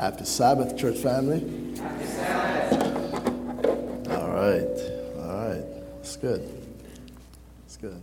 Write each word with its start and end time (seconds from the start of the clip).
Happy 0.00 0.24
Sabbath, 0.24 0.78
church 0.78 0.96
family. 0.96 1.40
Happy 1.76 2.06
Sabbath. 2.06 3.12
All 4.08 4.30
right, 4.30 4.66
all 5.18 5.48
right. 5.48 5.64
It's 6.00 6.16
good. 6.16 6.40
It's 7.66 7.76
good. 7.76 8.00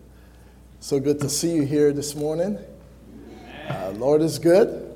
So 0.80 1.00
good 1.00 1.20
to 1.22 1.28
see 1.28 1.56
you 1.56 1.64
here 1.64 1.92
this 1.92 2.14
morning. 2.16 2.60
Uh, 3.68 3.94
Lord 3.96 4.22
is 4.22 4.38
good. 4.38 4.96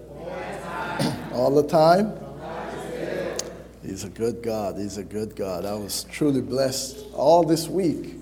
All 1.33 1.49
the 1.49 1.67
time. 1.67 2.13
He's 3.81 4.03
a 4.03 4.09
good 4.09 4.43
God. 4.43 4.77
He's 4.77 4.99
a 4.99 5.03
good 5.03 5.35
God. 5.35 5.65
I 5.65 5.73
was 5.73 6.03
truly 6.03 6.41
blessed 6.41 7.03
all 7.15 7.41
this 7.41 7.67
week 7.67 8.13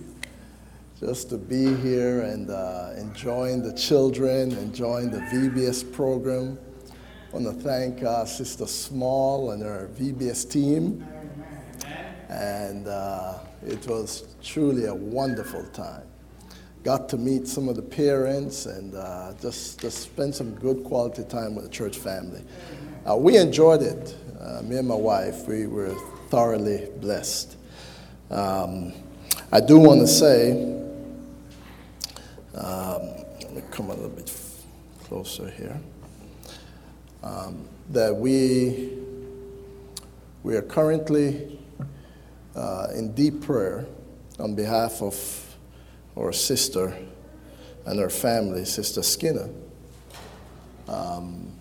just 1.02 1.30
to 1.32 1.38
be 1.38 1.76
here 1.76 2.22
and 2.22 2.50
uh, 2.50 2.92
enjoying 2.98 3.62
the 3.62 3.74
children, 3.74 4.54
enjoying 4.54 5.12
the 5.12 5.20
VBS 5.20 5.92
program. 5.92 6.58
I 7.30 7.38
want 7.38 7.46
to 7.46 7.64
thank 7.64 8.02
uh, 8.02 8.26
Sister 8.26 8.66
Small 8.66 9.52
and 9.52 9.62
her 9.62 9.88
VBS 9.96 10.50
team. 10.50 11.08
And 12.28 12.88
uh, 12.88 13.38
it 13.64 13.86
was 13.86 14.36
truly 14.42 14.86
a 14.86 14.96
wonderful 14.96 15.64
time. 15.68 16.08
Got 16.84 17.08
to 17.10 17.18
meet 17.18 17.48
some 17.48 17.70
of 17.70 17.76
the 17.76 17.84
parents 17.84 18.66
and 18.66 18.96
uh, 18.96 19.34
just, 19.40 19.80
just 19.80 20.00
spend 20.00 20.34
some 20.34 20.56
good 20.56 20.84
quality 20.84 21.24
time 21.24 21.54
with 21.54 21.66
the 21.66 21.70
church 21.70 22.00
family. 22.00 22.44
Uh, 23.08 23.16
we 23.16 23.38
enjoyed 23.38 23.84
it. 23.84 24.18
Uh, 24.40 24.64
me 24.64 24.78
and 24.78 24.88
my 24.88 24.96
wife, 24.96 25.48
we 25.48 25.68
were 25.68 25.94
thoroughly 26.30 26.90
blessed. 27.00 27.58
Um, 28.32 28.92
I 29.52 29.60
do 29.60 29.78
want 29.78 30.02
to 30.02 30.08
say, 30.08 30.64
um, 32.56 33.02
let 33.40 33.54
me 33.54 33.62
come 33.70 33.92
a 33.92 33.94
little 33.94 34.10
bit 34.10 34.36
closer 35.04 35.48
here 35.52 35.80
um, 37.24 37.68
that 37.90 38.16
we, 38.16 38.98
we 40.44 40.56
are 40.56 40.62
currently 40.62 41.60
uh, 42.56 42.88
in 42.94 43.14
deep 43.14 43.42
prayer 43.42 43.86
on 44.40 44.56
behalf 44.56 45.02
of 45.02 45.56
our 46.18 46.32
sister 46.32 46.96
and 47.86 48.00
her 48.00 48.10
family, 48.10 48.66
Sister 48.66 49.02
Skinner. 49.02 49.50
Um, 50.88 51.52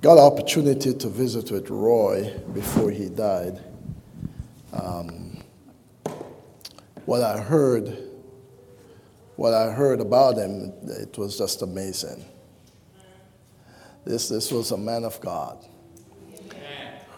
got 0.00 0.14
an 0.14 0.24
opportunity 0.24 0.94
to 0.94 1.08
visit 1.08 1.50
with 1.50 1.70
Roy 1.70 2.32
before 2.52 2.90
he 2.90 3.08
died. 3.08 3.62
Um, 4.72 5.42
what 7.06 7.22
I 7.22 7.40
heard, 7.40 7.96
what 9.36 9.54
I 9.54 9.70
heard 9.70 10.00
about 10.00 10.36
him, 10.36 10.72
it 10.84 11.16
was 11.16 11.38
just 11.38 11.62
amazing. 11.62 12.24
This, 14.06 14.28
this 14.28 14.52
was 14.52 14.70
a 14.70 14.76
man 14.76 15.02
of 15.02 15.20
God 15.20 15.58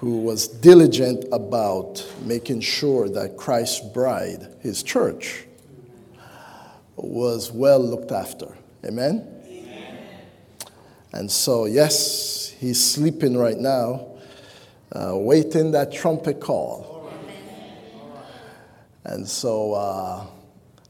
who 0.01 0.23
was 0.23 0.49
diligent 0.49 1.23
about 1.33 2.03
making 2.25 2.63
sure 2.63 3.11
that 3.11 3.37
Christ's 3.37 3.87
bride, 3.91 4.49
his 4.61 4.83
church, 4.83 5.45
was 6.97 7.53
well 7.53 7.79
looked 7.79 8.11
after. 8.11 8.57
Amen? 8.87 9.29
Amen. 9.47 9.99
And 11.13 11.31
so, 11.31 11.67
yes, 11.67 12.55
he's 12.59 12.83
sleeping 12.83 13.37
right 13.37 13.59
now, 13.59 14.07
uh, 14.93 15.13
waiting 15.15 15.73
that 15.73 15.93
trumpet 15.93 16.41
call. 16.41 17.13
And 19.05 19.29
so, 19.29 19.75
uh, 19.75 20.27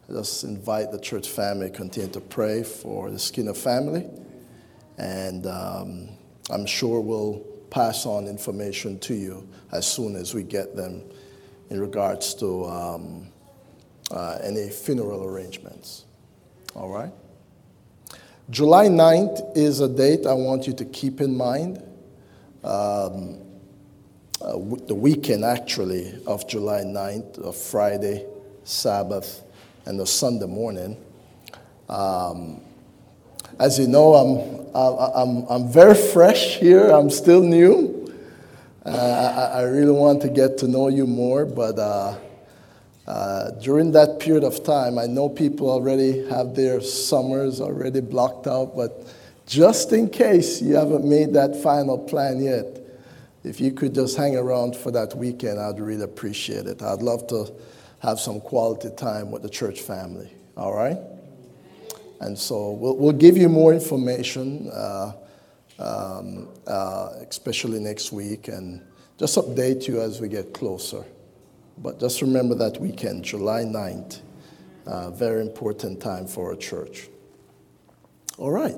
I 0.08 0.12
just 0.12 0.44
invite 0.44 0.92
the 0.92 1.00
church 1.00 1.28
family 1.28 1.70
continue 1.70 2.12
to 2.12 2.20
pray 2.20 2.62
for 2.62 3.10
the 3.10 3.19
Skinner 3.19 3.52
family 3.54 4.06
and 4.98 5.46
um, 5.46 6.08
I'm 6.50 6.66
sure 6.66 7.00
we'll 7.00 7.44
pass 7.70 8.06
on 8.06 8.27
information 8.27 8.98
to 9.00 9.14
you 9.14 9.48
as 9.72 9.86
soon 9.86 10.16
as 10.16 10.34
we 10.34 10.42
get 10.42 10.77
them 10.77 11.02
in 11.70 11.80
regards 11.80 12.34
to 12.34 12.64
um, 12.66 13.28
uh, 14.10 14.38
any 14.42 14.69
funeral 14.69 15.25
arrangements. 15.25 16.04
All 16.75 16.91
right? 16.91 17.12
July 18.50 18.87
9th 18.87 19.56
is 19.56 19.81
a 19.81 19.88
date 19.88 20.26
I 20.26 20.32
want 20.32 20.66
you 20.66 20.72
to 20.75 20.84
keep 20.87 21.20
in 21.20 21.37
mind. 21.37 21.82
Um, 22.64 23.41
uh, 24.41 24.53
the 24.87 24.94
weekend, 24.94 25.44
actually, 25.44 26.14
of 26.26 26.48
July 26.48 26.81
9th, 26.81 27.38
of 27.38 27.56
Friday, 27.56 28.25
Sabbath, 28.64 29.42
and 29.84 30.00
the 30.00 30.06
Sunday 30.06 30.47
morning. 30.47 30.97
Um, 31.88 32.62
as 33.59 33.78
you 33.78 33.86
know, 33.86 34.14
I'm, 34.14 34.66
I'm, 34.75 35.47
I'm 35.48 35.72
very 35.72 35.94
fresh 35.94 36.56
here. 36.56 36.91
I'm 36.91 37.10
still 37.10 37.42
new. 37.42 38.12
Uh, 38.84 39.50
I, 39.53 39.59
I, 39.59 39.62
really 39.64 39.92
want 39.92 40.22
to 40.22 40.28
get 40.28 40.56
to 40.59 40.69
know 40.69 40.88
you 40.88 41.06
more, 41.06 41.44
but 41.44 41.78
uh, 41.78 42.16
uh, 43.06 43.50
during 43.60 43.92
that 43.92 44.19
period 44.19 44.44
of 44.44 44.64
time, 44.64 44.98
I 44.98 45.06
know 45.06 45.28
people 45.28 45.69
already 45.69 46.26
have 46.28 46.54
their 46.54 46.81
summers 46.81 47.60
already 47.60 48.00
blocked 48.00 48.47
out, 48.47 48.75
but 48.75 49.12
just 49.47 49.92
in 49.92 50.08
case 50.08 50.62
you 50.62 50.76
haven't 50.76 51.04
made 51.04 51.34
that 51.34 51.56
final 51.62 51.98
plan 51.98 52.42
yet, 52.42 52.78
if 53.44 53.60
you 53.60 53.72
could 53.72 53.94
just 53.94 54.16
hang 54.16 54.37
around 54.37 54.76
for 54.76 54.91
that 54.92 55.14
weekend, 55.14 55.58
I'd 55.58 55.81
really 55.81 56.04
appreciate 56.04 56.66
it. 56.66 56.81
I'd 56.81 57.03
love 57.03 57.26
to 57.28 57.53
have 58.00 58.20
some 58.20 58.41
quality 58.41 58.91
time 58.97 59.31
with 59.31 59.42
the 59.42 59.50
church 59.50 59.81
family. 59.81 60.31
All 60.56 60.75
right? 60.75 60.98
And 62.21 62.39
so 62.39 62.73
we'll, 62.73 62.97
we'll 62.97 63.12
give 63.12 63.37
you 63.37 63.49
more 63.49 63.73
information, 63.73 64.71
uh, 64.71 65.12
um, 65.79 66.49
uh, 66.67 67.11
especially 67.29 67.79
next 67.79 68.12
week, 68.12 68.49
and 68.49 68.83
just 69.19 69.37
update 69.37 69.87
you 69.87 70.01
as 70.01 70.21
we 70.21 70.29
get 70.29 70.53
closer. 70.53 71.05
But 71.79 72.01
just 72.01 72.23
remember 72.23 72.55
that 72.56 72.81
weekend, 72.81 73.25
July 73.25 73.62
9th, 73.62 74.21
uh, 74.87 75.11
very 75.11 75.43
important 75.43 76.01
time 76.01 76.27
for 76.27 76.51
our 76.51 76.56
church. 76.56 77.09
All 78.37 78.50
right. 78.50 78.77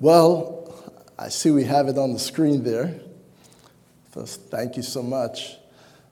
Well, 0.00 0.74
I 1.18 1.28
see 1.28 1.50
we 1.50 1.64
have 1.64 1.86
it 1.88 1.96
on 1.96 2.12
the 2.12 2.18
screen 2.18 2.64
there. 2.64 3.00
First, 4.10 4.50
thank 4.50 4.76
you 4.76 4.82
so 4.82 5.02
much. 5.02 5.56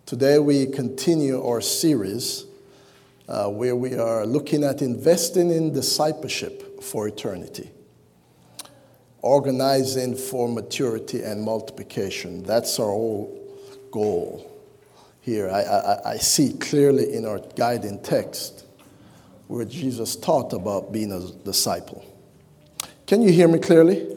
Today 0.07 0.39
we 0.39 0.67
continue 0.67 1.45
our 1.45 1.61
series 1.61 2.47
uh, 3.33 3.49
where 3.49 3.75
we 3.75 3.95
are 3.95 4.27
looking 4.27 4.63
at 4.63 4.83
investing 4.83 5.51
in 5.51 5.73
discipleship 5.73 6.83
for 6.83 7.09
eternity, 7.09 7.71
organizing 9.23 10.15
for 10.15 10.47
maturity 10.51 11.23
and 11.23 11.43
multiplication. 11.43 12.43
That's 12.43 12.79
our 12.79 12.91
whole 12.91 13.35
goal 13.91 14.53
here. 15.23 15.49
I, 15.49 15.63
I, 15.63 16.11
I 16.11 16.17
see 16.19 16.53
clearly 16.53 17.15
in 17.15 17.25
our 17.25 17.39
guiding 17.57 18.03
text 18.03 18.67
where 19.49 19.65
Jesus 19.65 20.15
taught 20.15 20.53
about 20.53 20.93
being 20.93 21.11
a 21.11 21.21
disciple. 21.43 22.05
Can 23.07 23.23
you 23.23 23.33
hear 23.33 23.49
me 23.49 23.59
clearly? 23.59 24.15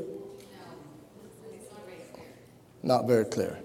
Not 2.84 3.08
very 3.08 3.26
clear. 3.26 3.58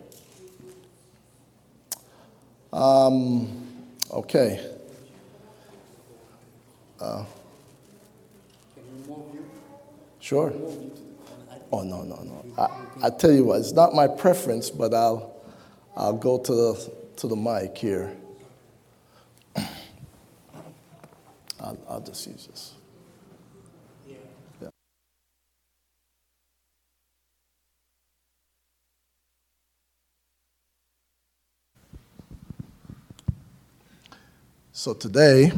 Um, 2.72 3.66
okay. 4.12 4.76
Uh, 7.00 7.24
sure. 10.20 10.52
Oh, 11.72 11.82
no, 11.82 12.02
no, 12.02 12.16
no. 12.22 12.44
I, 12.58 13.06
I 13.06 13.10
tell 13.10 13.32
you 13.32 13.44
what, 13.44 13.60
it's 13.60 13.72
not 13.72 13.94
my 13.94 14.08
preference, 14.08 14.70
but 14.70 14.94
I'll, 14.94 15.34
I'll 15.96 16.14
go 16.16 16.38
to 16.38 16.52
the, 16.54 16.92
to 17.16 17.28
the 17.28 17.36
mic 17.36 17.78
here. 17.78 18.16
I'll, 21.60 21.78
I'll 21.88 22.00
just 22.00 22.26
use 22.26 22.46
this. 22.46 22.74
So 34.72 34.94
today, 34.94 35.52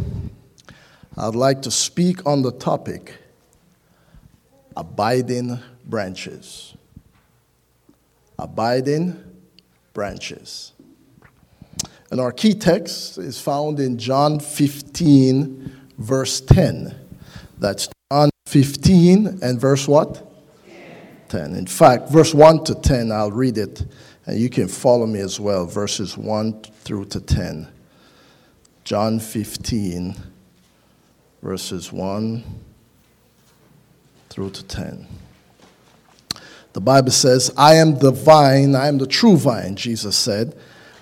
I'd 1.17 1.35
like 1.35 1.62
to 1.62 1.70
speak 1.70 2.26
on 2.26 2.43
the 2.43 2.53
topic 2.53 3.19
abiding 4.76 5.59
branches. 5.85 6.75
Abiding 8.38 9.23
branches. 9.93 10.73
And 12.11 12.20
our 12.20 12.32
key 12.32 12.55
text 12.55 13.19
is 13.19 13.41
found 13.41 13.79
in 13.79 13.99
John 13.99 14.41
15, 14.41 15.91
verse 15.99 16.41
10. 16.41 16.94
That's 17.59 17.88
John 18.11 18.31
15 18.47 19.38
and 19.43 19.61
verse 19.61 19.87
what? 19.87 20.29
10. 21.29 21.55
In 21.55 21.67
fact, 21.67 22.11
verse 22.11 22.35
1 22.35 22.64
to 22.64 22.75
10, 22.75 23.11
I'll 23.12 23.31
read 23.31 23.56
it, 23.56 23.87
and 24.26 24.38
you 24.38 24.50
can 24.50 24.69
follow 24.69 25.06
me 25.06 25.20
as 25.20 25.41
well, 25.41 25.64
verses 25.67 26.17
1 26.17 26.62
through 26.62 27.06
to 27.06 27.20
10. 27.20 27.69
John 28.85 29.19
15 29.19 30.31
verses 31.43 31.93
1 31.93 32.43
through 34.31 34.50
to 34.50 34.62
10. 34.62 35.06
The 36.73 36.81
Bible 36.81 37.11
says, 37.11 37.53
I 37.56 37.75
am 37.75 37.99
the 37.99 38.12
vine, 38.12 38.75
I 38.75 38.89
am 38.89 38.99
the 38.99 39.06
true 39.06 39.37
vine, 39.37 39.77
Jesus 39.77 40.17
said, 40.17 40.56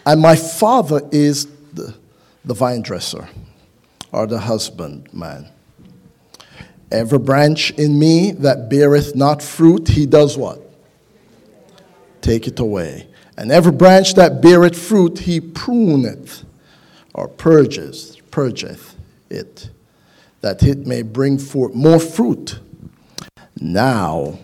and 0.05 0.21
my 0.21 0.35
Father 0.35 1.03
is 1.13 1.47
the, 1.73 1.95
the 2.45 2.55
vine 2.55 2.83
dresser 2.83 3.29
or 4.11 4.27
the 4.27 4.41
husbandman. 4.41 5.49
Every 6.91 7.19
branch 7.19 7.71
in 7.73 7.99
me 7.99 8.33
that 8.33 8.69
beareth 8.69 9.15
not 9.15 9.43
fruit, 9.43 9.89
he 9.89 10.07
does 10.07 10.37
what? 10.37 10.61
Take 12.21 12.49
it 12.49 12.59
away. 12.59 13.07
And 13.37 13.53
every 13.53 13.73
branch 13.73 14.15
that 14.15 14.43
beareth 14.43 14.77
fruit, 14.77 15.21
he 15.21 15.41
pruneth 15.41 16.45
or 17.15 17.29
purges, 17.29 18.17
purgeth 18.31 18.97
it, 19.29 19.71
that 20.41 20.63
it 20.63 20.87
may 20.87 21.03
bring 21.03 21.39
forth 21.39 21.75
more 21.75 21.99
fruit. 21.99 22.59
Now 23.61 24.39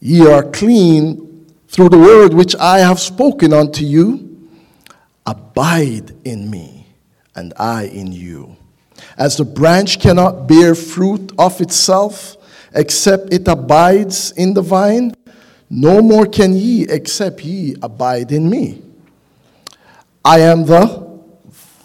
ye 0.00 0.26
are 0.26 0.42
clean 0.42 1.46
through 1.68 1.90
the 1.90 1.98
word 1.98 2.34
which 2.34 2.56
I 2.56 2.78
have 2.78 2.98
spoken 2.98 3.52
unto 3.52 3.84
you. 3.84 4.22
Abide 5.26 6.14
in 6.24 6.50
me, 6.50 6.86
and 7.34 7.52
I 7.58 7.84
in 7.84 8.12
you. 8.12 8.56
As 9.18 9.36
the 9.36 9.44
branch 9.44 10.00
cannot 10.00 10.46
bear 10.46 10.74
fruit 10.74 11.32
of 11.38 11.60
itself 11.60 12.36
except 12.74 13.32
it 13.32 13.48
abides 13.48 14.32
in 14.32 14.54
the 14.54 14.62
vine, 14.62 15.14
no 15.68 16.00
more 16.00 16.26
can 16.26 16.54
ye 16.54 16.86
except 16.88 17.42
ye 17.42 17.74
abide 17.82 18.30
in 18.30 18.48
me. 18.48 18.82
I 20.24 20.40
am 20.40 20.64
the 20.64 21.20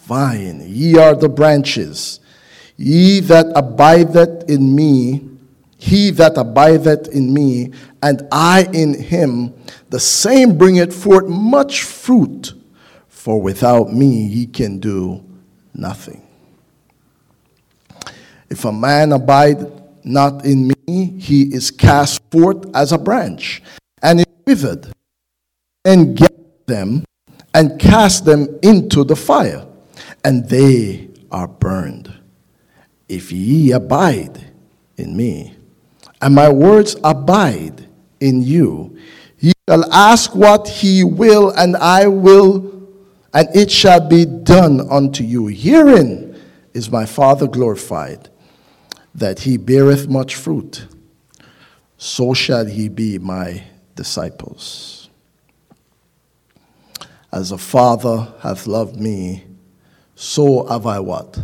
vine, 0.02 0.62
ye 0.66 0.96
are 0.98 1.14
the 1.14 1.28
branches. 1.28 2.20
Ye 2.76 3.20
that 3.20 3.52
abideth 3.54 4.48
in 4.48 4.74
me, 4.74 5.28
he 5.76 6.10
that 6.10 6.36
abideth 6.36 7.08
in 7.08 7.32
me, 7.34 7.72
and 8.02 8.26
I 8.30 8.68
in 8.72 8.94
him, 8.94 9.54
the 9.90 10.00
same 10.00 10.56
bringeth 10.56 10.94
forth 10.94 11.28
much 11.28 11.82
fruit, 11.82 12.54
for 13.08 13.40
without 13.40 13.92
me 13.92 14.26
ye 14.26 14.46
can 14.46 14.78
do 14.78 15.24
nothing. 15.74 16.22
If 18.48 18.64
a 18.64 18.72
man 18.72 19.12
abide 19.12 19.66
not 20.04 20.44
in 20.44 20.72
me, 20.86 21.06
he 21.18 21.42
is 21.54 21.70
cast 21.70 22.20
forth 22.30 22.64
as 22.74 22.92
a 22.92 22.98
branch, 22.98 23.62
and 24.02 24.20
is 24.20 24.26
withered, 24.46 24.92
and 25.84 26.16
gather 26.16 26.34
them 26.66 27.04
and 27.54 27.78
cast 27.78 28.24
them 28.24 28.58
into 28.62 29.04
the 29.04 29.16
fire, 29.16 29.66
and 30.24 30.48
they 30.48 31.08
are 31.30 31.48
burned. 31.48 32.12
If 33.08 33.32
ye 33.32 33.72
abide 33.72 34.52
in 34.96 35.16
me, 35.16 35.54
and 36.20 36.34
my 36.34 36.48
words 36.48 36.96
abide 37.02 37.86
in 38.20 38.42
you, 38.42 38.96
ye 39.38 39.52
shall 39.68 39.90
ask 39.92 40.34
what 40.34 40.68
he 40.68 41.04
will, 41.04 41.50
and 41.50 41.76
I 41.76 42.06
will, 42.06 42.88
and 43.34 43.48
it 43.54 43.70
shall 43.70 44.06
be 44.06 44.24
done 44.24 44.88
unto 44.90 45.24
you. 45.24 45.48
Herein 45.48 46.40
is 46.72 46.90
my 46.90 47.06
Father 47.06 47.46
glorified 47.46 48.28
that 49.14 49.40
he 49.40 49.56
beareth 49.56 50.08
much 50.08 50.36
fruit, 50.36 50.86
so 51.98 52.34
shall 52.34 52.64
he 52.64 52.88
be 52.88 53.18
my 53.18 53.64
disciples. 53.94 55.10
As 57.32 57.50
a 57.50 57.58
father 57.58 58.32
hath 58.40 58.66
loved 58.66 59.00
me, 59.00 59.44
so 60.14 60.66
have 60.66 60.86
I 60.86 61.00
what? 61.00 61.38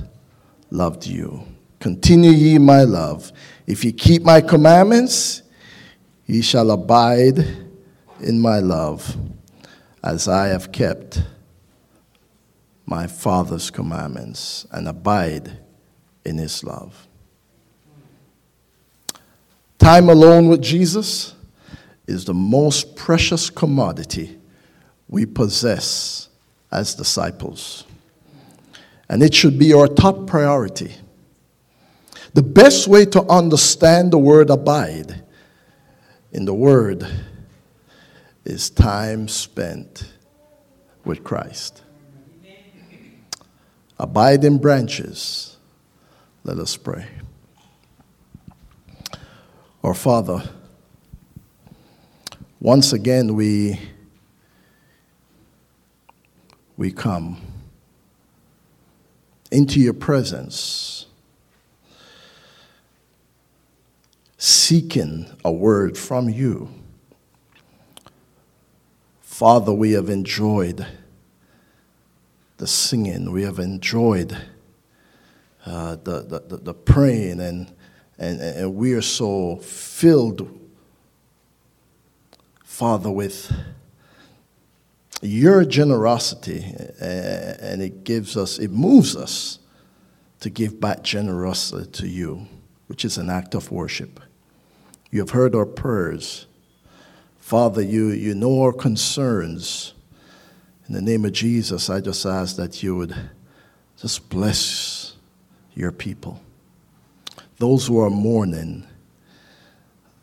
Loved 0.70 1.06
you. 1.06 1.44
Continue 1.80 2.30
ye 2.30 2.58
my 2.58 2.82
love. 2.82 3.32
If 3.66 3.84
ye 3.84 3.92
keep 3.92 4.22
my 4.22 4.40
commandments, 4.40 5.42
ye 6.26 6.42
shall 6.42 6.70
abide 6.70 7.38
in 8.20 8.40
my 8.40 8.58
love, 8.58 9.16
as 10.02 10.28
I 10.28 10.48
have 10.48 10.72
kept 10.72 11.22
my 12.84 13.06
Father's 13.06 13.70
commandments 13.70 14.66
and 14.72 14.88
abide 14.88 15.58
in 16.24 16.38
his 16.38 16.64
love. 16.64 17.06
Time 19.78 20.08
alone 20.08 20.48
with 20.48 20.60
Jesus 20.60 21.34
is 22.06 22.24
the 22.24 22.34
most 22.34 22.96
precious 22.96 23.48
commodity 23.50 24.38
we 25.08 25.24
possess 25.24 26.28
as 26.70 26.94
disciples. 26.94 27.84
And 29.08 29.22
it 29.22 29.34
should 29.34 29.58
be 29.58 29.72
our 29.72 29.88
top 29.88 30.26
priority. 30.26 30.94
The 32.34 32.42
best 32.42 32.88
way 32.88 33.06
to 33.06 33.22
understand 33.22 34.12
the 34.12 34.18
word 34.18 34.50
abide 34.50 35.22
in 36.30 36.44
the 36.44 36.54
word 36.54 37.06
is 38.44 38.68
time 38.68 39.28
spent 39.28 40.12
with 41.04 41.24
Christ. 41.24 41.82
Abide 43.98 44.44
in 44.44 44.58
branches. 44.58 45.56
Let 46.44 46.58
us 46.58 46.76
pray. 46.76 47.06
Our 49.82 49.94
Father, 49.94 50.42
once 52.60 52.92
again 52.92 53.34
we, 53.34 53.80
we 56.76 56.92
come 56.92 57.40
into 59.50 59.80
your 59.80 59.94
presence, 59.94 61.06
seeking 64.36 65.26
a 65.44 65.52
word 65.52 65.96
from 65.96 66.28
you. 66.28 66.68
Father, 69.20 69.72
we 69.72 69.92
have 69.92 70.08
enjoyed 70.08 70.86
the 72.56 72.66
singing, 72.66 73.30
we 73.32 73.44
have 73.44 73.58
enjoyed 73.58 74.36
uh, 75.64 75.96
the, 75.96 76.22
the, 76.22 76.56
the 76.56 76.74
praying 76.74 77.40
and 77.40 77.72
and, 78.18 78.40
and 78.40 78.74
we 78.74 78.94
are 78.94 79.02
so 79.02 79.56
filled, 79.56 80.48
Father, 82.64 83.10
with 83.10 83.52
your 85.22 85.64
generosity, 85.64 86.64
and 87.00 87.82
it 87.82 88.04
gives 88.04 88.36
us, 88.36 88.58
it 88.58 88.70
moves 88.70 89.16
us 89.16 89.58
to 90.40 90.50
give 90.50 90.80
back 90.80 91.02
generosity 91.02 91.90
to 91.90 92.08
you, 92.08 92.46
which 92.86 93.04
is 93.04 93.18
an 93.18 93.28
act 93.28 93.54
of 93.54 93.70
worship. 93.70 94.20
You 95.10 95.20
have 95.20 95.30
heard 95.30 95.54
our 95.54 95.66
prayers. 95.66 96.46
Father, 97.38 97.82
you, 97.82 98.08
you 98.08 98.34
know 98.34 98.62
our 98.62 98.72
concerns. 98.72 99.94
In 100.86 100.94
the 100.94 101.02
name 101.02 101.24
of 101.24 101.32
Jesus, 101.32 101.90
I 101.90 102.00
just 102.00 102.24
ask 102.24 102.56
that 102.56 102.82
you 102.82 102.96
would 102.96 103.14
just 103.96 104.28
bless 104.28 105.16
your 105.74 105.92
people 105.92 106.40
those 107.58 107.86
who 107.86 108.00
are 108.00 108.10
mourning, 108.10 108.86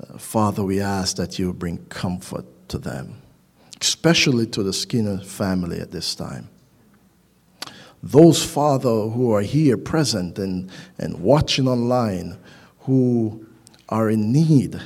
uh, 0.01 0.17
Father, 0.17 0.63
we 0.63 0.81
ask 0.81 1.17
that 1.17 1.37
you 1.37 1.53
bring 1.53 1.77
comfort 1.87 2.45
to 2.69 2.77
them, 2.77 3.21
especially 3.81 4.47
to 4.47 4.63
the 4.63 4.73
Skinner 4.73 5.19
family 5.19 5.79
at 5.79 5.91
this 5.91 6.15
time. 6.15 6.49
Those, 8.01 8.43
Father, 8.43 8.89
who 8.89 9.31
are 9.31 9.41
here 9.41 9.77
present 9.77 10.37
and, 10.37 10.69
and 10.97 11.19
watching 11.21 11.67
online, 11.67 12.37
who 12.81 13.45
are 13.89 14.09
in 14.09 14.31
need 14.31 14.79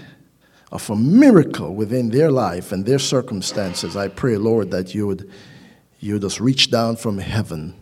of 0.71 0.89
a 0.89 0.95
miracle 0.95 1.75
within 1.75 2.09
their 2.09 2.31
life 2.31 2.71
and 2.71 2.85
their 2.85 2.99
circumstances, 2.99 3.97
I 3.97 4.07
pray, 4.07 4.37
Lord, 4.37 4.71
that 4.71 4.95
you 4.95 5.07
would 5.07 5.29
you 5.99 6.17
just 6.17 6.39
reach 6.39 6.71
down 6.71 6.95
from 6.95 7.17
heaven 7.17 7.75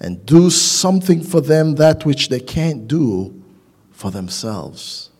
and 0.00 0.24
do 0.24 0.48
something 0.48 1.22
for 1.22 1.40
them 1.40 1.74
that 1.74 2.06
which 2.06 2.28
they 2.28 2.40
can't 2.40 2.88
do 2.88 3.42
for 3.90 4.10
themselves. 4.10 5.10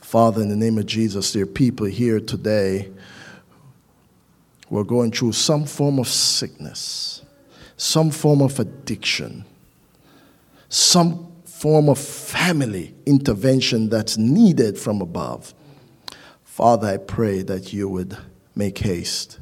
Father, 0.00 0.40
in 0.40 0.48
the 0.48 0.56
name 0.56 0.78
of 0.78 0.86
Jesus, 0.86 1.32
there 1.32 1.42
are 1.42 1.46
people 1.46 1.86
here 1.86 2.20
today 2.20 2.88
who 4.68 4.78
are 4.78 4.84
going 4.84 5.10
through 5.10 5.32
some 5.32 5.64
form 5.64 5.98
of 5.98 6.08
sickness, 6.08 7.22
some 7.76 8.10
form 8.10 8.42
of 8.42 8.58
addiction, 8.58 9.44
some 10.68 11.32
form 11.44 11.88
of 11.88 11.98
family 11.98 12.94
intervention 13.06 13.88
that's 13.88 14.18
needed 14.18 14.78
from 14.78 15.00
above. 15.00 15.54
Father, 16.44 16.88
I 16.88 16.96
pray 16.98 17.42
that 17.42 17.72
you 17.72 17.88
would 17.88 18.16
make 18.54 18.78
haste 18.78 19.38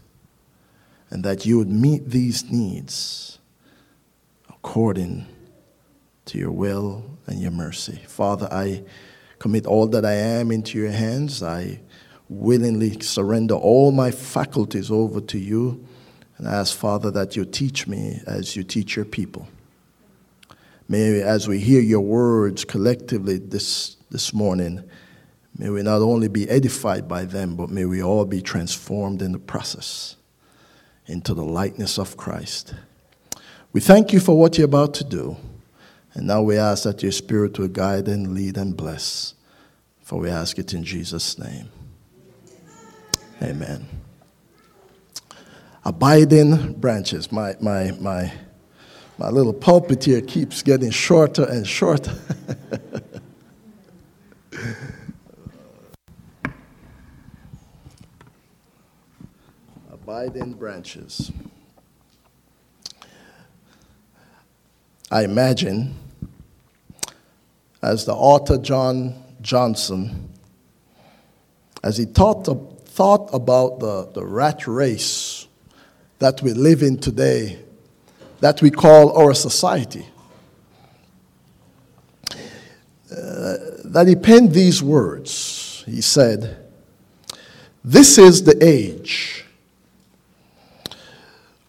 and 1.11 1.25
that 1.25 1.47
you 1.47 1.59
would 1.59 1.71
meet 1.71 2.09
these 2.11 2.51
needs 2.51 3.39
according 4.49 5.27
to 6.27 6.39
your 6.39 6.51
will 6.51 7.05
and 7.27 7.41
your 7.41 7.51
mercy. 7.51 8.01
Father, 8.07 8.49
I 8.51 8.85
commit 9.39 9.67
all 9.67 9.87
that 9.89 10.05
I 10.05 10.15
am 10.15 10.51
into 10.51 10.79
your 10.79 10.91
hands. 10.91 11.43
I 11.43 11.81
willingly 12.29 13.01
surrender 13.01 13.55
all 13.55 13.93
my 13.93 14.11
faculties 14.11 14.91
over 14.91 15.21
to 15.21 15.39
you 15.39 15.87
and 16.39 16.47
I 16.47 16.53
ask, 16.53 16.77
Father, 16.77 17.11
that 17.13 17.35
you 17.35 17.47
teach 17.47 17.87
me 17.87 18.21
as 18.27 18.57
you 18.57 18.63
teach 18.63 18.95
your 18.95 19.07
people. 19.07 19.49
May, 20.87 21.23
as 21.23 21.49
we 21.49 21.59
hear 21.59 21.81
your 21.81 22.03
words 22.03 22.63
collectively 22.63 23.39
this, 23.39 23.97
this 24.11 24.35
morning, 24.35 24.85
May 25.59 25.71
we 25.71 25.83
not 25.83 26.03
only 26.03 26.29
be 26.29 26.49
edified 26.51 27.09
by 27.09 27.25
them, 27.25 27.57
but 27.57 27.71
may 27.71 27.87
we 27.87 28.03
all 28.03 28.25
be 28.27 28.43
transformed 28.43 29.23
in 29.23 29.33
the 29.33 29.39
process 29.39 30.17
into 31.07 31.33
the 31.35 31.45
likeness 31.45 31.99
of 31.99 32.17
Christ. 32.17 32.75
We 33.73 33.81
thank 33.81 34.13
you 34.13 34.21
for 34.21 34.37
what 34.37 34.59
you're 34.59 34.67
about 34.67 34.93
to 34.95 35.05
do. 35.05 35.37
And 36.15 36.27
now 36.27 36.43
we 36.43 36.59
ask 36.59 36.85
that 36.85 37.03
your 37.03 37.13
Spirit 37.13 37.59
will 37.59 37.69
guide 37.69 38.09
and 38.09 38.35
lead 38.35 38.57
and 38.57 38.77
bless. 38.77 39.35
For 40.03 40.19
we 40.19 40.29
ask 40.29 40.59
it 40.59 40.75
in 40.75 40.85
Jesus' 40.85 41.39
name. 41.39 41.69
Amen. 43.43 43.87
Abiding 45.85 46.73
branches. 46.75 47.31
My, 47.31 47.55
my, 47.61 47.93
my, 48.01 48.33
my 49.19 49.29
little 49.29 49.53
pulpit 49.53 50.05
here 50.05 50.23
keeps 50.23 50.63
getting 50.63 50.91
shorter 50.91 51.45
and 51.45 51.67
shorter. 51.67 52.19
Abiding 59.93 60.55
branches. 60.55 61.31
I 65.11 65.25
imagine, 65.25 65.95
as 67.83 68.07
the 68.07 68.15
author 68.15 68.57
John 68.57 69.23
Johnson, 69.43 70.31
as 71.85 71.99
he 71.99 72.07
thought, 72.07 72.49
thought 72.97 73.29
about 73.35 73.79
the, 73.79 74.09
the 74.15 74.25
rat 74.25 74.67
race 74.67 75.47
that 76.19 76.41
we 76.41 76.55
live 76.55 76.83
in 76.83 76.97
today, 76.97 77.59
that 78.41 78.63
we 78.63 78.71
call 78.71 79.15
our 79.19 79.35
society, 79.35 80.07
uh, 82.33 83.57
that 83.85 84.07
he 84.09 84.17
penned 84.17 84.53
these 84.53 84.83
words. 84.83 85.85
He 85.85 86.01
said, 86.01 86.57
This 87.85 88.17
is 88.17 88.45
the 88.45 88.57
age 88.65 89.45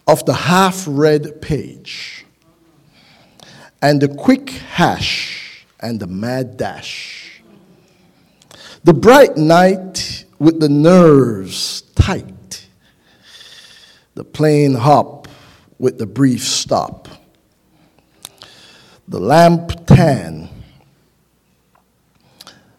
of 0.08 0.26
the 0.26 0.34
half 0.34 0.86
read 0.88 1.42
page 1.42 2.26
and 3.82 4.00
the 4.00 4.08
quick 4.08 4.50
hash 4.50 5.66
and 5.82 6.00
the 6.00 6.08
mad 6.08 6.56
dash. 6.56 7.42
The 8.86 8.94
bright 8.94 9.36
night 9.36 10.24
with 10.40 10.60
the 10.60 10.70
nerves 10.70 11.82
tight. 11.96 12.68
The 14.16 14.24
plane 14.24 14.74
hop 14.74 15.28
with 15.80 15.98
the 15.98 16.06
brief 16.06 16.44
stop. 16.44 17.08
The 19.08 19.20
lamp 19.20 19.86
tan. 19.86 20.50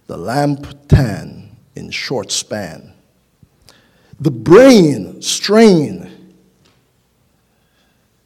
The 0.06 0.16
lamp 0.16 0.88
tan 0.88 1.56
in 1.74 1.90
short 1.90 2.32
span. 2.32 2.92
The 4.20 4.30
brain 4.30 5.22
strain. 5.22 6.34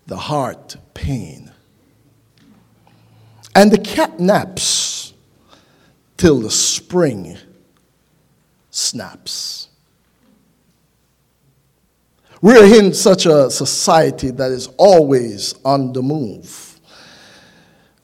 The 0.06 0.16
heart 0.16 0.76
pain 0.94 1.52
and 3.54 3.70
the 3.70 3.78
cat 3.78 4.18
naps 4.18 5.12
till 6.16 6.40
the 6.40 6.50
spring 6.50 7.36
snaps. 8.72 9.68
We're 12.40 12.64
in 12.76 12.92
such 12.92 13.26
a 13.26 13.48
society 13.50 14.30
that 14.32 14.50
is 14.50 14.66
always 14.76 15.54
on 15.64 15.92
the 15.92 16.02
move. 16.02 16.80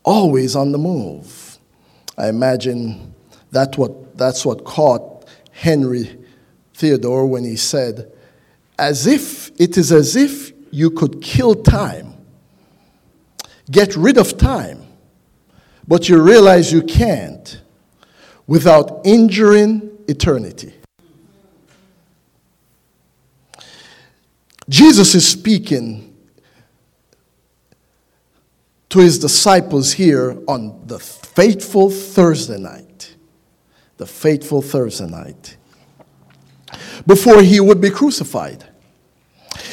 Always 0.05 0.55
on 0.55 0.71
the 0.71 0.79
move. 0.79 1.59
I 2.17 2.29
imagine 2.29 3.15
that 3.51 3.77
what, 3.77 4.17
that's 4.17 4.47
what 4.47 4.65
caught 4.65 5.27
Henry 5.51 6.17
Thoreau 6.75 7.27
when 7.27 7.43
he 7.43 7.57
said, 7.57 8.13
as 8.79 9.09
if 9.09 9.51
it 9.61 9.77
is 9.77 9.91
as 9.91 10.15
if 10.15 10.53
you 10.71 10.91
could 10.91 11.21
kill 11.21 11.57
time, 11.57 12.15
get 13.69 13.97
rid 13.97 14.19
of 14.19 14.39
time, 14.39 14.87
but 15.89 16.09
you 16.09 16.23
realize 16.23 16.73
you 16.73 16.83
can't 16.83 17.61
without 18.47 19.01
injuring 19.05 19.98
eternity. 20.09 20.75
Jesus 24.69 25.15
is 25.15 25.27
speaking 25.27 26.17
to 28.89 28.99
his 28.99 29.19
disciples 29.19 29.93
here 29.93 30.37
on 30.49 30.87
the 30.87 30.99
fateful 30.99 31.91
Thursday 31.91 32.59
night. 32.59 33.15
The 33.99 34.07
fateful 34.07 34.63
Thursday 34.63 35.07
night. 35.07 35.57
Before 37.07 37.43
he 37.43 37.61
would 37.61 37.81
be 37.81 37.91
crucified. 37.91 38.65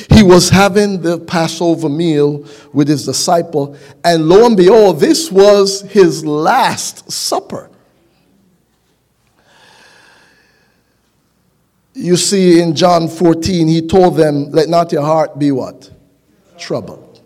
He 0.10 0.24
was 0.24 0.50
having 0.50 1.02
the 1.02 1.20
Passover 1.20 1.90
meal 1.90 2.46
with 2.74 2.88
his 2.88 3.06
disciple, 3.06 3.78
and 4.04 4.28
lo 4.28 4.46
and 4.46 4.58
behold, 4.58 5.00
this 5.00 5.32
was 5.32 5.82
his 5.82 6.26
last 6.26 7.12
supper. 7.12 7.70
You 11.96 12.18
see, 12.18 12.60
in 12.60 12.76
John 12.76 13.08
14, 13.08 13.70
he 13.70 13.82
told 13.82 14.18
them, 14.18 14.52
Let 14.52 14.68
not 14.68 14.92
your 14.92 15.04
heart 15.04 15.40
be 15.40 15.52
what? 15.54 15.90
Troubled. 16.58 17.22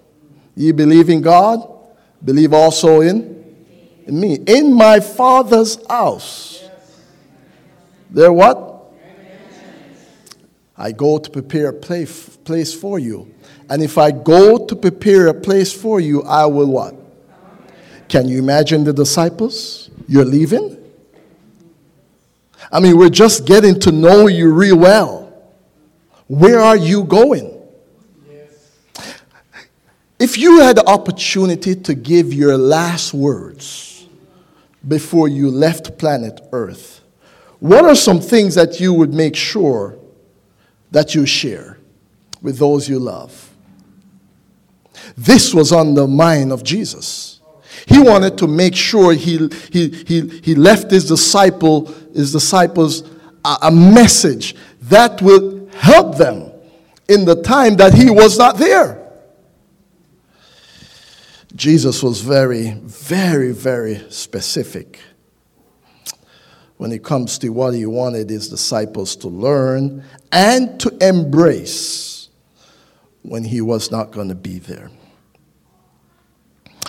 Ye 0.56 0.72
believe 0.72 1.10
in 1.10 1.22
God, 1.22 1.68
believe 2.24 2.54
also 2.54 3.02
in, 3.02 3.44
in 4.06 4.20
me. 4.20 4.38
In 4.46 4.74
my 4.74 5.00
Father's 5.00 5.80
house. 5.88 6.64
There 8.12 8.32
what? 8.32 8.68
I 10.78 10.92
go 10.92 11.18
to 11.18 11.30
prepare 11.30 11.70
a 11.70 11.74
place, 11.74 12.38
place 12.38 12.74
for 12.74 13.00
you. 13.00 13.34
And 13.70 13.82
if 13.82 13.98
I 13.98 14.12
go 14.12 14.66
to 14.68 14.76
prepare 14.76 15.28
a 15.28 15.34
place 15.34 15.74
for 15.74 16.00
you, 16.00 16.22
I 16.24 16.46
will 16.46 16.68
what? 16.68 16.96
Can 18.08 18.28
you 18.28 18.38
imagine 18.38 18.84
the 18.84 18.94
disciples? 18.94 19.90
You're 20.08 20.26
leaving? 20.26 20.79
I 22.72 22.80
mean, 22.80 22.98
we're 22.98 23.10
just 23.10 23.46
getting 23.46 23.80
to 23.82 23.92
know 23.92 24.28
you 24.28 24.54
real 24.54 24.78
well. 24.78 25.34
Where 26.28 26.60
are 26.60 26.78
you 26.78 27.04
going? 27.04 27.56
If 30.20 30.38
you 30.38 30.60
had 30.60 30.78
the 30.78 30.86
opportunity 30.86 31.76
to 31.76 31.94
give 31.94 32.34
your 32.34 32.58
last 32.58 33.14
words 33.14 34.06
before 34.88 35.28
you 35.28 35.50
left 35.50 35.98
planet 35.98 36.42
Earth, 36.52 37.02
what 37.60 37.86
are 37.86 37.96
some 37.96 38.20
things 38.20 38.56
that 38.56 38.80
you 38.80 38.94
would 38.94 39.14
make 39.14 39.36
sure 39.36 39.98
that 40.92 41.16
you 41.16 41.26
share 41.26 41.78
with 42.42 42.58
those 42.58 42.88
you 42.88 43.00
love. 43.00 43.52
This 45.18 45.54
was 45.54 45.72
on 45.72 45.94
the 45.94 46.08
mind 46.08 46.52
of 46.52 46.64
Jesus. 46.64 47.42
He 47.88 48.00
wanted 48.00 48.38
to 48.40 48.48
make 48.48 48.76
sure 48.76 49.14
he, 49.14 49.50
he, 49.72 49.90
he, 49.90 50.28
he 50.44 50.56
left 50.56 50.92
his 50.92 51.08
disciple, 51.08 51.94
his 52.14 52.32
disciples 52.32 53.04
a, 53.46 53.58
a 53.64 53.72
message 53.72 54.56
that 54.84 55.22
would 55.22 55.70
help 55.74 56.18
them 56.18 56.52
in 57.08 57.26
the 57.26 57.42
time 57.42 57.76
that 57.78 57.94
he 57.94 58.10
was 58.10 58.38
not 58.38 58.58
there. 58.58 58.98
Jesus 61.56 62.04
was 62.04 62.22
very, 62.22 62.72
very, 62.72 63.52
very 63.52 64.00
specific 64.10 65.00
when 66.78 66.92
it 66.92 67.04
comes 67.04 67.38
to 67.40 67.50
what 67.50 67.74
he 67.74 67.86
wanted 67.86 68.30
his 68.30 68.48
disciples 68.48 69.16
to 69.18 69.28
learn 69.28 70.04
and 70.32 70.80
to 70.80 70.96
embrace 71.02 72.30
when 73.24 73.44
he 73.44 73.60
was 73.60 73.92
not 73.92 74.12
going 74.12 74.30
to 74.30 74.36
be 74.36 74.60
there. 74.60 74.90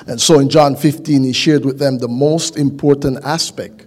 And 0.06 0.20
so 0.20 0.38
in 0.38 0.48
John 0.48 0.76
15, 0.76 1.24
he 1.24 1.32
shared 1.32 1.64
with 1.64 1.78
them 1.78 1.98
the 1.98 2.08
most 2.08 2.56
important 2.56 3.24
aspect 3.24 3.86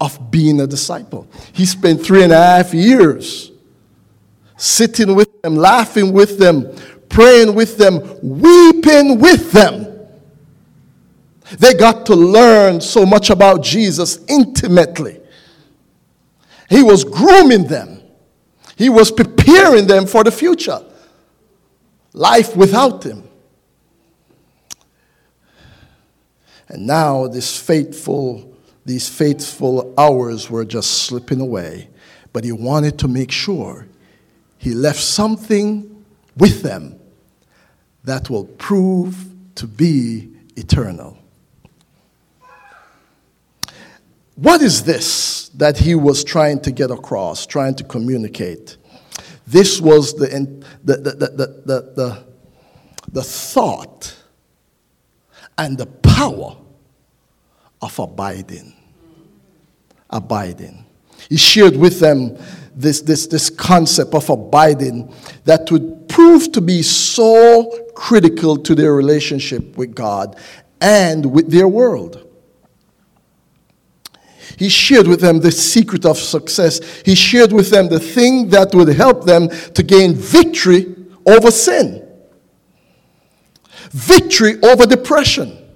of 0.00 0.30
being 0.30 0.60
a 0.60 0.66
disciple. 0.66 1.28
He 1.52 1.66
spent 1.66 2.04
three 2.04 2.22
and 2.22 2.32
a 2.32 2.36
half 2.36 2.72
years 2.72 3.50
sitting 4.56 5.14
with 5.14 5.42
them, 5.42 5.56
laughing 5.56 6.12
with 6.12 6.38
them, 6.38 6.74
praying 7.08 7.54
with 7.54 7.78
them, 7.78 8.00
weeping 8.22 9.18
with 9.18 9.52
them 9.52 9.88
they 11.56 11.74
got 11.74 12.06
to 12.06 12.14
learn 12.14 12.80
so 12.80 13.06
much 13.06 13.30
about 13.30 13.62
Jesus 13.62 14.18
intimately. 14.28 15.20
He 16.68 16.82
was 16.82 17.04
grooming 17.04 17.66
them, 17.66 18.02
he 18.76 18.88
was 18.88 19.10
preparing 19.10 19.86
them 19.86 20.06
for 20.06 20.24
the 20.24 20.30
future. 20.30 20.80
Life 22.12 22.56
without 22.56 23.04
him. 23.04 23.22
And 26.68 26.86
now 26.86 27.28
this 27.28 27.58
faithful, 27.58 28.47
these 28.88 29.06
faithful 29.06 29.92
hours 29.98 30.48
were 30.48 30.64
just 30.64 31.02
slipping 31.02 31.42
away. 31.42 31.90
But 32.32 32.42
he 32.42 32.52
wanted 32.52 32.98
to 33.00 33.08
make 33.08 33.30
sure 33.30 33.86
he 34.56 34.72
left 34.72 34.98
something 34.98 36.04
with 36.38 36.62
them 36.62 36.98
that 38.04 38.30
will 38.30 38.46
prove 38.46 39.26
to 39.56 39.66
be 39.66 40.30
eternal. 40.56 41.18
What 44.36 44.62
is 44.62 44.84
this 44.84 45.50
that 45.50 45.76
he 45.76 45.94
was 45.94 46.24
trying 46.24 46.60
to 46.60 46.70
get 46.70 46.90
across, 46.90 47.44
trying 47.44 47.74
to 47.74 47.84
communicate? 47.84 48.78
This 49.46 49.82
was 49.82 50.14
the, 50.14 50.28
the, 50.82 50.96
the, 50.96 51.10
the, 51.10 51.26
the, 51.66 51.92
the, 51.94 52.24
the 53.12 53.22
thought 53.22 54.16
and 55.58 55.76
the 55.76 55.86
power 55.86 56.56
of 57.82 57.98
abiding. 57.98 58.77
Abiding. 60.10 60.84
He 61.28 61.36
shared 61.36 61.76
with 61.76 62.00
them 62.00 62.38
this, 62.74 63.00
this, 63.00 63.26
this 63.26 63.50
concept 63.50 64.14
of 64.14 64.30
abiding 64.30 65.12
that 65.44 65.70
would 65.70 66.08
prove 66.08 66.52
to 66.52 66.60
be 66.60 66.82
so 66.82 67.88
critical 67.94 68.56
to 68.56 68.74
their 68.74 68.94
relationship 68.94 69.76
with 69.76 69.94
God 69.94 70.36
and 70.80 71.26
with 71.26 71.50
their 71.50 71.68
world. 71.68 72.24
He 74.56 74.68
shared 74.68 75.06
with 75.06 75.20
them 75.20 75.40
the 75.40 75.52
secret 75.52 76.04
of 76.04 76.18
success. 76.18 76.80
He 77.04 77.14
shared 77.14 77.52
with 77.52 77.70
them 77.70 77.88
the 77.88 78.00
thing 78.00 78.48
that 78.48 78.74
would 78.74 78.88
help 78.88 79.24
them 79.24 79.48
to 79.48 79.82
gain 79.82 80.14
victory 80.14 80.94
over 81.26 81.50
sin, 81.50 82.08
victory 83.90 84.60
over 84.62 84.86
depression, 84.86 85.67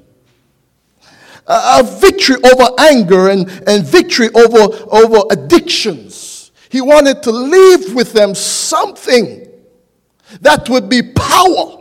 a 1.47 1.83
victory 1.83 2.37
over 2.45 2.71
anger, 2.79 3.29
and, 3.29 3.49
and 3.67 3.85
victory 3.85 4.29
over, 4.35 4.75
over 4.91 5.23
addictions. 5.31 6.51
He 6.71 6.81
wanted 6.81 7.23
to 7.25 7.31
leave 7.31 7.95
with 7.95 8.13
them 8.13 8.35
something 8.35 9.49
that 10.41 10.69
would 10.69 10.89
be 10.89 11.03
power. 11.03 11.79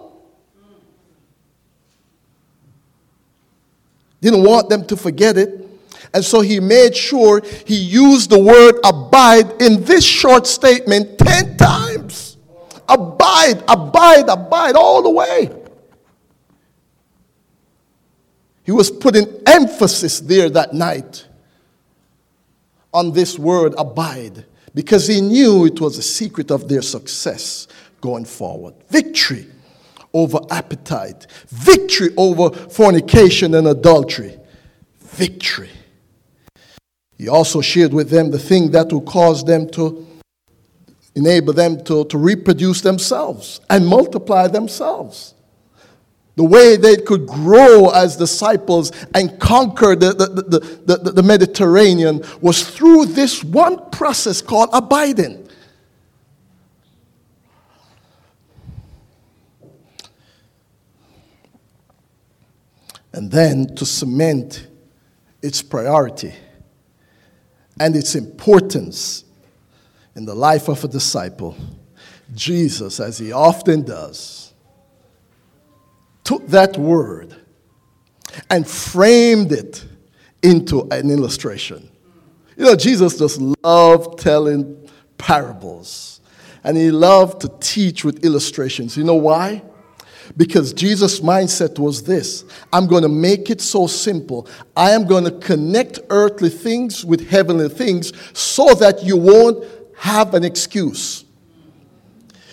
Didn't 4.20 4.44
want 4.44 4.70
them 4.70 4.86
to 4.88 4.98
forget 4.98 5.38
it. 5.38 5.68
And 6.14 6.24
so 6.24 6.42
he 6.42 6.60
made 6.60 6.96
sure 6.96 7.42
he 7.66 7.76
used 7.76 8.30
the 8.30 8.40
word 8.40 8.76
abide 8.84 9.62
in 9.62 9.84
this 9.84 10.04
short 10.04 10.46
statement 10.46 11.18
10 11.18 11.58
times. 11.58 12.38
Abide, 12.90 13.64
abide, 13.68 14.28
abide 14.28 14.76
all 14.76 15.02
the 15.02 15.10
way. 15.10 15.61
He 18.72 18.74
was 18.74 18.90
putting 18.90 19.28
emphasis 19.46 20.22
there 20.22 20.50
that 20.50 20.74
night 20.74 21.28
on 22.94 23.12
this 23.12 23.38
word 23.38 23.74
abide 23.78 24.46
because 24.74 25.08
he 25.08 25.20
knew 25.20 25.66
it 25.66 25.82
was 25.82 25.98
a 25.98 26.02
secret 26.02 26.52
of 26.52 26.70
their 26.70 26.82
success 26.82 27.68
going 28.00 28.24
forward. 28.24 28.74
Victory 28.88 29.46
over 30.14 30.40
appetite, 30.50 31.28
victory 31.50 32.12
over 32.16 32.50
fornication 32.70 33.56
and 33.56 33.68
adultery, 33.68 34.40
victory 35.02 35.70
he 37.18 37.28
also 37.28 37.60
shared 37.60 37.94
with 37.94 38.10
them 38.10 38.32
the 38.32 38.40
thing 38.40 38.72
that 38.72 38.94
will 38.94 39.02
cause 39.02 39.44
them 39.44 39.70
to 39.72 40.08
enable 41.14 41.52
them 41.52 41.84
to, 41.84 42.06
to 42.06 42.18
reproduce 42.18 42.80
themselves 42.80 43.60
and 43.70 43.86
multiply 43.86 44.48
themselves. 44.48 45.34
The 46.36 46.44
way 46.44 46.78
they 46.78 46.98
could 46.98 47.28
grow 47.28 47.90
as 47.90 48.16
disciples 48.16 48.92
and 49.14 49.38
conquer 49.40 49.96
the, 49.96 50.14
the, 50.14 50.98
the, 50.98 51.12
the, 51.12 51.24
Mediterranean 51.24 52.24
was 52.40 52.68
through 52.70 53.08
this 53.08 53.44
one 53.44 53.90
process 53.92 54.42
called 54.42 54.70
abiding. 54.72 55.50
And 63.14 63.30
then 63.30 63.76
to 63.76 63.86
cement 63.86 64.68
its 65.42 65.62
priority 65.62 66.34
and 67.78 67.96
its 67.96 68.16
importance 68.16 69.26
in 70.16 70.26
the 70.26 70.36
life 70.36 70.70
of 70.70 70.84
a 70.84 70.88
disciple, 70.88 71.58
Jesus, 72.34 73.00
as 73.02 73.18
he 73.18 73.34
often 73.34 73.84
does, 73.84 74.51
took 76.32 76.48
that 76.48 76.78
word 76.78 77.36
and 78.50 78.66
framed 78.66 79.52
it 79.52 79.84
into 80.42 80.88
an 80.90 81.12
illustration. 81.12 81.90
You 82.56 82.64
know, 82.64 82.76
Jesus 82.78 83.20
just 83.20 83.42
loved 83.62 84.18
telling 84.20 84.90
parables, 85.18 86.22
and 86.64 86.78
he 86.78 86.90
loved 86.90 87.42
to 87.42 87.52
teach 87.60 88.06
with 88.06 88.24
illustrations. 88.24 88.96
You 88.96 89.04
know 89.04 89.16
why? 89.16 89.62
Because 90.38 90.72
Jesus' 90.72 91.20
mindset 91.20 91.78
was 91.78 92.02
this 92.02 92.46
I'm 92.72 92.88
going 92.88 93.04
to 93.04 93.10
make 93.10 93.50
it 93.50 93.60
so 93.60 93.86
simple. 93.86 94.48
I 94.78 94.92
am 94.92 95.06
going 95.06 95.26
to 95.26 95.32
connect 95.32 96.00
earthly 96.10 96.50
things 96.50 97.04
with 97.04 97.30
heavenly 97.30 97.68
things 97.68 98.14
so 98.32 98.74
that 98.76 99.04
you 99.04 99.18
won't 99.18 99.66
have 99.98 100.34
an 100.34 100.46
excuse. 100.46 101.26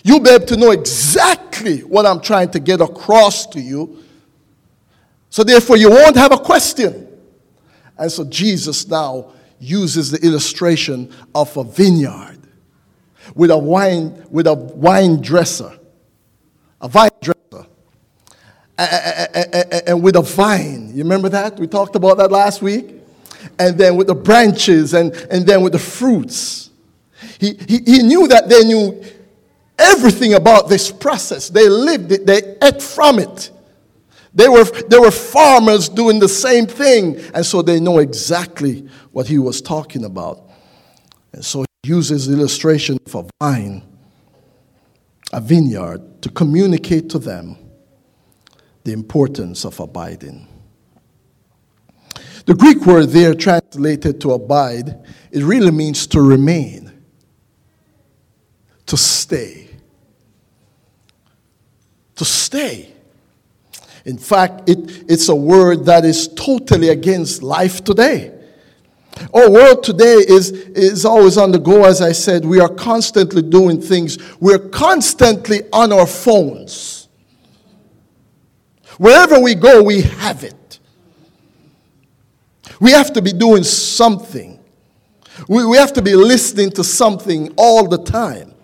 You'll 0.08 0.20
be 0.20 0.30
able 0.30 0.46
to 0.46 0.56
know 0.56 0.70
exactly 0.70 1.80
what 1.80 2.06
I'm 2.06 2.22
trying 2.22 2.50
to 2.52 2.60
get 2.60 2.80
across 2.80 3.46
to 3.48 3.60
you. 3.60 4.02
So, 5.28 5.44
therefore, 5.44 5.76
you 5.76 5.90
won't 5.90 6.16
have 6.16 6.32
a 6.32 6.38
question. 6.38 7.06
And 7.98 8.10
so, 8.10 8.24
Jesus 8.24 8.88
now 8.88 9.32
uses 9.60 10.10
the 10.10 10.26
illustration 10.26 11.14
of 11.34 11.54
a 11.58 11.62
vineyard 11.62 12.38
with 13.34 13.50
a 13.50 13.58
wine, 13.58 14.24
with 14.30 14.46
a 14.46 14.54
wine 14.54 15.20
dresser, 15.20 15.78
a 16.80 16.88
vine 16.88 17.10
dresser 17.20 17.66
and 18.78 20.02
with 20.02 20.16
a 20.16 20.22
vine. 20.22 20.88
You 20.88 21.02
remember 21.02 21.28
that? 21.28 21.60
We 21.60 21.66
talked 21.66 21.96
about 21.96 22.16
that 22.16 22.32
last 22.32 22.62
week. 22.62 22.94
And 23.58 23.76
then 23.76 23.94
with 23.94 24.06
the 24.06 24.14
branches 24.14 24.94
and, 24.94 25.12
and 25.30 25.46
then 25.46 25.60
with 25.60 25.74
the 25.74 25.78
fruits. 25.78 26.70
He, 27.38 27.58
he, 27.68 27.80
he 27.84 28.02
knew 28.02 28.26
that 28.28 28.48
they 28.48 28.64
knew 28.64 29.04
everything 29.78 30.34
about 30.34 30.68
this 30.68 30.90
process. 30.90 31.48
They 31.48 31.68
lived 31.68 32.12
it, 32.12 32.26
they 32.26 32.56
ate 32.62 32.82
from 32.82 33.18
it. 33.18 33.50
They 34.34 34.48
were, 34.48 34.64
they 34.64 34.98
were 34.98 35.10
farmers 35.10 35.88
doing 35.88 36.18
the 36.18 36.28
same 36.28 36.66
thing. 36.66 37.18
And 37.34 37.44
so 37.44 37.62
they 37.62 37.80
know 37.80 37.98
exactly 37.98 38.88
what 39.12 39.26
he 39.26 39.38
was 39.38 39.62
talking 39.62 40.04
about. 40.04 40.50
And 41.32 41.44
so 41.44 41.64
he 41.82 41.88
uses 41.88 42.26
the 42.26 42.34
illustration 42.34 42.98
of 43.06 43.14
a 43.14 43.24
vine, 43.40 43.82
a 45.32 45.40
vineyard, 45.40 46.22
to 46.22 46.28
communicate 46.30 47.08
to 47.10 47.18
them 47.18 47.56
the 48.84 48.92
importance 48.92 49.64
of 49.64 49.80
abiding. 49.80 50.46
The 52.46 52.54
Greek 52.54 52.86
word 52.86 53.10
there 53.10 53.34
translated 53.34 54.20
to 54.22 54.32
abide, 54.32 55.04
it 55.30 55.42
really 55.42 55.70
means 55.70 56.06
to 56.08 56.20
remain, 56.22 56.90
to 58.86 58.96
stay. 58.96 59.67
To 62.18 62.24
stay. 62.24 62.92
In 64.04 64.18
fact, 64.18 64.68
it, 64.68 65.04
it's 65.10 65.28
a 65.28 65.34
word 65.34 65.84
that 65.86 66.04
is 66.04 66.28
totally 66.28 66.90
against 66.90 67.42
life 67.42 67.82
today. 67.82 68.34
Our 69.34 69.50
world 69.50 69.82
today 69.82 70.14
is, 70.14 70.50
is 70.50 71.04
always 71.04 71.36
on 71.36 71.50
the 71.50 71.58
go, 71.58 71.84
as 71.84 72.00
I 72.00 72.12
said. 72.12 72.44
We 72.44 72.60
are 72.60 72.68
constantly 72.68 73.42
doing 73.42 73.80
things. 73.80 74.18
We're 74.40 74.58
constantly 74.58 75.62
on 75.72 75.92
our 75.92 76.06
phones. 76.06 77.08
Wherever 78.96 79.40
we 79.40 79.54
go, 79.54 79.82
we 79.82 80.02
have 80.02 80.44
it. 80.44 80.78
We 82.80 82.92
have 82.92 83.12
to 83.14 83.22
be 83.22 83.32
doing 83.32 83.64
something. 83.64 84.58
We, 85.48 85.64
we 85.66 85.76
have 85.76 85.92
to 85.94 86.02
be 86.02 86.14
listening 86.14 86.70
to 86.72 86.84
something 86.84 87.52
all 87.56 87.86
the 87.88 87.98
time. 87.98 88.54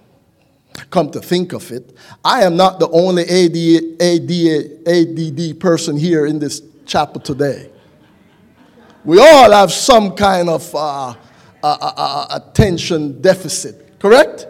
Come 0.90 1.10
to 1.12 1.20
think 1.20 1.52
of 1.52 1.70
it, 1.70 1.96
I 2.24 2.44
am 2.44 2.56
not 2.56 2.80
the 2.80 2.88
only 2.90 3.22
AD, 3.22 3.56
AD, 4.00 4.86
ADD 4.86 5.60
person 5.60 5.96
here 5.96 6.26
in 6.26 6.38
this 6.38 6.62
chapel 6.84 7.20
today. 7.20 7.70
We 9.04 9.18
all 9.18 9.52
have 9.52 9.70
some 9.70 10.16
kind 10.16 10.48
of 10.48 10.74
uh, 10.74 11.08
uh, 11.08 11.14
uh, 11.62 11.92
uh 11.96 12.26
attention 12.30 13.20
deficit, 13.20 13.98
correct? 14.00 14.46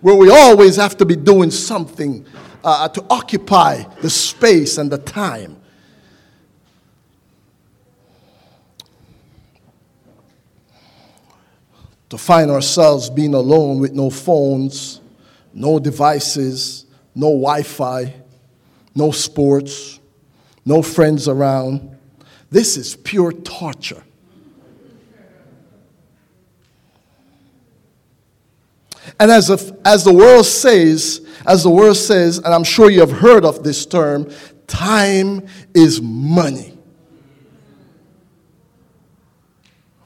Where 0.00 0.14
we 0.14 0.30
always 0.30 0.76
have 0.76 0.96
to 0.98 1.04
be 1.04 1.16
doing 1.16 1.50
something 1.50 2.24
uh, 2.64 2.88
to 2.88 3.04
occupy 3.10 3.82
the 4.00 4.10
space 4.10 4.78
and 4.78 4.90
the 4.90 4.98
time. 4.98 5.56
To 12.08 12.18
find 12.18 12.50
ourselves 12.50 13.08
being 13.08 13.34
alone 13.34 13.78
with 13.78 13.92
no 13.92 14.10
phones, 14.10 15.01
no 15.52 15.78
devices, 15.78 16.86
no 17.14 17.28
Wi 17.28 17.62
Fi, 17.62 18.14
no 18.94 19.10
sports, 19.10 20.00
no 20.64 20.82
friends 20.82 21.28
around. 21.28 21.96
This 22.50 22.76
is 22.76 22.96
pure 22.96 23.32
torture. 23.32 24.02
And 29.18 29.30
as, 29.30 29.50
if, 29.50 29.70
as 29.84 30.04
the 30.04 30.12
world 30.12 30.46
says, 30.46 31.26
as 31.46 31.62
the 31.62 31.70
word 31.70 31.94
says, 31.94 32.38
and 32.38 32.48
I'm 32.48 32.64
sure 32.64 32.90
you 32.90 33.00
have 33.00 33.10
heard 33.10 33.44
of 33.44 33.62
this 33.62 33.84
term, 33.86 34.30
time 34.66 35.46
is 35.74 36.00
money. 36.00 36.78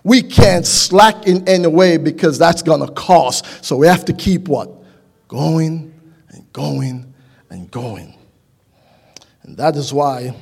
We 0.03 0.23
can't 0.23 0.67
slack 0.67 1.27
in 1.27 1.49
any 1.49 1.67
way 1.67 1.97
because 1.97 2.39
that's 2.39 2.63
going 2.63 2.87
to 2.87 2.93
cost. 2.93 3.65
So 3.65 3.77
we 3.77 3.87
have 3.89 4.05
to 4.05 4.13
keep 4.13 4.49
what? 4.49 4.76
Going 5.29 5.93
and 6.29 6.53
going 6.53 7.15
and 7.51 7.71
going. 7.71 8.17
And 9.43 9.57
that 9.57 9.77
is 9.77 9.93
why 9.93 10.35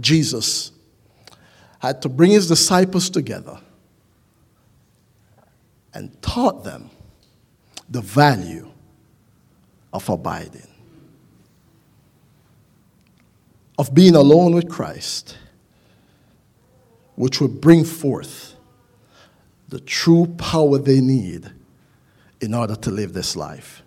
Jesus 0.00 0.72
had 1.78 2.00
to 2.02 2.08
bring 2.08 2.30
his 2.30 2.48
disciples 2.48 3.10
together 3.10 3.60
and 5.92 6.20
taught 6.22 6.64
them 6.64 6.90
the 7.88 8.00
value 8.00 8.70
of 9.92 10.08
abiding, 10.08 10.66
of 13.78 13.94
being 13.94 14.16
alone 14.16 14.54
with 14.54 14.68
Christ, 14.68 15.36
which 17.14 17.40
would 17.40 17.60
bring 17.60 17.84
forth 17.84 18.56
the 19.68 19.78
true 19.78 20.26
power 20.38 20.78
they 20.78 21.00
need 21.00 21.50
in 22.44 22.54
order 22.54 22.76
to 22.76 22.90
live 22.90 23.12
this 23.12 23.34
life. 23.34 23.82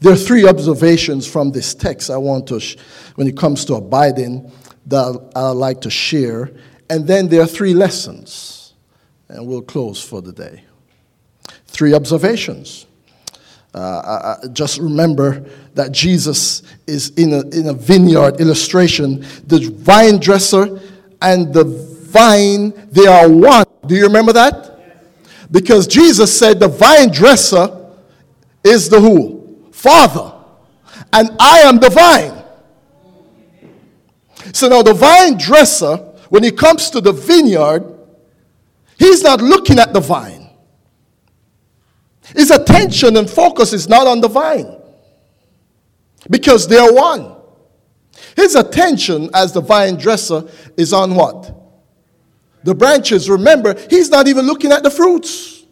There 0.00 0.12
are 0.12 0.16
three 0.16 0.46
observations 0.46 1.26
from 1.26 1.50
this 1.50 1.74
text 1.74 2.10
I 2.10 2.18
want 2.18 2.46
to, 2.48 2.60
sh- 2.60 2.76
when 3.16 3.26
it 3.26 3.36
comes 3.36 3.64
to 3.64 3.74
abiding, 3.74 4.52
that 4.86 5.32
I'd 5.34 5.50
like 5.50 5.80
to 5.82 5.90
share. 5.90 6.52
And 6.88 7.06
then 7.06 7.28
there 7.28 7.40
are 7.42 7.46
three 7.46 7.74
lessons, 7.74 8.74
and 9.28 9.46
we'll 9.46 9.62
close 9.62 10.02
for 10.02 10.20
the 10.20 10.32
day. 10.32 10.64
Three 11.66 11.94
observations. 11.94 12.86
Uh, 13.74 13.78
I, 13.78 14.44
I 14.44 14.48
just 14.48 14.78
remember 14.78 15.44
that 15.74 15.92
Jesus 15.92 16.62
is 16.86 17.10
in 17.10 17.32
a, 17.32 17.40
in 17.48 17.68
a 17.68 17.72
vineyard 17.72 18.40
illustration. 18.40 19.24
The 19.46 19.70
vine 19.74 20.18
dresser 20.18 20.80
and 21.20 21.52
the 21.52 21.64
vine, 21.64 22.72
they 22.90 23.06
are 23.06 23.28
one. 23.28 23.66
Do 23.86 23.94
you 23.94 24.04
remember 24.04 24.32
that? 24.34 24.67
Because 25.50 25.86
Jesus 25.86 26.36
said 26.36 26.60
the 26.60 26.68
vine 26.68 27.10
dresser 27.10 27.90
is 28.62 28.88
the 28.88 29.00
who? 29.00 29.68
Father. 29.72 30.34
And 31.12 31.30
I 31.40 31.60
am 31.60 31.78
the 31.78 31.90
vine. 31.90 32.44
So 34.52 34.68
now 34.68 34.82
the 34.82 34.94
vine 34.94 35.38
dresser, 35.38 35.96
when 36.28 36.42
he 36.42 36.50
comes 36.50 36.90
to 36.90 37.00
the 37.00 37.12
vineyard, 37.12 37.84
he's 38.98 39.22
not 39.22 39.40
looking 39.40 39.78
at 39.78 39.92
the 39.92 40.00
vine. 40.00 40.50
His 42.34 42.50
attention 42.50 43.16
and 43.16 43.28
focus 43.28 43.72
is 43.72 43.88
not 43.88 44.06
on 44.06 44.20
the 44.20 44.28
vine 44.28 44.76
because 46.28 46.68
they're 46.68 46.92
one. 46.92 47.36
His 48.36 48.54
attention 48.54 49.30
as 49.34 49.52
the 49.52 49.60
vine 49.60 49.96
dresser 49.96 50.44
is 50.76 50.92
on 50.92 51.14
what? 51.14 51.57
The 52.68 52.74
branches. 52.74 53.30
Remember, 53.30 53.74
he's 53.88 54.10
not 54.10 54.28
even 54.28 54.44
looking 54.46 54.72
at 54.72 54.82
the 54.82 54.90
fruits. 54.90 55.64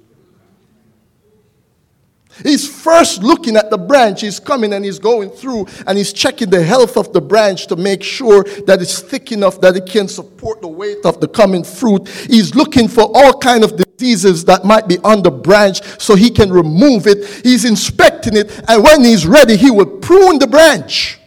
He's 2.42 2.66
first 2.66 3.22
looking 3.22 3.54
at 3.54 3.68
the 3.68 3.76
branch. 3.76 4.22
He's 4.22 4.40
coming 4.40 4.72
and 4.72 4.82
he's 4.82 4.98
going 4.98 5.28
through 5.28 5.66
and 5.86 5.98
he's 5.98 6.10
checking 6.10 6.48
the 6.48 6.62
health 6.62 6.96
of 6.96 7.12
the 7.12 7.20
branch 7.20 7.66
to 7.66 7.76
make 7.76 8.02
sure 8.02 8.44
that 8.66 8.80
it's 8.80 8.98
thick 8.98 9.30
enough 9.30 9.60
that 9.60 9.76
it 9.76 9.84
can 9.84 10.08
support 10.08 10.62
the 10.62 10.68
weight 10.68 11.04
of 11.04 11.20
the 11.20 11.28
coming 11.28 11.64
fruit. 11.64 12.08
He's 12.08 12.54
looking 12.54 12.88
for 12.88 13.10
all 13.14 13.38
kind 13.40 13.62
of 13.62 13.76
diseases 13.76 14.46
that 14.46 14.64
might 14.64 14.88
be 14.88 14.96
on 15.00 15.22
the 15.22 15.30
branch 15.30 15.82
so 16.00 16.14
he 16.14 16.30
can 16.30 16.50
remove 16.50 17.06
it. 17.06 17.26
He's 17.44 17.66
inspecting 17.66 18.38
it 18.38 18.58
and 18.70 18.82
when 18.82 19.04
he's 19.04 19.26
ready, 19.26 19.58
he 19.58 19.70
will 19.70 19.98
prune 19.98 20.38
the 20.38 20.46
branch 20.46 21.20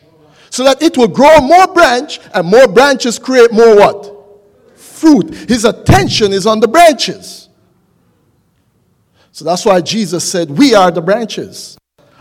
so 0.50 0.64
that 0.64 0.82
it 0.82 0.98
will 0.98 1.08
grow 1.08 1.40
more 1.42 1.68
branch 1.68 2.20
and 2.34 2.48
more 2.48 2.68
branches 2.68 3.20
create 3.20 3.52
more 3.52 3.76
what? 3.76 4.16
Fruit. 5.00 5.34
His 5.50 5.64
attention 5.64 6.34
is 6.34 6.46
on 6.46 6.60
the 6.60 6.68
branches. 6.68 7.48
So 9.32 9.46
that's 9.46 9.66
why 9.66 9.80
Jesus 9.80 10.30
said, 10.30 10.50
We 10.50 10.76
are 10.76 10.92
the 10.92 11.02
branches. 11.02 11.78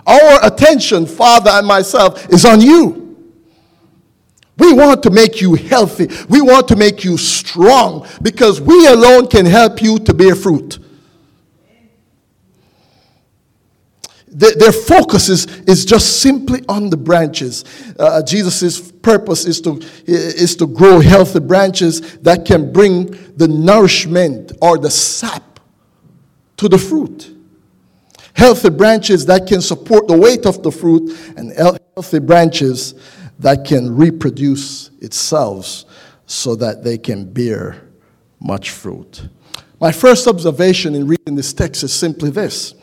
Our 0.07 0.47
attention, 0.47 1.05
Father 1.05 1.51
and 1.51 1.67
myself, 1.67 2.29
is 2.31 2.45
on 2.45 2.61
you. 2.61 3.09
We 4.59 4.73
want 4.73 5.03
to 5.03 5.11
make 5.11 5.41
you 5.41 5.55
healthy. 5.55 6.09
We 6.29 6.41
want 6.41 6.69
to 6.69 6.77
make 6.77 7.05
you 7.05 7.17
strong 7.17 8.07
because 8.23 8.61
we 8.61 8.87
alone 8.87 9.29
can 9.29 9.47
help 9.47 9.83
you 9.83 9.99
to 10.01 10.15
bear 10.15 10.35
fruit. 10.35 10.79
Their 14.39 14.71
focus 14.71 15.29
is, 15.29 15.47
is 15.63 15.85
just 15.85 16.23
simply 16.23 16.63
on 16.69 16.91
the 16.91 16.97
branches. 16.97 17.65
Uh, 17.99 18.23
Jesus' 18.23 18.93
purpose 18.93 19.45
is 19.45 19.61
to, 19.63 19.81
is 20.07 20.55
to 20.57 20.67
grow 20.69 21.01
healthy 21.01 21.41
branches 21.41 22.19
that 22.19 22.45
can 22.45 22.73
bring 22.73 23.07
the 23.37 23.49
nourishment 23.49 24.53
or 24.63 24.79
the 24.79 24.91
sap 24.91 25.59
to 26.57 26.69
the 26.69 26.79
fruit. 26.79 27.35
Healthy 28.35 28.71
branches 28.71 29.27
that 29.27 29.49
can 29.49 29.61
support 29.61 30.07
the 30.07 30.17
weight 30.17 30.47
of 30.47 30.63
the 30.63 30.71
fruit, 30.71 31.19
and 31.37 31.53
healthy 31.97 32.21
branches 32.21 32.95
that 33.41 33.65
can 33.65 33.97
reproduce 33.97 34.91
itself 35.01 35.85
so 36.27 36.55
that 36.55 36.85
they 36.85 36.97
can 36.97 37.25
bear 37.25 37.89
much 38.39 38.71
fruit. 38.71 39.29
My 39.81 39.91
first 39.91 40.29
observation 40.29 40.95
in 40.95 41.09
reading 41.09 41.35
this 41.35 41.53
text 41.53 41.83
is 41.83 41.93
simply 41.93 42.31
this 42.31 42.75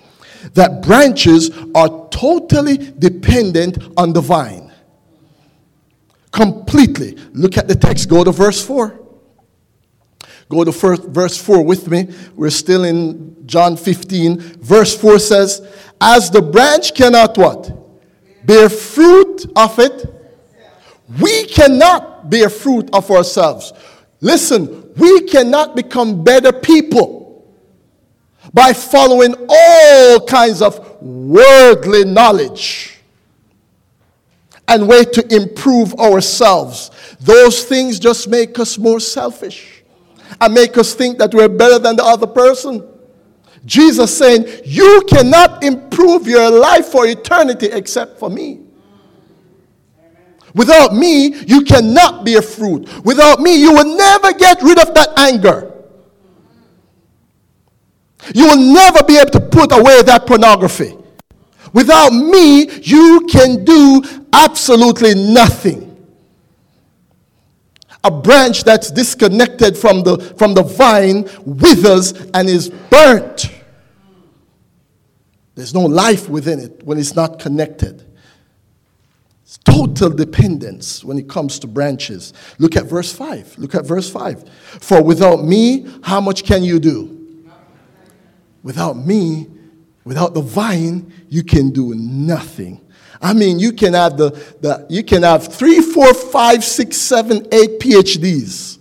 that 0.53 0.81
branches 0.81 1.51
are 1.73 2.08
totally 2.10 2.77
dependent 2.77 3.77
on 3.97 4.13
the 4.13 4.21
vine. 4.21 4.71
Completely. 6.31 7.17
Look 7.34 7.58
at 7.58 7.67
the 7.67 7.75
text, 7.75 8.10
go 8.10 8.23
to 8.23 8.31
verse 8.31 8.65
4. 8.65 8.99
Go 10.49 10.63
to 10.63 10.71
first, 10.71 11.03
verse 11.03 11.38
4 11.38 11.63
with 11.63 11.89
me. 11.89 12.13
We're 12.36 12.49
still 12.51 12.84
in 12.84 13.47
John 13.47 13.77
15. 13.77 14.39
Verse 14.39 14.95
4 14.95 15.19
says, 15.19 15.67
As 15.99 16.29
the 16.29 16.41
branch 16.41 16.93
cannot 16.93 17.38
what? 17.38 17.71
Bear 18.45 18.69
fruit 18.69 19.45
of 19.55 19.79
it. 19.79 20.13
We 21.21 21.45
cannot 21.45 22.29
bear 22.29 22.49
fruit 22.49 22.89
of 22.93 23.10
ourselves. 23.10 23.73
Listen, 24.21 24.93
we 24.95 25.21
cannot 25.21 25.75
become 25.75 26.23
better 26.23 26.51
people 26.51 27.14
by 28.53 28.73
following 28.73 29.36
all 29.49 30.25
kinds 30.25 30.62
of 30.62 31.01
worldly 31.01 32.05
knowledge 32.05 32.99
and 34.67 34.88
way 34.88 35.03
to 35.03 35.36
improve 35.36 35.93
ourselves. 35.95 36.91
Those 37.19 37.63
things 37.63 37.99
just 37.99 38.27
make 38.27 38.58
us 38.60 38.77
more 38.77 38.99
selfish 38.99 39.84
and 40.41 40.53
make 40.53 40.77
us 40.77 40.93
think 40.93 41.17
that 41.19 41.34
we're 41.34 41.49
better 41.49 41.79
than 41.79 41.95
the 41.95 42.03
other 42.03 42.27
person. 42.27 42.88
Jesus 43.65 44.15
saying, 44.15 44.45
You 44.63 45.03
cannot 45.08 45.63
improve 45.63 46.27
your 46.27 46.49
life 46.51 46.88
for 46.88 47.05
eternity 47.08 47.67
except 47.67 48.19
for 48.19 48.29
me. 48.29 48.62
Without 50.53 50.95
me, 50.95 51.36
you 51.45 51.62
cannot 51.63 52.25
bear 52.25 52.41
fruit. 52.41 52.88
Without 53.03 53.41
me, 53.41 53.60
you 53.60 53.73
will 53.73 53.97
never 53.97 54.31
get 54.34 54.62
rid 54.62 54.79
of 54.79 54.93
that 54.93 55.10
anger. 55.17 55.74
You 58.33 58.47
will 58.47 58.73
never 58.73 59.03
be 59.03 59.17
able 59.17 59.31
to 59.31 59.39
put 59.39 59.71
away 59.71 60.01
that 60.03 60.25
pornography. 60.25 60.95
Without 61.73 62.11
me, 62.11 62.69
you 62.81 63.27
can 63.29 63.65
do 63.65 64.03
absolutely 64.33 65.13
nothing 65.13 65.85
a 68.05 68.11
branch 68.11 68.63
that's 68.63 68.91
disconnected 68.91 69.75
from 69.75 70.03
the, 70.03 70.19
from 70.38 70.53
the 70.53 70.61
vine 70.61 71.27
withers 71.43 72.13
and 72.35 72.47
is 72.47 72.69
burnt. 72.69 73.49
There's 75.55 75.73
no 75.73 75.81
life 75.81 76.29
within 76.29 76.59
it 76.59 76.83
when 76.83 76.99
it's 76.99 77.15
not 77.15 77.39
connected. 77.39 78.03
It's 79.43 79.57
total 79.57 80.11
dependence 80.11 81.03
when 81.03 81.17
it 81.17 81.27
comes 81.27 81.57
to 81.59 81.67
branches. 81.67 82.33
Look 82.59 82.75
at 82.75 82.85
verse 82.85 83.11
5. 83.11 83.57
Look 83.57 83.73
at 83.73 83.88
verse 83.88 84.09
5. 84.09 84.47
For 84.81 85.01
without 85.01 85.43
me, 85.43 85.88
how 86.03 86.21
much 86.21 86.43
can 86.43 86.63
you 86.63 86.79
do? 86.79 87.14
Without 88.65 88.97
me, 88.97 89.47
without 90.06 90.34
the 90.34 90.41
vine, 90.41 91.13
you 91.30 91.43
can 91.43 91.69
do 91.69 91.93
nothing. 91.93 92.82
I 93.21 93.32
mean, 93.32 93.60
you 93.60 93.71
can 93.71 93.93
have 93.93 94.17
the, 94.17 94.32
the 94.60 94.88
you 94.89 95.04
can 95.04 95.21
have 95.21 95.54
three, 95.54 95.82
four, 95.82 96.12
five, 96.15 96.63
six, 96.63 96.97
seven, 96.97 97.47
eight 97.51 97.80
PhDs. 97.80 98.80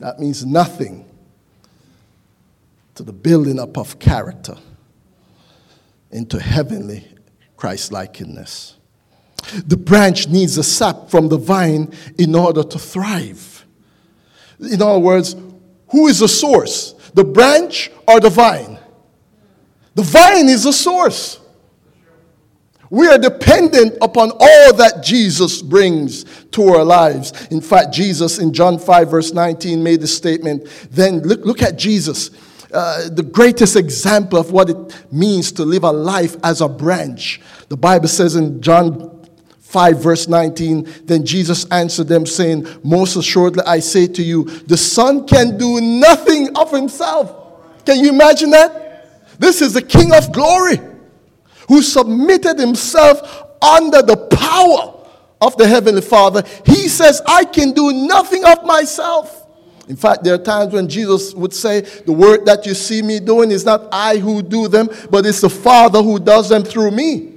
That 0.00 0.18
means 0.18 0.44
nothing 0.44 1.08
to 2.96 3.04
the 3.04 3.12
building 3.12 3.60
up 3.60 3.78
of 3.78 4.00
character 4.00 4.56
into 6.10 6.40
heavenly 6.40 7.06
Christ 7.56 7.92
likeness. 7.92 8.74
The 9.68 9.76
branch 9.76 10.26
needs 10.26 10.58
a 10.58 10.64
sap 10.64 11.10
from 11.10 11.28
the 11.28 11.38
vine 11.38 11.92
in 12.18 12.34
order 12.34 12.64
to 12.64 12.78
thrive. 12.80 13.64
In 14.58 14.82
other 14.82 14.98
words, 14.98 15.36
who 15.92 16.08
is 16.08 16.18
the 16.18 16.28
source? 16.28 16.94
The 17.14 17.22
branch 17.22 17.90
or 18.08 18.18
the 18.18 18.30
vine? 18.30 18.78
The 19.94 20.02
vine 20.02 20.48
is 20.48 20.64
the 20.64 20.72
source. 20.72 21.38
We 22.88 23.08
are 23.08 23.18
dependent 23.18 23.96
upon 24.02 24.32
all 24.32 24.74
that 24.74 25.02
Jesus 25.02 25.62
brings 25.62 26.24
to 26.52 26.62
our 26.68 26.84
lives. 26.84 27.46
In 27.50 27.60
fact, 27.60 27.92
Jesus 27.92 28.38
in 28.38 28.52
John 28.52 28.78
5, 28.78 29.10
verse 29.10 29.32
19, 29.32 29.82
made 29.82 30.00
the 30.00 30.06
statement. 30.06 30.66
Then 30.90 31.20
look, 31.20 31.44
look 31.44 31.62
at 31.62 31.78
Jesus, 31.78 32.30
uh, 32.72 33.08
the 33.10 33.22
greatest 33.22 33.76
example 33.76 34.38
of 34.38 34.50
what 34.50 34.70
it 34.70 35.12
means 35.12 35.52
to 35.52 35.64
live 35.64 35.84
a 35.84 35.90
life 35.90 36.36
as 36.42 36.60
a 36.62 36.68
branch. 36.68 37.40
The 37.68 37.76
Bible 37.76 38.08
says 38.08 38.34
in 38.34 38.60
John 38.60 39.11
5, 39.72 40.02
verse 40.02 40.28
19, 40.28 40.86
then 41.04 41.24
Jesus 41.24 41.64
answered 41.70 42.06
them, 42.06 42.26
saying, 42.26 42.66
Most 42.84 43.16
assuredly 43.16 43.62
I 43.66 43.78
say 43.78 44.06
to 44.06 44.22
you, 44.22 44.44
the 44.44 44.76
Son 44.76 45.26
can 45.26 45.56
do 45.56 45.80
nothing 45.80 46.54
of 46.58 46.70
himself. 46.70 47.34
Can 47.86 48.04
you 48.04 48.10
imagine 48.10 48.50
that? 48.50 49.40
This 49.40 49.62
is 49.62 49.72
the 49.72 49.80
King 49.80 50.12
of 50.12 50.30
glory 50.30 50.78
who 51.68 51.80
submitted 51.80 52.58
himself 52.58 53.44
under 53.62 54.02
the 54.02 54.18
power 54.18 54.92
of 55.40 55.56
the 55.56 55.66
Heavenly 55.66 56.02
Father. 56.02 56.42
He 56.66 56.88
says, 56.88 57.22
I 57.26 57.46
can 57.46 57.72
do 57.72 57.92
nothing 57.92 58.44
of 58.44 58.66
myself. 58.66 59.46
In 59.88 59.96
fact, 59.96 60.22
there 60.22 60.34
are 60.34 60.38
times 60.38 60.74
when 60.74 60.86
Jesus 60.86 61.32
would 61.32 61.54
say, 61.54 61.80
The 61.80 62.12
work 62.12 62.44
that 62.44 62.66
you 62.66 62.74
see 62.74 63.00
me 63.00 63.20
doing 63.20 63.50
is 63.50 63.64
not 63.64 63.88
I 63.90 64.18
who 64.18 64.42
do 64.42 64.68
them, 64.68 64.90
but 65.10 65.24
it's 65.24 65.40
the 65.40 65.50
Father 65.50 66.02
who 66.02 66.18
does 66.18 66.50
them 66.50 66.62
through 66.62 66.90
me. 66.90 67.31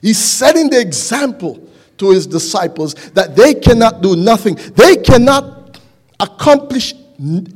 He's 0.00 0.18
setting 0.18 0.70
the 0.70 0.80
example 0.80 1.68
to 1.98 2.10
his 2.10 2.26
disciples 2.26 2.94
that 3.12 3.36
they 3.36 3.54
cannot 3.54 4.02
do 4.02 4.16
nothing, 4.16 4.54
they 4.74 4.96
cannot 4.96 5.80
accomplish 6.20 6.94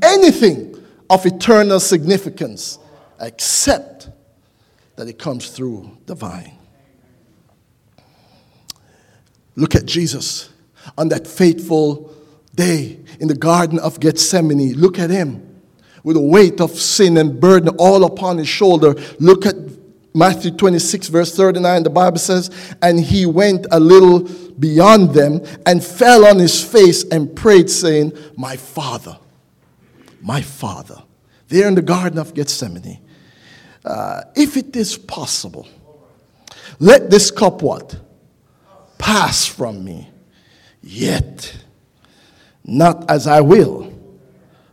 anything 0.03 0.76
of 1.09 1.26
eternal 1.26 1.81
significance 1.81 2.79
except 3.20 4.09
that 4.96 5.09
it 5.09 5.18
comes 5.18 5.50
through 5.50 5.96
the 6.07 6.14
vine. 6.14 6.57
Look 9.57 9.74
at 9.74 9.85
Jesus 9.85 10.48
on 10.96 11.09
that 11.09 11.26
fateful 11.26 12.14
day 12.55 12.98
in 13.18 13.29
the 13.29 13.35
Garden 13.35 13.79
of 13.79 14.00
Gethsemane. 14.00 14.74
Look 14.74 14.98
at 14.98 15.11
him 15.11 15.46
with 16.03 16.16
the 16.16 16.22
weight 16.22 16.61
of 16.61 16.70
sin 16.72 17.16
and 17.16 17.38
burden 17.38 17.74
all 17.79 18.05
upon 18.05 18.38
his 18.38 18.48
shoulder. 18.48 18.94
Look 19.18 19.44
at 19.44 19.69
Matthew 20.14 20.51
26, 20.51 21.09
verse 21.09 21.37
39. 21.37 21.85
The 21.85 21.90
Bible 21.90 22.18
says, 22.18 22.51
And 22.83 22.99
he 22.99 23.27
went 23.27 23.66
a 23.70 23.79
little 23.79 24.20
beyond 24.59 25.14
them 25.14 25.42
and 25.66 25.83
fell 25.85 26.27
on 26.27 26.38
his 26.38 26.62
face 26.62 27.05
and 27.05 27.35
prayed, 27.35 27.70
saying, 27.70 28.12
My 28.37 28.57
Father, 28.57 29.18
my 30.20 30.42
Father. 30.42 31.03
There 31.49 31.66
in 31.66 31.75
the 31.75 31.83
Garden 31.83 32.18
of 32.18 32.35
Gethsemane 32.35 33.01
uh, 33.85 34.23
if 34.35 34.57
it 34.57 34.77
is 34.77 34.96
possible, 34.96 35.66
let 36.79 37.11
this 37.11 37.31
cup 37.31 37.62
what? 37.62 37.99
Pass 38.99 39.46
from 39.46 39.83
me. 39.85 40.09
Yet, 40.83 41.57
not 42.64 43.11
as 43.11 43.27
I 43.27 43.40
will, 43.40 43.92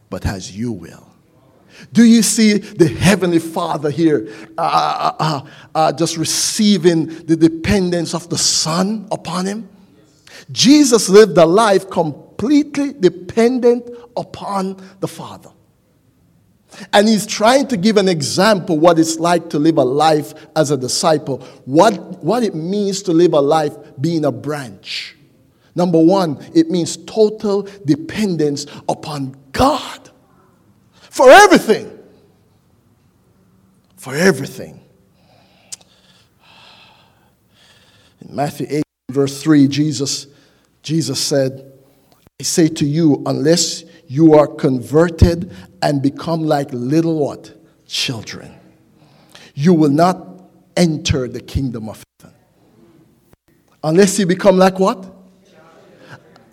but 0.09 0.25
as 0.25 0.55
you 0.55 0.71
will. 0.71 1.06
Do 1.93 2.03
you 2.03 2.21
see 2.21 2.57
the 2.57 2.87
Heavenly 2.87 3.39
Father 3.39 3.89
here 3.89 4.29
uh, 4.57 4.61
uh, 4.61 5.15
uh, 5.19 5.49
uh 5.75 5.91
just 5.93 6.17
receiving 6.17 7.07
the 7.25 7.35
dependence 7.35 8.13
of 8.13 8.29
the 8.29 8.37
Son 8.37 9.07
upon 9.11 9.45
him? 9.45 9.69
Jesus 10.51 11.09
lived 11.09 11.37
a 11.37 11.45
life 11.45 11.89
completely 11.89 12.93
dependent 12.93 13.89
upon 14.15 14.81
the 14.99 15.07
Father. 15.07 15.51
And 16.93 17.07
he's 17.07 17.25
trying 17.25 17.67
to 17.67 17.77
give 17.77 17.97
an 17.97 18.07
example 18.07 18.77
what 18.77 18.99
it's 18.99 19.17
like 19.17 19.49
to 19.49 19.59
live 19.59 19.77
a 19.77 19.83
life 19.83 20.33
as 20.55 20.69
a 20.69 20.77
disciple, 20.77 21.39
what, 21.65 22.23
what 22.23 22.43
it 22.43 22.53
means 22.53 23.01
to 23.03 23.13
live 23.13 23.33
a 23.33 23.41
life 23.41 23.75
being 23.99 24.25
a 24.25 24.31
branch. 24.31 25.15
Number 25.75 25.99
one, 25.99 26.43
it 26.53 26.69
means 26.69 26.97
total 26.97 27.67
dependence 27.85 28.65
upon 28.89 29.35
God 29.51 30.06
for 31.17 31.31
everything. 31.31 31.91
For 33.97 34.15
everything. 34.15 34.79
In 38.21 38.35
Matthew 38.35 38.67
8, 38.69 38.83
verse 39.09 39.41
3, 39.41 39.67
Jesus, 39.67 40.27
Jesus 40.83 41.19
said, 41.19 41.73
I 42.39 42.43
say 42.43 42.67
to 42.67 42.85
you, 42.85 43.23
unless 43.25 43.83
you 44.05 44.35
are 44.35 44.45
converted 44.45 45.51
and 45.81 46.03
become 46.03 46.43
like 46.43 46.69
little 46.71 47.17
what? 47.17 47.51
Children. 47.87 48.53
You 49.55 49.73
will 49.73 49.89
not 49.89 50.43
enter 50.75 51.27
the 51.27 51.41
kingdom 51.41 51.89
of 51.89 52.03
heaven. 52.19 52.35
Unless 53.83 54.19
you 54.19 54.27
become 54.27 54.57
like 54.57 54.77
what? 54.77 55.15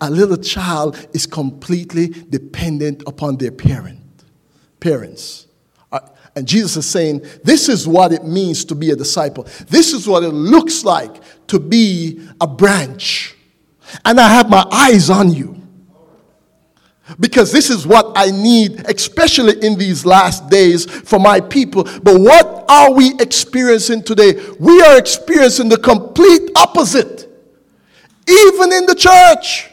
A 0.01 0.09
little 0.09 0.37
child 0.37 1.07
is 1.13 1.27
completely 1.27 2.07
dependent 2.07 3.03
upon 3.05 3.37
their 3.37 3.51
parent, 3.51 3.99
parents. 4.79 5.47
Uh, 5.91 5.99
and 6.35 6.47
Jesus 6.47 6.77
is 6.77 6.85
saying, 6.85 7.25
This 7.43 7.69
is 7.69 7.87
what 7.87 8.11
it 8.11 8.23
means 8.23 8.65
to 8.65 8.75
be 8.75 8.91
a 8.91 8.95
disciple. 8.95 9.47
This 9.67 9.93
is 9.93 10.07
what 10.07 10.23
it 10.23 10.29
looks 10.29 10.83
like 10.83 11.21
to 11.47 11.59
be 11.59 12.27
a 12.41 12.47
branch. 12.47 13.35
And 14.03 14.19
I 14.19 14.29
have 14.29 14.49
my 14.49 14.65
eyes 14.71 15.09
on 15.09 15.31
you. 15.31 15.61
Because 17.19 17.51
this 17.51 17.69
is 17.69 17.85
what 17.85 18.13
I 18.15 18.31
need, 18.31 18.83
especially 18.89 19.63
in 19.63 19.77
these 19.77 20.07
last 20.07 20.49
days 20.49 20.85
for 20.85 21.19
my 21.19 21.39
people. 21.39 21.83
But 21.83 22.19
what 22.19 22.65
are 22.67 22.91
we 22.91 23.13
experiencing 23.19 24.01
today? 24.01 24.33
We 24.59 24.81
are 24.81 24.97
experiencing 24.97 25.69
the 25.69 25.77
complete 25.77 26.49
opposite. 26.55 27.29
Even 28.27 28.73
in 28.73 28.87
the 28.87 28.95
church, 28.95 29.69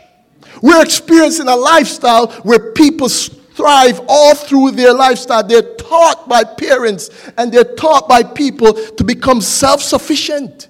we're 0.61 0.83
experiencing 0.83 1.49
a 1.49 1.57
lifestyle 1.57 2.31
where 2.43 2.73
people 2.73 3.09
thrive 3.55 4.01
all 4.09 4.35
through 4.35 4.73
their 4.73 4.95
lifestyle. 4.95 5.43
They're 5.43 5.75
taught 5.77 6.29
by 6.29 6.45
parents 6.45 7.11
and 7.37 7.53
they're 7.53 7.75
taught 7.75 8.09
by 8.09 8.23
people 8.23 8.73
to 8.73 9.05
become 9.05 9.41
self 9.41 9.83
sufficient. 9.83 10.69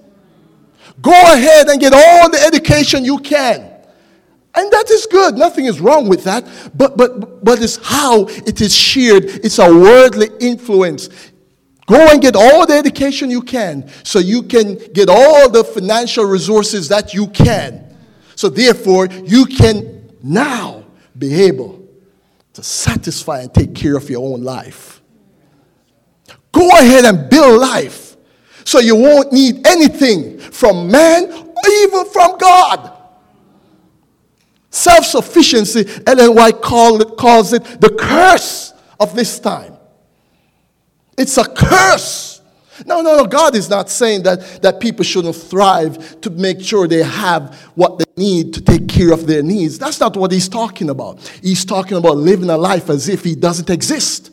Go 1.00 1.10
ahead 1.10 1.68
and 1.68 1.80
get 1.80 1.92
all 1.92 2.30
the 2.30 2.40
education 2.40 3.04
you 3.04 3.18
can. 3.18 3.70
And 4.54 4.70
that 4.70 4.90
is 4.90 5.06
good. 5.06 5.36
Nothing 5.36 5.64
is 5.64 5.80
wrong 5.80 6.08
with 6.08 6.24
that. 6.24 6.46
But, 6.74 6.96
but, 6.96 7.42
but 7.42 7.62
it's 7.62 7.76
how 7.76 8.26
it 8.26 8.60
is 8.60 8.74
shared. 8.74 9.24
It's 9.24 9.58
a 9.58 9.66
worldly 9.66 10.28
influence. 10.40 11.08
Go 11.86 12.10
and 12.10 12.20
get 12.20 12.36
all 12.36 12.66
the 12.66 12.74
education 12.74 13.30
you 13.30 13.42
can 13.42 13.90
so 14.04 14.18
you 14.18 14.42
can 14.42 14.78
get 14.92 15.08
all 15.08 15.50
the 15.50 15.64
financial 15.64 16.24
resources 16.24 16.88
that 16.88 17.14
you 17.14 17.28
can. 17.28 17.96
So, 18.36 18.48
therefore, 18.48 19.06
you 19.06 19.46
can 19.46 20.10
now 20.22 20.84
be 21.18 21.42
able 21.42 21.81
to 22.54 22.62
satisfy 22.62 23.40
and 23.40 23.52
take 23.52 23.74
care 23.74 23.96
of 23.96 24.08
your 24.10 24.32
own 24.32 24.42
life. 24.42 25.02
Go 26.52 26.68
ahead 26.68 27.04
and 27.04 27.28
build 27.30 27.60
life 27.60 28.16
so 28.64 28.78
you 28.78 28.94
won't 28.94 29.32
need 29.32 29.66
anything 29.66 30.38
from 30.38 30.90
man 30.90 31.32
or 31.32 31.70
even 31.82 32.04
from 32.06 32.38
God. 32.38 32.98
Self 34.70 35.04
sufficiency, 35.04 35.86
Ellen 36.06 36.34
White 36.34 36.62
it, 37.02 37.16
calls 37.18 37.52
it 37.52 37.62
the 37.80 37.90
curse 37.90 38.72
of 38.98 39.14
this 39.14 39.38
time. 39.38 39.76
It's 41.18 41.36
a 41.36 41.44
curse. 41.44 42.31
No, 42.87 43.02
no, 43.02 43.16
no. 43.16 43.26
God 43.26 43.54
is 43.54 43.68
not 43.68 43.90
saying 43.90 44.22
that, 44.22 44.62
that 44.62 44.80
people 44.80 45.04
shouldn't 45.04 45.37
thrive 45.37 46.20
to 46.22 46.30
make 46.30 46.61
sure 46.61 46.88
they 46.88 47.02
have 47.02 47.54
what 47.74 47.98
they 47.98 48.04
need 48.16 48.54
to 48.54 48.62
take 48.62 48.88
care 48.88 49.12
of 49.12 49.26
their 49.26 49.42
needs. 49.42 49.78
That's 49.78 50.00
not 50.00 50.16
what 50.16 50.32
he's 50.32 50.48
talking 50.48 50.90
about. 50.90 51.20
He's 51.42 51.64
talking 51.64 51.98
about 51.98 52.16
living 52.16 52.50
a 52.50 52.56
life 52.56 52.88
as 52.88 53.08
if 53.08 53.24
he 53.24 53.35
doesn't 53.35 53.70
exist 53.70 54.30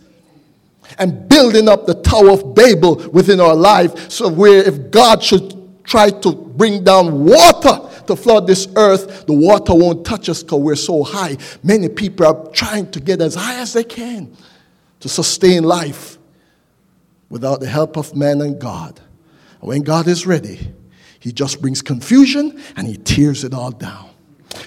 and 0.98 1.28
building 1.30 1.68
up 1.68 1.86
the 1.86 1.96
Tower 1.96 2.32
of 2.32 2.56
Babel 2.56 2.96
within 3.12 3.40
our 3.40 3.56
life. 3.56 4.10
So, 4.10 4.30
where 4.30 4.64
if 4.68 4.90
God 4.90 5.22
should 5.22 5.84
try 5.84 6.10
to 6.10 6.32
bring 6.32 6.84
down 6.84 7.26
water 7.26 7.90
to 8.08 8.16
flood 8.16 8.48
this 8.48 8.68
earth, 8.76 9.26
the 9.26 9.34
water 9.34 9.76
won't 9.76 10.06
touch 10.06 10.30
us 10.30 10.42
because 10.44 10.60
we're 10.60 10.76
so 10.76 11.04
high. 11.04 11.38
Many 11.62 11.90
people 11.90 12.26
are 12.26 12.48
trying 12.52 12.90
to 12.92 13.00
get 13.00 13.22
as 13.22 13.36
high 13.36 13.60
as 13.60 13.74
they 13.74 13.84
can 13.84 14.36
to 15.02 15.10
sustain 15.10 15.64
life 15.64 16.19
without 17.30 17.60
the 17.60 17.68
help 17.68 17.98
of 17.98 18.16
man 18.16 18.42
and 18.42 18.60
God. 18.60 19.00
When 19.60 19.82
God 19.82 20.08
is 20.08 20.26
ready, 20.26 20.74
He 21.20 21.32
just 21.32 21.62
brings 21.62 21.82
confusion 21.82 22.62
and 22.76 22.88
He 22.88 22.98
tears 22.98 23.44
it 23.44 23.54
all 23.54 23.72
down. 23.72 24.10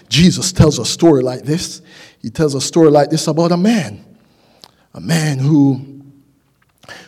Jesus 0.09 0.53
tells 0.53 0.79
a 0.79 0.85
story 0.85 1.23
like 1.23 1.43
this. 1.43 1.83
He 2.21 2.31
tells 2.31 2.55
a 2.55 2.61
story 2.61 2.91
like 2.91 3.11
this 3.11 3.27
about 3.27 3.53
a 3.53 3.57
man, 3.57 4.05
a 4.95 5.01
man 5.01 5.39
who, 5.39 6.03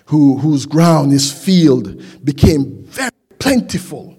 who 0.07 0.39
whose 0.39 0.67
ground, 0.67 1.13
his 1.13 1.31
field, 1.31 2.03
became 2.25 2.85
very 2.85 3.11
plentiful 3.39 4.15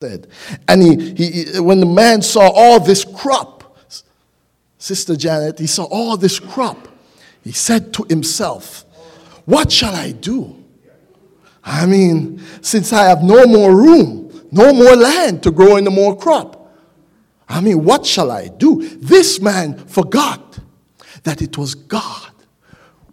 said. 0.00 0.28
And 0.68 0.80
he, 0.80 1.14
he, 1.14 1.60
when 1.60 1.80
the 1.80 1.86
man 1.86 2.22
saw 2.22 2.50
all 2.54 2.78
this 2.78 3.04
crop, 3.04 3.76
Sister 4.78 5.16
Janet, 5.16 5.58
he 5.58 5.66
saw 5.66 5.84
all 5.84 6.16
this 6.16 6.38
crop, 6.38 6.86
he 7.42 7.50
said 7.50 7.92
to 7.94 8.06
himself, 8.08 8.84
What 9.48 9.72
shall 9.72 9.94
I 9.94 10.12
do? 10.12 10.62
I 11.64 11.86
mean, 11.86 12.38
since 12.60 12.92
I 12.92 13.08
have 13.08 13.22
no 13.22 13.46
more 13.46 13.74
room, 13.74 14.46
no 14.52 14.74
more 14.74 14.94
land 14.94 15.42
to 15.44 15.50
grow 15.50 15.76
any 15.76 15.88
more 15.88 16.14
crop, 16.14 16.70
I 17.48 17.62
mean, 17.62 17.82
what 17.82 18.04
shall 18.04 18.30
I 18.30 18.48
do? 18.48 18.86
This 18.98 19.40
man 19.40 19.78
forgot 19.86 20.58
that 21.22 21.40
it 21.40 21.56
was 21.56 21.74
God 21.74 22.30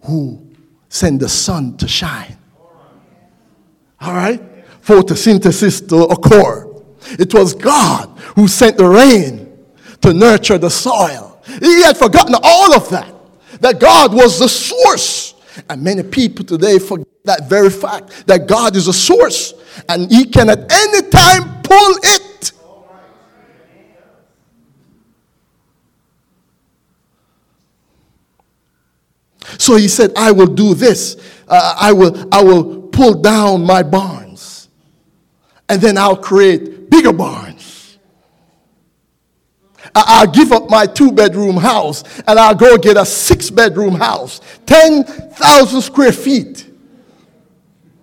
who 0.02 0.46
sent 0.90 1.20
the 1.20 1.28
sun 1.30 1.78
to 1.78 1.88
shine. 1.88 2.36
All 3.98 4.12
right? 4.12 4.42
Photosynthesis 4.82 5.88
to 5.88 6.02
occur. 6.02 6.70
It 7.18 7.32
was 7.32 7.54
God 7.54 8.10
who 8.34 8.46
sent 8.46 8.76
the 8.76 8.86
rain 8.86 9.56
to 10.02 10.12
nurture 10.12 10.58
the 10.58 10.68
soil. 10.68 11.40
He 11.62 11.82
had 11.82 11.96
forgotten 11.96 12.34
all 12.42 12.74
of 12.74 12.90
that, 12.90 13.10
that 13.62 13.80
God 13.80 14.12
was 14.12 14.38
the 14.38 14.50
source. 14.50 15.25
And 15.68 15.82
many 15.82 16.02
people 16.02 16.44
today 16.44 16.78
forget 16.78 17.06
that 17.24 17.48
very 17.48 17.70
fact 17.70 18.26
that 18.26 18.46
God 18.46 18.76
is 18.76 18.88
a 18.88 18.92
source 18.92 19.54
and 19.88 20.10
He 20.10 20.24
can 20.24 20.48
at 20.50 20.70
any 20.70 21.08
time 21.08 21.62
pull 21.62 21.94
it. 22.02 22.52
So 29.58 29.76
he 29.76 29.88
said, 29.88 30.12
I 30.16 30.32
will 30.32 30.46
do 30.46 30.74
this. 30.74 31.16
Uh, 31.48 31.76
I, 31.78 31.92
will, 31.92 32.28
I 32.32 32.42
will 32.42 32.82
pull 32.82 33.14
down 33.14 33.64
my 33.64 33.82
barns. 33.82 34.68
And 35.68 35.80
then 35.80 35.98
I'll 35.98 36.16
create 36.16 36.90
bigger 36.90 37.12
barns. 37.12 37.45
I'll 40.06 40.26
give 40.26 40.52
up 40.52 40.68
my 40.68 40.86
two 40.86 41.10
bedroom 41.10 41.56
house 41.56 42.04
and 42.26 42.38
I'll 42.38 42.54
go 42.54 42.76
get 42.76 42.96
a 42.96 43.06
six 43.06 43.50
bedroom 43.50 43.94
house, 43.94 44.40
10,000 44.66 45.80
square 45.80 46.12
feet. 46.12 46.64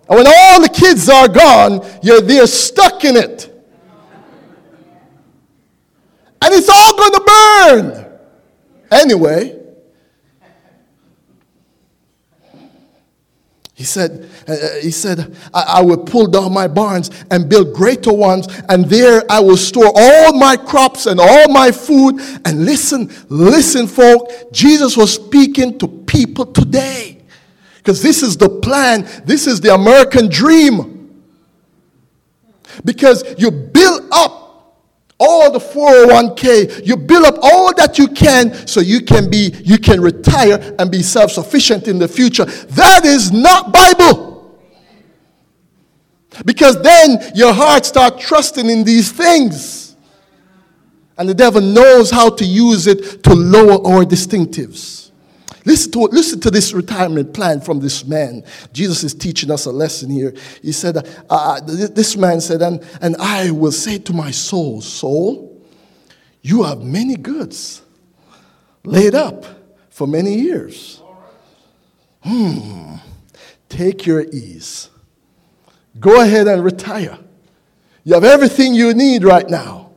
And 0.08 0.18
when 0.18 0.26
all 0.26 0.60
the 0.60 0.68
kids 0.68 1.08
are 1.08 1.28
gone, 1.28 1.86
you're 2.02 2.20
there 2.20 2.46
stuck 2.46 3.04
in 3.04 3.16
it. 3.16 3.50
And 6.42 6.52
it's 6.52 6.68
all 6.68 6.96
going 6.96 7.12
to 7.12 7.22
burn. 7.26 8.18
Anyway, 8.90 9.63
He 13.74 13.82
said, 13.82 14.30
uh, 14.48 14.52
uh, 14.52 14.74
he 14.80 14.92
said 14.92 15.36
I, 15.52 15.78
I 15.78 15.82
will 15.82 15.98
pull 15.98 16.28
down 16.28 16.52
my 16.52 16.68
barns 16.68 17.10
and 17.32 17.48
build 17.48 17.74
greater 17.74 18.12
ones, 18.12 18.46
and 18.68 18.84
there 18.84 19.22
I 19.28 19.40
will 19.40 19.56
store 19.56 19.92
all 19.94 20.32
my 20.32 20.56
crops 20.56 21.06
and 21.06 21.18
all 21.18 21.48
my 21.48 21.72
food. 21.72 22.20
And 22.44 22.64
listen, 22.64 23.10
listen, 23.28 23.88
folk, 23.88 24.30
Jesus 24.52 24.96
was 24.96 25.12
speaking 25.12 25.76
to 25.80 25.88
people 25.88 26.46
today. 26.46 27.22
Because 27.78 28.00
this 28.00 28.22
is 28.22 28.36
the 28.36 28.48
plan, 28.48 29.08
this 29.24 29.46
is 29.46 29.60
the 29.60 29.74
American 29.74 30.28
dream. 30.28 31.24
Because 32.84 33.24
you 33.38 33.50
build 33.50 34.08
up 34.12 34.43
all 35.18 35.50
the 35.52 35.58
401k 35.58 36.86
you 36.86 36.96
build 36.96 37.24
up 37.24 37.38
all 37.42 37.72
that 37.74 37.98
you 37.98 38.08
can 38.08 38.52
so 38.66 38.80
you 38.80 39.00
can 39.00 39.30
be 39.30 39.54
you 39.64 39.78
can 39.78 40.00
retire 40.00 40.74
and 40.78 40.90
be 40.90 41.02
self-sufficient 41.02 41.86
in 41.88 41.98
the 41.98 42.08
future. 42.08 42.44
That 42.44 43.04
is 43.04 43.30
not 43.32 43.72
bible. 43.72 44.32
Because 46.44 46.82
then 46.82 47.18
your 47.34 47.52
heart 47.52 47.86
start 47.86 48.18
trusting 48.18 48.68
in 48.68 48.82
these 48.82 49.12
things. 49.12 49.96
And 51.16 51.28
the 51.28 51.34
devil 51.34 51.60
knows 51.60 52.10
how 52.10 52.28
to 52.30 52.44
use 52.44 52.88
it 52.88 53.22
to 53.22 53.34
lower 53.34 53.74
our 53.86 54.04
distinctives 54.04 55.04
Listen 55.64 55.92
to, 55.92 56.00
listen 56.00 56.40
to 56.40 56.50
this 56.50 56.74
retirement 56.74 57.32
plan 57.32 57.60
from 57.60 57.80
this 57.80 58.04
man. 58.04 58.44
Jesus 58.72 59.02
is 59.02 59.14
teaching 59.14 59.50
us 59.50 59.64
a 59.64 59.70
lesson 59.70 60.10
here. 60.10 60.34
He 60.60 60.72
said, 60.72 60.98
uh, 60.98 61.02
uh 61.30 61.60
This 61.60 62.16
man 62.16 62.40
said, 62.40 62.60
and, 62.60 62.84
and 63.00 63.16
I 63.16 63.50
will 63.50 63.72
say 63.72 63.98
to 63.98 64.12
my 64.12 64.30
soul, 64.30 64.82
Soul, 64.82 65.62
you 66.42 66.64
have 66.64 66.82
many 66.82 67.16
goods 67.16 67.80
laid 68.84 69.14
up 69.14 69.46
for 69.88 70.06
many 70.06 70.34
years. 70.34 71.00
Hmm, 72.22 72.96
take 73.70 74.04
your 74.04 74.22
ease. 74.22 74.90
Go 75.98 76.20
ahead 76.20 76.46
and 76.46 76.62
retire. 76.62 77.18
You 78.02 78.14
have 78.14 78.24
everything 78.24 78.74
you 78.74 78.92
need 78.92 79.24
right 79.24 79.48
now. 79.48 79.92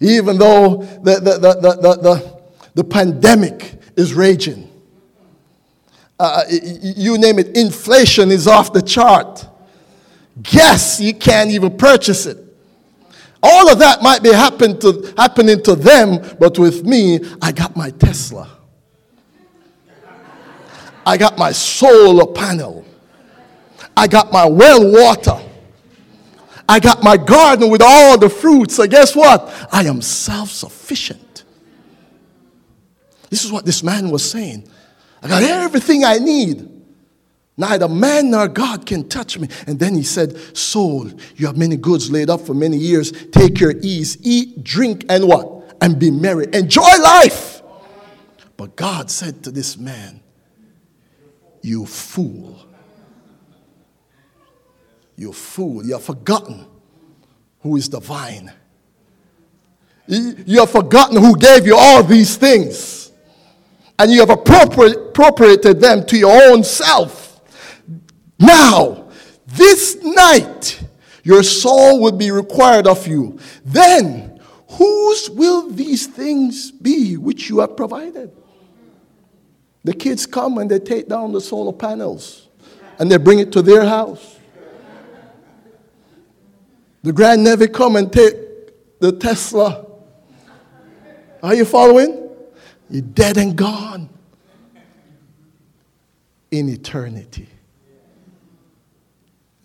Even 0.00 0.38
though 0.38 0.76
the, 1.02 1.16
the, 1.16 1.32
the, 1.38 1.54
the, 1.54 1.74
the, 1.74 1.96
the, 1.96 2.40
the 2.76 2.84
pandemic 2.84 3.74
is 3.96 4.14
raging 4.14 4.69
uh, 6.20 6.44
you 6.50 7.16
name 7.16 7.38
it, 7.38 7.56
inflation 7.56 8.30
is 8.30 8.46
off 8.46 8.72
the 8.72 8.82
chart. 8.82 9.48
Gas, 10.42 11.00
you 11.00 11.14
can't 11.14 11.50
even 11.50 11.76
purchase 11.76 12.26
it. 12.26 12.36
All 13.42 13.70
of 13.70 13.78
that 13.78 14.02
might 14.02 14.22
be 14.22 14.30
happen 14.30 14.78
to, 14.80 15.14
happening 15.16 15.62
to 15.62 15.74
them, 15.74 16.36
but 16.38 16.58
with 16.58 16.84
me, 16.84 17.20
I 17.40 17.52
got 17.52 17.74
my 17.74 17.88
Tesla. 17.90 18.50
I 21.06 21.16
got 21.16 21.38
my 21.38 21.52
solar 21.52 22.26
panel. 22.26 22.84
I 23.96 24.06
got 24.06 24.30
my 24.30 24.44
well 24.46 24.92
water. 24.92 25.40
I 26.68 26.78
got 26.78 27.02
my 27.02 27.16
garden 27.16 27.70
with 27.70 27.82
all 27.82 28.18
the 28.18 28.28
fruits. 28.28 28.76
So, 28.76 28.86
guess 28.86 29.16
what? 29.16 29.50
I 29.72 29.84
am 29.84 30.02
self 30.02 30.50
sufficient. 30.50 31.44
This 33.30 33.44
is 33.44 33.50
what 33.50 33.64
this 33.64 33.82
man 33.82 34.10
was 34.10 34.28
saying. 34.28 34.69
I 35.22 35.28
got 35.28 35.42
everything 35.42 36.04
I 36.04 36.18
need. 36.18 36.68
Neither 37.56 37.88
man 37.88 38.30
nor 38.30 38.48
God 38.48 38.86
can 38.86 39.06
touch 39.06 39.38
me. 39.38 39.48
And 39.66 39.78
then 39.78 39.94
he 39.94 40.02
said, 40.02 40.56
Soul, 40.56 41.10
you 41.36 41.46
have 41.46 41.58
many 41.58 41.76
goods 41.76 42.10
laid 42.10 42.30
up 42.30 42.40
for 42.40 42.54
many 42.54 42.78
years. 42.78 43.12
Take 43.32 43.60
your 43.60 43.74
ease, 43.82 44.16
eat, 44.22 44.64
drink, 44.64 45.04
and 45.10 45.28
what? 45.28 45.76
And 45.82 45.98
be 45.98 46.10
merry. 46.10 46.46
Enjoy 46.54 46.96
life. 47.02 47.62
But 48.56 48.76
God 48.76 49.10
said 49.10 49.44
to 49.44 49.50
this 49.50 49.76
man, 49.76 50.20
You 51.60 51.84
fool. 51.84 52.58
You 55.16 55.34
fool. 55.34 55.84
You 55.84 55.94
have 55.94 56.04
forgotten 56.04 56.66
who 57.60 57.76
is 57.76 57.90
the 57.90 58.00
vine. 58.00 58.52
You 60.06 60.60
have 60.60 60.70
forgotten 60.70 61.18
who 61.18 61.36
gave 61.36 61.66
you 61.66 61.76
all 61.76 62.02
these 62.02 62.36
things 62.36 63.09
and 64.00 64.10
you 64.10 64.20
have 64.20 64.30
appropriated 64.30 65.78
them 65.78 66.06
to 66.06 66.16
your 66.16 66.32
own 66.50 66.64
self. 66.64 67.42
Now, 68.38 69.10
this 69.46 70.02
night, 70.02 70.82
your 71.22 71.42
soul 71.42 72.00
will 72.00 72.16
be 72.16 72.30
required 72.30 72.86
of 72.86 73.06
you. 73.06 73.38
Then, 73.62 74.40
whose 74.70 75.28
will 75.28 75.68
these 75.68 76.06
things 76.06 76.70
be 76.70 77.18
which 77.18 77.50
you 77.50 77.58
have 77.58 77.76
provided? 77.76 78.34
The 79.84 79.92
kids 79.92 80.24
come 80.24 80.56
and 80.56 80.70
they 80.70 80.78
take 80.78 81.06
down 81.06 81.32
the 81.32 81.40
solar 81.42 81.74
panels 81.74 82.48
and 82.98 83.12
they 83.12 83.18
bring 83.18 83.38
it 83.38 83.52
to 83.52 83.60
their 83.60 83.84
house. 83.84 84.38
The 87.02 87.12
grand 87.12 87.44
grandnephew 87.44 87.68
come 87.68 87.96
and 87.96 88.10
take 88.10 88.34
the 88.98 89.12
Tesla. 89.12 89.84
Are 91.42 91.54
you 91.54 91.66
following? 91.66 92.19
You're 92.90 93.02
dead 93.02 93.36
and 93.36 93.56
gone 93.56 94.08
in 96.50 96.68
eternity. 96.68 97.48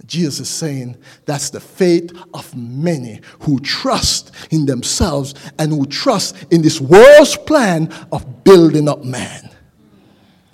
Jesus 0.06 0.42
is 0.42 0.50
saying 0.50 0.98
that's 1.26 1.50
the 1.50 1.60
fate 1.60 2.12
of 2.34 2.56
many 2.56 3.22
who 3.40 3.60
trust 3.60 4.32
in 4.52 4.68
themselves 4.68 5.34
and 5.58 5.72
who 5.72 5.86
trust 5.88 6.36
in 6.52 6.62
this 6.62 6.80
world's 6.80 7.36
plan 7.38 7.92
of 8.12 8.44
building 8.44 8.88
up 8.88 9.04
man. 9.04 9.50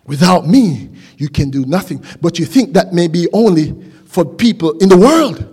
Without 0.05 0.47
me, 0.47 0.89
you 1.17 1.27
can 1.27 1.49
do 1.49 1.65
nothing. 1.65 2.03
But 2.21 2.39
you 2.39 2.45
think 2.45 2.73
that 2.73 2.93
may 2.93 3.07
be 3.07 3.27
only 3.33 3.75
for 4.05 4.23
people 4.25 4.77
in 4.79 4.89
the 4.89 4.97
world. 4.97 5.47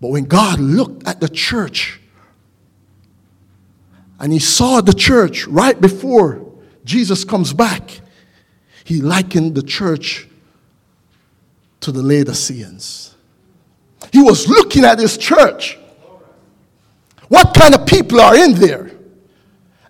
But 0.00 0.08
when 0.08 0.24
God 0.24 0.60
looked 0.60 1.06
at 1.08 1.20
the 1.20 1.28
church 1.28 2.00
and 4.20 4.32
he 4.32 4.38
saw 4.38 4.80
the 4.80 4.92
church 4.92 5.46
right 5.46 5.80
before 5.80 6.43
Jesus 6.84 7.24
comes 7.24 7.52
back, 7.52 8.00
he 8.84 9.00
likened 9.00 9.54
the 9.54 9.62
church 9.62 10.28
to 11.80 11.90
the 11.90 12.02
Laodiceans. 12.02 13.14
He 14.12 14.22
was 14.22 14.48
looking 14.48 14.84
at 14.84 14.98
his 14.98 15.16
church. 15.16 15.78
What 17.28 17.54
kind 17.54 17.74
of 17.74 17.86
people 17.86 18.20
are 18.20 18.36
in 18.36 18.54
there? 18.54 18.90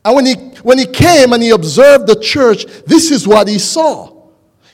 And 0.04 0.14
when 0.14 0.26
he, 0.26 0.34
when 0.62 0.78
he 0.78 0.86
came 0.86 1.32
and 1.32 1.42
he 1.42 1.50
observed 1.50 2.06
the 2.06 2.18
church, 2.20 2.66
this 2.86 3.10
is 3.10 3.26
what 3.26 3.48
he 3.48 3.58
saw. 3.58 4.12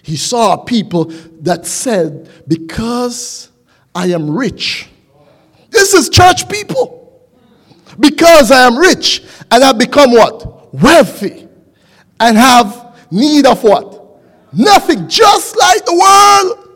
He 0.03 0.16
saw 0.16 0.57
people 0.57 1.07
that 1.41 1.66
said, 1.66 2.29
Because 2.47 3.49
I 3.95 4.09
am 4.09 4.31
rich. 4.31 4.89
This 5.71 5.95
is 5.95 6.11
church 6.11 6.49
people. 6.49 6.99
Because 7.99 8.51
I 8.51 8.66
am 8.66 8.77
rich 8.77 9.23
and 9.51 9.64
I've 9.64 9.79
become 9.79 10.12
what? 10.12 10.75
Wealthy 10.75 11.49
and 12.21 12.37
have 12.37 12.97
need 13.11 13.47
of 13.47 13.62
what? 13.64 14.21
Nothing. 14.53 15.09
Just 15.09 15.57
like 15.59 15.85
the 15.85 15.95
world. 15.95 16.68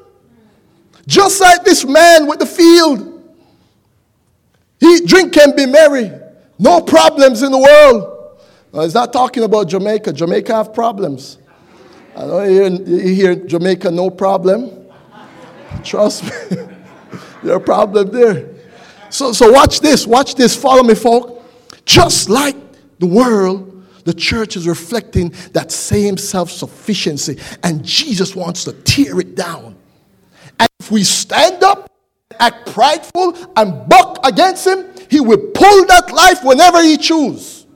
Just 1.07 1.41
like 1.41 1.65
this 1.65 1.85
man 1.85 2.27
with 2.27 2.39
the 2.39 2.47
field. 2.47 3.11
Eat, 4.81 5.07
drink, 5.07 5.37
and 5.37 5.55
be 5.55 5.67
merry. 5.67 6.11
No 6.59 6.81
problems 6.81 7.43
in 7.43 7.53
the 7.53 7.59
world. 7.59 8.39
Now, 8.73 8.83
he's 8.83 8.95
not 8.95 9.13
talking 9.13 9.45
about 9.45 9.69
Jamaica. 9.69 10.13
Jamaica 10.13 10.55
have 10.55 10.75
problems. 10.75 11.39
I 12.17 12.27
know 12.27 12.43
you 12.43 12.51
hear, 12.51 12.71
you 12.71 13.15
hear 13.15 13.35
Jamaica, 13.35 13.91
no 13.91 14.11
problem. 14.11 14.87
Trust 15.83 16.25
me. 16.25 16.59
A 17.51 17.61
problem 17.61 18.11
there. 18.11 18.49
So, 19.11 19.33
so 19.33 19.53
watch 19.53 19.81
this. 19.81 20.07
Watch 20.07 20.35
this. 20.35 20.57
Follow 20.57 20.83
me, 20.83 20.95
folk. 20.95 21.43
Just 21.85 22.31
like 22.31 22.57
the 22.99 23.07
world, 23.07 23.74
the 24.05 24.15
church 24.15 24.57
is 24.57 24.67
reflecting 24.67 25.35
that 25.53 25.73
same 25.73 26.17
self 26.17 26.51
sufficiency, 26.51 27.39
and 27.63 27.85
Jesus 27.85 28.35
wants 28.37 28.65
to 28.65 28.73
tear 28.73 29.21
it 29.21 29.35
down. 29.35 29.77
And 30.61 30.69
if 30.81 30.91
we 30.91 31.05
stand 31.05 31.63
up, 31.63 31.91
act 32.39 32.73
prideful, 32.73 33.37
and 33.57 33.89
buck 33.89 34.19
against 34.25 34.67
him, 34.67 34.87
he 35.11 35.21
will 35.21 35.39
pull 35.39 35.87
that 35.87 36.13
life 36.13 36.43
whenever 36.45 36.83
he 36.83 36.97
chooses. 36.97 37.67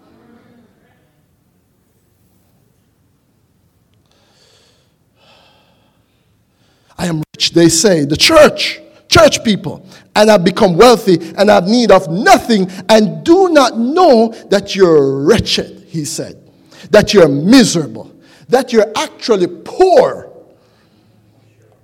I 6.98 7.06
am 7.06 7.22
rich, 7.34 7.52
they 7.52 7.68
say, 7.68 8.04
the 8.04 8.16
church, 8.16 8.80
church 9.08 9.44
people, 9.44 9.86
and 10.16 10.28
I've 10.30 10.42
become 10.42 10.76
wealthy 10.76 11.32
and 11.38 11.48
have 11.48 11.68
need 11.68 11.92
of 11.92 12.10
nothing, 12.10 12.68
and 12.88 13.24
do 13.24 13.48
not 13.50 13.78
know 13.78 14.34
that 14.50 14.74
you're 14.74 15.22
wretched, 15.22 15.77
he 15.88 16.04
said, 16.04 16.48
that 16.90 17.14
you're 17.14 17.28
miserable, 17.28 18.14
that 18.48 18.72
you're 18.72 18.92
actually 18.96 19.46
poor, 19.46 20.30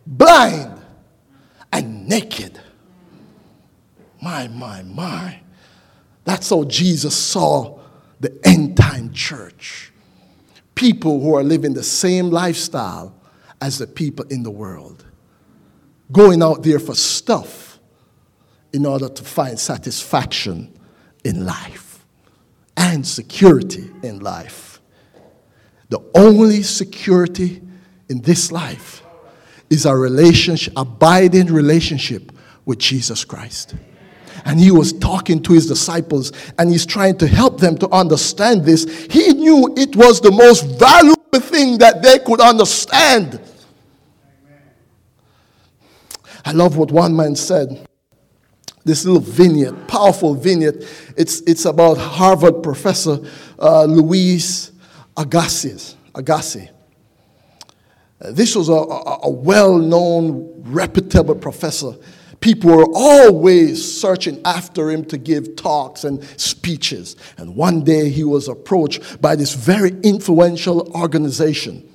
blind, 0.07 0.81
and 1.73 2.07
naked. 2.07 2.61
My, 4.23 4.49
my, 4.49 4.83
my. 4.83 5.41
That's 6.25 6.51
how 6.51 6.65
Jesus 6.65 7.17
saw 7.17 7.79
the 8.21 8.39
end 8.45 8.77
time 8.77 9.13
church. 9.13 9.91
People 10.75 11.21
who 11.21 11.35
are 11.35 11.43
living 11.43 11.75
the 11.75 11.83
same 11.83 12.31
lifestyle 12.31 13.15
as 13.61 13.79
the 13.79 13.87
people 13.87 14.27
in 14.27 14.43
the 14.43 14.51
world, 14.51 15.05
going 16.13 16.43
out 16.43 16.63
there 16.63 16.79
for 16.79 16.95
stuff 16.95 17.79
in 18.73 18.85
order 18.85 19.09
to 19.09 19.25
find 19.25 19.59
satisfaction 19.59 20.73
in 21.25 21.47
life 21.47 21.84
and 22.77 23.07
security 23.07 23.91
in 24.03 24.21
life. 24.21 24.81
The 25.89 26.01
only 26.15 26.63
security 26.63 27.63
in 28.09 28.21
this 28.23 28.51
life 28.51 29.03
is 29.71 29.87
a 29.87 29.95
relationship, 29.95 30.73
abiding 30.77 31.47
relationship 31.47 32.33
with 32.65 32.79
Jesus 32.79 33.25
Christ 33.25 33.75
and 34.45 34.61
he 34.61 34.71
was 34.71 34.93
talking 34.93 35.43
to 35.43 35.53
his 35.53 35.67
disciples 35.67 36.33
and 36.59 36.71
he's 36.71 36.87
trying 36.87 37.17
to 37.19 37.27
help 37.27 37.59
them 37.61 37.77
to 37.79 37.89
understand 37.91 38.65
this. 38.65 39.07
He 39.11 39.33
knew 39.33 39.73
it 39.77 39.97
was 39.97 40.21
the 40.21 40.31
most 40.31 40.63
valuable 40.79 41.41
thing 41.41 41.79
that 41.79 42.03
they 42.03 42.19
could 42.19 42.41
understand. 42.41 43.41
I 46.45 46.53
love 46.53 46.77
what 46.77 46.91
one 46.91 47.17
man 47.17 47.37
said. 47.37 47.87
This 48.85 49.05
little 49.05 49.21
vignette, 49.21 49.89
powerful 49.89 50.35
vignette. 50.35 50.77
It's, 51.17 51.41
it's 51.43 51.65
about 51.65 51.97
Harvard 51.97 52.63
professor 52.63 53.19
uh, 53.59 53.85
Louis 53.85 54.71
Agassiz. 55.17 55.97
Agassiz. 56.15 56.69
Uh, 58.21 58.31
this 58.31 58.55
was 58.55 58.69
a, 58.69 58.73
a, 58.73 59.21
a 59.25 59.31
well 59.31 59.79
known, 59.79 60.63
reputable 60.63 61.35
professor 61.35 61.95
people 62.45 62.77
were 62.77 62.87
always 62.95 63.99
searching 63.99 64.39
after 64.45 64.91
him 64.91 65.03
to 65.03 65.17
give 65.17 65.57
talks 65.57 66.05
and 66.05 66.23
speeches. 66.39 67.17
And 67.39 67.57
one 67.57 67.83
day 67.85 68.11
he 68.11 68.23
was 68.23 68.49
approached 68.49 69.19
by 69.23 69.35
this 69.35 69.55
very 69.55 69.93
influential 70.03 70.93
organization 70.95 71.91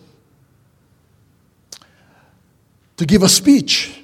to 2.98 3.06
give 3.06 3.22
a 3.22 3.30
speech. 3.30 3.99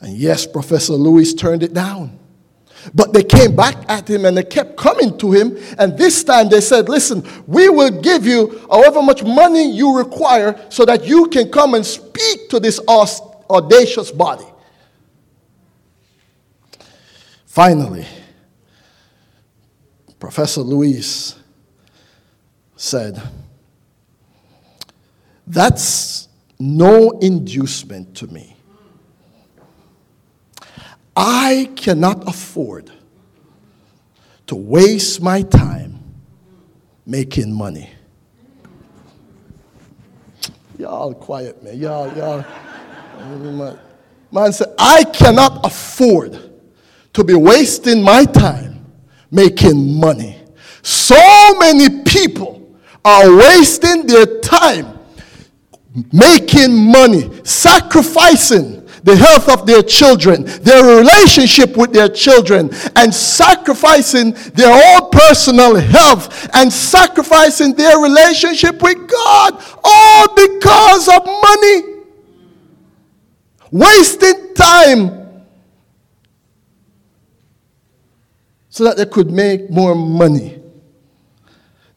And 0.00 0.16
yes, 0.16 0.46
Professor 0.46 0.94
Louis 0.94 1.34
turned 1.34 1.62
it 1.62 1.74
down. 1.74 2.18
But 2.94 3.12
they 3.12 3.22
came 3.22 3.54
back 3.54 3.76
at 3.90 4.08
him 4.08 4.24
and 4.24 4.36
they 4.36 4.42
kept 4.42 4.76
coming 4.76 5.16
to 5.18 5.32
him. 5.32 5.58
And 5.78 5.98
this 5.98 6.24
time 6.24 6.48
they 6.48 6.62
said, 6.62 6.88
Listen, 6.88 7.22
we 7.46 7.68
will 7.68 8.00
give 8.00 8.26
you 8.26 8.66
however 8.70 9.02
much 9.02 9.22
money 9.22 9.70
you 9.70 9.96
require 9.96 10.58
so 10.70 10.84
that 10.86 11.04
you 11.04 11.26
can 11.26 11.50
come 11.50 11.74
and 11.74 11.84
speak 11.84 12.48
to 12.48 12.58
this 12.58 12.80
audacious 12.88 14.10
body. 14.10 14.46
Finally, 17.44 18.06
Professor 20.18 20.62
Louis 20.62 21.34
said, 22.76 23.20
That's 25.46 26.28
no 26.58 27.10
inducement 27.18 28.16
to 28.16 28.26
me. 28.28 28.56
I 31.16 31.70
cannot 31.76 32.28
afford 32.28 32.90
to 34.46 34.56
waste 34.56 35.20
my 35.20 35.42
time 35.42 35.98
making 37.06 37.52
money. 37.52 37.90
Y'all 40.78 41.12
quiet, 41.12 41.62
man. 41.62 41.78
Y'all, 41.78 42.10
y'all. 42.16 42.44
Man 44.32 44.52
said, 44.52 44.68
I 44.78 45.04
cannot 45.04 45.64
afford 45.64 46.38
to 47.12 47.24
be 47.24 47.34
wasting 47.34 48.02
my 48.02 48.24
time 48.24 48.86
making 49.30 49.98
money. 49.98 50.36
So 50.82 51.16
many 51.58 52.02
people 52.04 52.76
are 53.04 53.34
wasting 53.36 54.06
their 54.06 54.40
time 54.40 54.98
making 56.12 56.74
money, 56.74 57.30
sacrificing 57.44 58.79
the 59.02 59.16
health 59.16 59.48
of 59.48 59.66
their 59.66 59.82
children, 59.82 60.44
their 60.62 60.98
relationship 60.98 61.76
with 61.76 61.92
their 61.92 62.08
children, 62.08 62.70
and 62.96 63.12
sacrificing 63.14 64.32
their 64.54 64.72
own 64.72 65.10
personal 65.10 65.76
health 65.76 66.48
and 66.54 66.72
sacrificing 66.72 67.74
their 67.74 67.98
relationship 67.98 68.82
with 68.82 69.08
God, 69.08 69.64
all 69.82 70.34
because 70.34 71.08
of 71.08 71.26
money. 71.26 71.82
Wasting 73.72 74.54
time 74.54 75.20
so 78.68 78.84
that 78.84 78.96
they 78.96 79.06
could 79.06 79.30
make 79.30 79.70
more 79.70 79.94
money. 79.94 80.60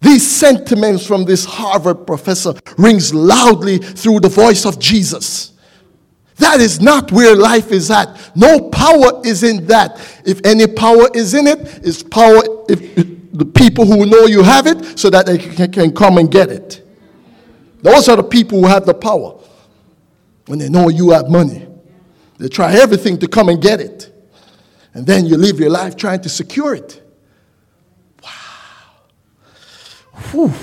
These 0.01 0.29
sentiments 0.29 1.05
from 1.05 1.23
this 1.23 1.45
Harvard 1.45 2.05
professor 2.05 2.53
rings 2.77 3.13
loudly 3.13 3.77
through 3.77 4.19
the 4.19 4.29
voice 4.29 4.65
of 4.65 4.77
Jesus. 4.77 5.52
That 6.37 6.59
is 6.59 6.81
not 6.81 7.11
where 7.11 7.35
life 7.35 7.71
is 7.71 7.91
at. 7.91 8.31
No 8.35 8.69
power 8.69 9.21
is 9.23 9.43
in 9.43 9.67
that. 9.67 9.97
If 10.25 10.41
any 10.45 10.67
power 10.67 11.07
is 11.13 11.33
in 11.33 11.47
it, 11.47 11.59
it's 11.85 12.01
power 12.01 12.41
if, 12.69 12.95
the 13.33 13.45
people 13.45 13.85
who 13.85 14.05
know 14.05 14.25
you 14.25 14.43
have 14.43 14.67
it 14.67 14.99
so 14.99 15.09
that 15.09 15.25
they 15.25 15.37
can, 15.37 15.71
can 15.71 15.93
come 15.93 16.17
and 16.17 16.31
get 16.31 16.49
it. 16.49 16.87
Those 17.81 18.07
are 18.07 18.15
the 18.15 18.23
people 18.23 18.61
who 18.61 18.67
have 18.67 18.85
the 18.85 18.93
power. 18.93 19.39
When 20.45 20.59
they 20.59 20.69
know 20.69 20.89
you 20.89 21.11
have 21.11 21.29
money, 21.29 21.67
they 22.37 22.47
try 22.47 22.73
everything 22.73 23.17
to 23.19 23.27
come 23.27 23.49
and 23.49 23.61
get 23.61 23.79
it. 23.79 24.11
And 24.93 25.05
then 25.07 25.25
you 25.25 25.37
live 25.37 25.59
your 25.59 25.71
life 25.71 25.95
trying 25.95 26.21
to 26.21 26.29
secure 26.29 26.75
it. 26.75 27.01
Wow. 28.23 28.29
Whew. 30.31 30.53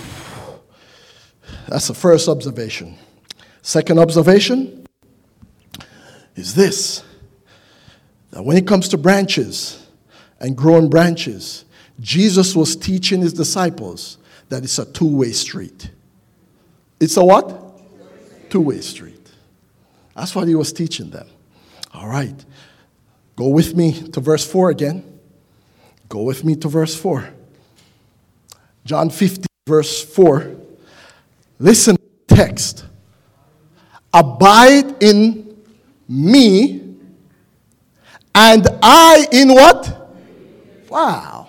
That's 1.68 1.88
the 1.88 1.94
first 1.94 2.28
observation. 2.28 2.96
Second 3.62 3.98
observation 3.98 4.79
is 6.40 6.54
this 6.54 7.04
that 8.30 8.42
when 8.42 8.56
it 8.56 8.66
comes 8.66 8.88
to 8.88 8.98
branches 8.98 9.86
and 10.40 10.56
growing 10.56 10.88
branches, 10.88 11.64
Jesus 12.00 12.56
was 12.56 12.74
teaching 12.74 13.20
his 13.20 13.32
disciples 13.32 14.18
that 14.48 14.64
it's 14.64 14.78
a 14.78 14.90
two 14.90 15.16
way 15.18 15.32
street. 15.32 15.90
It's 16.98 17.16
a 17.16 17.24
what? 17.24 17.80
Two 18.50 18.60
way 18.60 18.80
street. 18.80 19.30
That's 20.16 20.34
what 20.34 20.48
he 20.48 20.54
was 20.54 20.72
teaching 20.72 21.10
them. 21.10 21.28
All 21.94 22.08
right. 22.08 22.44
Go 23.36 23.48
with 23.48 23.74
me 23.74 23.92
to 24.10 24.20
verse 24.20 24.46
4 24.50 24.70
again. 24.70 25.20
Go 26.08 26.22
with 26.22 26.44
me 26.44 26.56
to 26.56 26.68
verse 26.68 26.94
4. 26.94 27.30
John 28.84 29.10
15, 29.10 29.46
verse 29.66 30.02
4. 30.14 30.56
Listen 31.58 31.96
text. 32.28 32.84
Abide 34.12 35.02
in 35.02 35.49
me, 36.10 36.96
and 38.34 38.66
I 38.82 39.26
in 39.30 39.54
what? 39.54 40.12
Wow. 40.88 41.46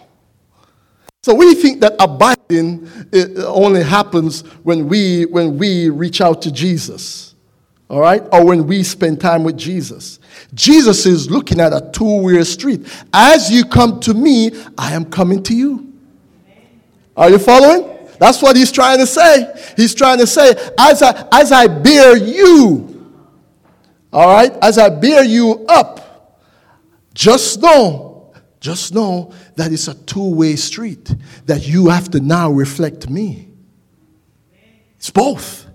So 1.23 1.33
we 1.35 1.55
think 1.55 1.81
that 1.81 1.95
abiding 1.99 2.87
uh, 3.13 3.45
only 3.47 3.83
happens 3.83 4.41
when 4.63 4.87
we 4.87 5.25
when 5.25 5.57
we 5.57 5.89
reach 5.89 6.21
out 6.21 6.41
to 6.43 6.51
Jesus. 6.51 7.31
all 7.91 7.99
right, 7.99 8.23
or 8.31 8.45
when 8.45 8.65
we 8.67 8.83
spend 8.83 9.19
time 9.19 9.43
with 9.43 9.57
Jesus. 9.57 10.19
Jesus 10.53 11.05
is 11.05 11.29
looking 11.29 11.59
at 11.59 11.73
a 11.73 11.91
two 11.91 12.21
way 12.21 12.41
street. 12.45 12.87
As 13.11 13.51
you 13.51 13.65
come 13.65 13.99
to 13.99 14.13
me, 14.13 14.51
I 14.77 14.93
am 14.93 15.03
coming 15.03 15.43
to 15.43 15.53
you. 15.53 15.91
Are 17.17 17.29
you 17.29 17.37
following? 17.37 18.07
That's 18.17 18.41
what 18.41 18.55
he's 18.55 18.71
trying 18.71 18.99
to 18.99 19.05
say. 19.05 19.53
He's 19.75 19.93
trying 19.93 20.19
to 20.19 20.27
say, 20.27 20.51
as 20.79 21.01
I, 21.01 21.27
as 21.33 21.51
I 21.51 21.67
bear 21.67 22.15
you, 22.15 22.90
all 24.13 24.33
right, 24.33 24.51
as 24.61 24.77
I 24.77 24.89
bear 24.89 25.23
you 25.23 25.65
up, 25.69 26.39
just 27.13 27.61
know, 27.61 28.33
just 28.59 28.93
know 28.93 29.33
that 29.55 29.71
it's 29.71 29.87
a 29.87 29.93
two 29.93 30.35
way 30.35 30.55
street, 30.55 31.13
that 31.45 31.67
you 31.67 31.89
have 31.89 32.09
to 32.11 32.19
now 32.19 32.51
reflect 32.51 33.09
me. 33.09 33.49
It's 34.97 35.09
both. 35.09 35.65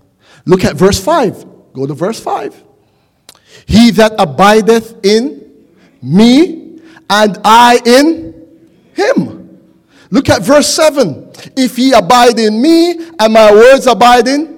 Look 0.45 0.63
at 0.63 0.75
verse 0.75 1.03
5. 1.03 1.73
Go 1.73 1.85
to 1.85 1.93
verse 1.93 2.19
5. 2.19 2.63
He 3.65 3.91
that 3.91 4.13
abideth 4.17 5.05
in 5.05 5.67
me, 6.01 6.79
and 7.09 7.37
I 7.43 7.81
in 7.85 8.47
him. 8.93 9.59
Look 10.09 10.29
at 10.29 10.43
verse 10.43 10.67
7. 10.67 11.31
If 11.55 11.77
ye 11.77 11.93
abide 11.93 12.39
in 12.39 12.61
me, 12.61 12.91
and 13.19 13.33
my 13.33 13.51
words 13.51 13.87
abide 13.87 14.27
in 14.27 14.57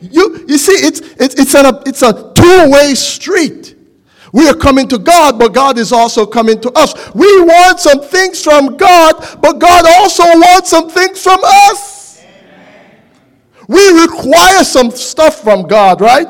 you. 0.00 0.44
You 0.46 0.58
see, 0.58 0.72
it's, 0.72 1.00
it's, 1.00 1.34
it's, 1.34 1.54
a, 1.54 1.82
it's 1.86 2.02
a 2.02 2.32
two 2.46 2.70
way 2.70 2.94
street. 2.94 3.74
We 4.32 4.48
are 4.48 4.54
coming 4.54 4.86
to 4.88 4.98
God, 4.98 5.38
but 5.38 5.54
God 5.54 5.78
is 5.78 5.92
also 5.92 6.26
coming 6.26 6.60
to 6.60 6.70
us. 6.72 6.94
We 7.14 7.42
want 7.42 7.80
some 7.80 8.02
things 8.02 8.42
from 8.42 8.76
God, 8.76 9.40
but 9.40 9.58
God 9.58 9.84
also 9.86 10.24
wants 10.24 10.70
some 10.70 10.90
things 10.90 11.22
from 11.22 11.40
us. 11.42 12.22
We 13.68 14.02
require 14.02 14.62
some 14.62 14.90
stuff 14.90 15.42
from 15.42 15.66
God, 15.66 16.00
right? 16.00 16.28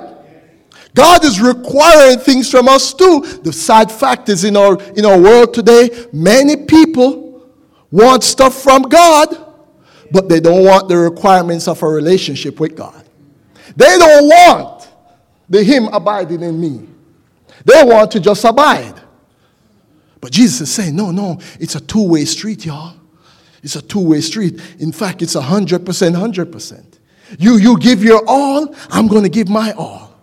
God 0.94 1.24
is 1.24 1.40
requiring 1.40 2.18
things 2.18 2.50
from 2.50 2.68
us 2.68 2.94
too. 2.94 3.20
The 3.42 3.52
sad 3.52 3.92
fact 3.92 4.30
is 4.30 4.44
in 4.44 4.56
our 4.56 4.80
in 4.92 5.04
our 5.04 5.20
world 5.20 5.52
today, 5.52 6.06
many 6.12 6.56
people 6.64 7.46
want 7.90 8.24
stuff 8.24 8.62
from 8.62 8.82
God, 8.82 9.36
but 10.10 10.28
they 10.28 10.40
don't 10.40 10.64
want 10.64 10.88
the 10.88 10.96
requirements 10.96 11.68
of 11.68 11.82
a 11.82 11.88
relationship 11.88 12.58
with 12.60 12.74
God. 12.76 13.04
They 13.76 13.98
don't 13.98 14.26
want 14.26 14.75
the 15.48 15.62
Him 15.62 15.88
abiding 15.88 16.42
in 16.42 16.60
me. 16.60 16.88
They 17.64 17.82
want 17.84 18.10
to 18.12 18.20
just 18.20 18.44
abide. 18.44 19.00
But 20.20 20.32
Jesus 20.32 20.62
is 20.62 20.74
saying, 20.74 20.96
no, 20.96 21.10
no, 21.10 21.38
it's 21.60 21.74
a 21.74 21.80
two 21.80 22.08
way 22.08 22.24
street, 22.24 22.64
y'all. 22.64 22.94
It's 23.62 23.76
a 23.76 23.82
two 23.82 24.08
way 24.08 24.20
street. 24.20 24.60
In 24.78 24.92
fact, 24.92 25.22
it's 25.22 25.34
a 25.34 25.40
100%, 25.40 25.78
100%. 25.84 26.98
You, 27.38 27.56
you 27.56 27.78
give 27.78 28.02
your 28.02 28.22
all, 28.26 28.74
I'm 28.90 29.08
going 29.08 29.24
to 29.24 29.28
give 29.28 29.48
my 29.48 29.72
all. 29.72 30.14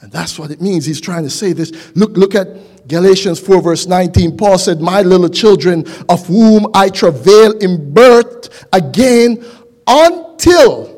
And 0.00 0.12
that's 0.12 0.38
what 0.38 0.50
it 0.50 0.60
means. 0.60 0.84
He's 0.84 1.00
trying 1.00 1.24
to 1.24 1.30
say 1.30 1.52
this. 1.52 1.72
Look, 1.96 2.16
look 2.16 2.34
at 2.34 2.86
Galatians 2.88 3.40
4, 3.40 3.62
verse 3.62 3.86
19. 3.86 4.36
Paul 4.36 4.58
said, 4.58 4.80
My 4.80 5.02
little 5.02 5.28
children, 5.28 5.84
of 6.08 6.26
whom 6.26 6.66
I 6.74 6.88
travail 6.88 7.56
in 7.58 7.92
birth 7.92 8.66
again 8.72 9.44
until 9.86 10.95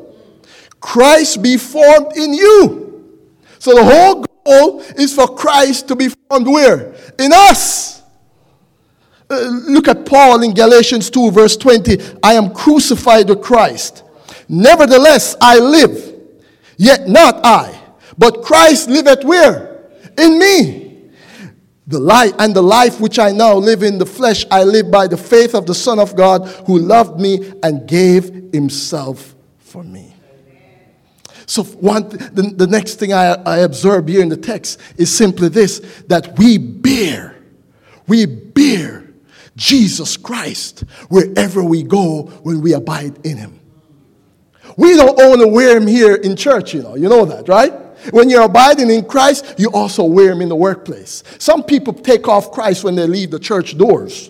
Christ 0.79 1.41
be 1.41 1.57
formed 1.57 2.15
in 2.15 2.33
you. 2.33 3.09
So 3.59 3.75
the 3.75 3.83
whole 3.83 4.25
goal 4.45 4.81
is 4.97 5.13
for 5.13 5.27
Christ 5.27 5.87
to 5.89 5.95
be 5.95 6.09
formed 6.09 6.47
where? 6.47 6.93
In 7.17 7.31
us. 7.33 8.01
Uh, 9.29 9.41
look 9.67 9.87
at 9.87 10.05
Paul 10.05 10.41
in 10.43 10.53
Galatians 10.53 11.09
2, 11.09 11.31
verse 11.31 11.55
20. 11.57 11.97
I 12.23 12.33
am 12.33 12.53
crucified 12.53 13.29
with 13.29 13.41
Christ. 13.41 14.03
Nevertheless, 14.47 15.35
I 15.39 15.59
live, 15.59 16.15
yet 16.77 17.07
not 17.07 17.45
I 17.45 17.79
but 18.19 18.43
Christ 18.43 18.89
liveth 18.89 19.23
where? 19.23 19.79
In 20.17 20.37
me. 20.37 21.09
The 21.87 21.99
life 21.99 22.33
and 22.37 22.53
the 22.53 22.61
life 22.61 22.99
which 22.99 23.17
I 23.17 23.31
now 23.31 23.55
live 23.55 23.81
in 23.81 23.97
the 23.97 24.05
flesh, 24.05 24.45
I 24.51 24.63
live 24.63 24.91
by 24.91 25.07
the 25.07 25.17
faith 25.17 25.55
of 25.55 25.65
the 25.65 25.73
Son 25.73 25.97
of 25.97 26.15
God 26.15 26.45
who 26.67 26.77
loved 26.77 27.19
me 27.19 27.51
and 27.63 27.87
gave 27.87 28.51
himself 28.53 29.35
for 29.57 29.83
me. 29.83 30.08
So, 31.49 31.63
one, 31.63 32.07
the, 32.09 32.53
the 32.55 32.67
next 32.67 32.99
thing 32.99 33.11
I, 33.11 33.33
I 33.43 33.57
observe 33.59 34.07
here 34.07 34.21
in 34.21 34.29
the 34.29 34.37
text 34.37 34.79
is 34.97 35.11
simply 35.11 35.49
this 35.49 35.79
that 36.07 36.37
we 36.37 36.59
bear, 36.59 37.37
we 38.05 38.27
bear 38.27 39.09
Jesus 39.55 40.15
Christ 40.15 40.81
wherever 41.09 41.63
we 41.63 41.81
go 41.81 42.27
when 42.43 42.61
we 42.61 42.73
abide 42.73 43.25
in 43.25 43.37
him. 43.37 43.59
We 44.77 44.95
don't 44.95 45.19
only 45.19 45.49
wear 45.49 45.75
him 45.75 45.87
here 45.87 46.13
in 46.13 46.35
church, 46.35 46.75
you 46.75 46.83
know, 46.83 46.93
you 46.95 47.09
know 47.09 47.25
that, 47.25 47.47
right? 47.47 47.73
When 48.11 48.29
you're 48.29 48.43
abiding 48.43 48.91
in 48.91 49.05
Christ, 49.05 49.55
you 49.57 49.71
also 49.71 50.03
wear 50.03 50.31
him 50.31 50.43
in 50.43 50.49
the 50.49 50.55
workplace. 50.55 51.23
Some 51.39 51.63
people 51.63 51.93
take 51.93 52.27
off 52.27 52.51
Christ 52.51 52.83
when 52.83 52.93
they 52.93 53.07
leave 53.07 53.31
the 53.31 53.39
church 53.39 53.75
doors 53.75 54.29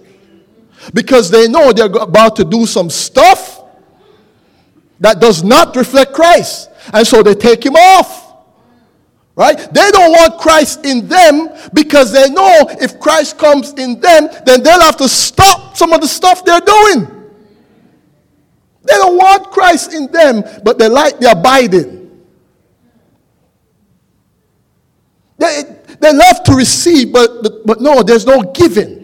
because 0.93 1.29
they 1.29 1.49
know 1.49 1.73
they're 1.73 1.87
about 1.87 2.37
to 2.37 2.45
do 2.45 2.65
some 2.65 2.89
stuff 2.89 3.61
that 5.01 5.19
does 5.19 5.43
not 5.43 5.75
reflect 5.75 6.13
Christ. 6.13 6.69
And 6.93 7.05
so 7.05 7.23
they 7.23 7.35
take 7.35 7.65
him 7.65 7.75
off. 7.75 8.27
Right? 9.35 9.57
They 9.57 9.91
don't 9.91 10.11
want 10.11 10.37
Christ 10.37 10.85
in 10.85 11.07
them 11.07 11.49
because 11.73 12.11
they 12.11 12.29
know 12.29 12.67
if 12.81 12.99
Christ 12.99 13.37
comes 13.37 13.71
in 13.73 13.99
them, 14.01 14.27
then 14.45 14.61
they'll 14.61 14.81
have 14.81 14.97
to 14.97 15.07
stop 15.07 15.77
some 15.77 15.93
of 15.93 16.01
the 16.01 16.07
stuff 16.07 16.43
they're 16.43 16.59
doing. 16.59 17.05
They 18.83 18.95
don't 18.95 19.15
want 19.15 19.51
Christ 19.51 19.93
in 19.93 20.11
them, 20.11 20.43
but 20.63 20.77
they 20.77 20.89
like 20.89 21.19
the 21.19 21.31
abiding. 21.31 21.99
They, 25.37 25.63
they 26.01 26.13
love 26.13 26.43
to 26.43 26.53
receive, 26.53 27.13
but, 27.13 27.41
but, 27.41 27.65
but 27.65 27.81
no, 27.81 28.03
there's 28.03 28.25
no 28.25 28.41
giving. 28.41 28.99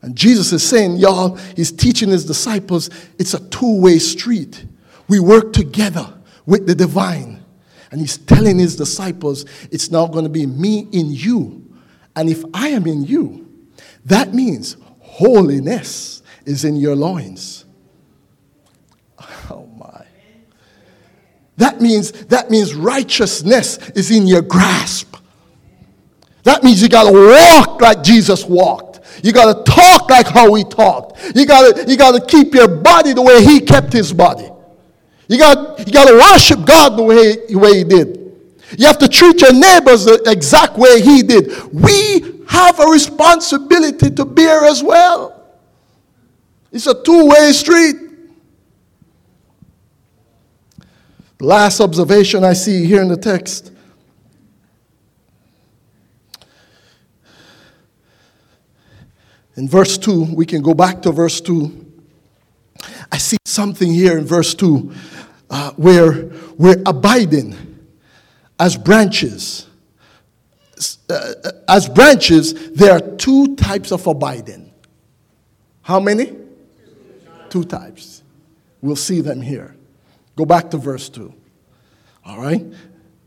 And 0.00 0.14
Jesus 0.14 0.52
is 0.52 0.62
saying, 0.62 0.96
y'all, 0.98 1.36
he's 1.56 1.72
teaching 1.72 2.10
his 2.10 2.24
disciples 2.24 2.90
it's 3.18 3.34
a 3.34 3.40
two 3.48 3.80
way 3.80 3.98
street. 3.98 4.64
We 5.08 5.18
work 5.18 5.52
together 5.52 6.12
with 6.46 6.66
the 6.66 6.74
divine. 6.74 7.42
And 7.90 8.00
he's 8.00 8.18
telling 8.18 8.58
his 8.58 8.76
disciples, 8.76 9.44
it's 9.70 9.90
now 9.90 10.06
going 10.06 10.24
to 10.24 10.30
be 10.30 10.46
me 10.46 10.88
in 10.92 11.12
you. 11.12 11.64
And 12.16 12.28
if 12.28 12.44
I 12.52 12.68
am 12.68 12.86
in 12.86 13.04
you, 13.04 13.48
that 14.04 14.34
means 14.34 14.76
holiness 15.00 16.22
is 16.44 16.64
in 16.64 16.76
your 16.76 16.96
loins. 16.96 17.64
Oh 19.50 19.68
my. 19.78 20.04
That 21.56 21.80
means 21.80 22.12
that 22.26 22.50
means 22.50 22.74
righteousness 22.74 23.78
is 23.90 24.10
in 24.10 24.26
your 24.26 24.42
grasp. 24.42 25.16
That 26.42 26.62
means 26.62 26.82
you 26.82 26.88
got 26.88 27.10
to 27.10 27.12
walk 27.12 27.80
like 27.80 28.02
Jesus 28.02 28.44
walked. 28.44 29.00
You 29.22 29.32
got 29.32 29.66
to 29.66 29.72
talk 29.72 30.10
like 30.10 30.26
how 30.26 30.52
he 30.54 30.64
talked. 30.64 31.36
You 31.36 31.46
got 31.46 31.76
to 31.76 31.90
you 31.90 31.96
got 31.96 32.12
to 32.12 32.26
keep 32.26 32.54
your 32.54 32.68
body 32.68 33.12
the 33.12 33.22
way 33.22 33.44
he 33.44 33.60
kept 33.60 33.92
his 33.92 34.12
body. 34.12 34.48
You 35.34 35.40
got 35.40 35.84
you 35.84 35.92
got 35.92 36.06
to 36.06 36.14
worship 36.14 36.64
God 36.64 36.96
the 36.96 37.02
way, 37.02 37.46
the 37.48 37.56
way 37.56 37.78
he 37.78 37.82
did. 37.82 38.38
You 38.78 38.86
have 38.86 38.98
to 38.98 39.08
treat 39.08 39.40
your 39.40 39.52
neighbors 39.52 40.04
the 40.04 40.22
exact 40.26 40.78
way 40.78 41.00
he 41.00 41.24
did. 41.24 41.50
We 41.72 42.44
have 42.46 42.78
a 42.78 42.86
responsibility 42.86 44.10
to 44.10 44.24
bear 44.24 44.64
as 44.64 44.80
well. 44.80 45.44
It's 46.70 46.86
a 46.86 47.02
two-way 47.02 47.50
street. 47.50 47.96
The 51.38 51.46
last 51.46 51.80
observation 51.80 52.44
I 52.44 52.52
see 52.52 52.84
here 52.84 53.02
in 53.02 53.08
the 53.08 53.16
text 53.16 53.72
In 59.56 59.68
verse 59.68 59.98
2, 59.98 60.34
we 60.34 60.46
can 60.46 60.62
go 60.62 60.74
back 60.74 61.00
to 61.02 61.12
verse 61.12 61.40
2. 61.40 61.92
I 63.12 63.18
see 63.18 63.36
something 63.44 63.92
here 63.92 64.18
in 64.18 64.24
verse 64.24 64.52
2 64.54 64.92
uh, 65.54 65.70
where 65.76 66.30
we're 66.58 66.82
abiding 66.84 67.56
as 68.58 68.76
branches. 68.76 69.66
Uh, 71.08 71.14
uh, 71.14 71.50
as 71.68 71.88
branches, 71.88 72.72
there 72.72 72.92
are 72.92 73.00
two 73.00 73.54
types 73.54 73.92
of 73.92 74.04
abiding. 74.06 74.72
How 75.82 76.00
many? 76.00 76.36
Two 77.48 77.62
types. 77.62 78.22
We'll 78.82 78.96
see 78.96 79.20
them 79.20 79.40
here. 79.40 79.76
Go 80.34 80.44
back 80.44 80.70
to 80.72 80.76
verse 80.76 81.08
2. 81.08 81.32
All 82.24 82.40
right? 82.40 82.64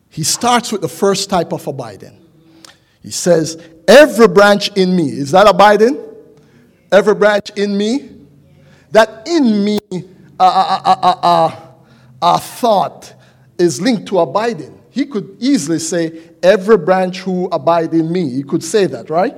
He 0.10 0.24
starts 0.24 0.72
with 0.74 0.82
the 0.82 0.90
first 0.90 1.30
type 1.30 1.54
of 1.54 1.66
abiding. 1.66 2.20
He 3.02 3.12
says, 3.12 3.58
Every 3.88 4.28
branch 4.28 4.70
in 4.76 4.94
me, 4.96 5.08
is 5.08 5.32
that 5.32 5.48
abiding? 5.48 6.04
every 6.92 7.16
branch 7.16 7.50
in 7.56 7.78
me, 7.78 8.10
that 8.92 9.28
in 9.28 9.64
me 9.64 9.80
a, 10.40 10.44
a, 10.44 11.67
a, 12.22 12.40
thought 12.40 13.14
is 13.58 13.82
linked 13.82 14.08
to 14.08 14.20
abiding. 14.20 14.82
He 14.90 15.06
could 15.06 15.38
easily 15.40 15.80
say, 15.80 16.32
every 16.42 16.78
branch 16.78 17.20
who 17.20 17.48
abide 17.52 17.94
in 17.94 18.12
me. 18.12 18.30
He 18.30 18.44
could 18.44 18.64
say 18.64 18.86
that, 18.88 19.10
right? 19.10 19.36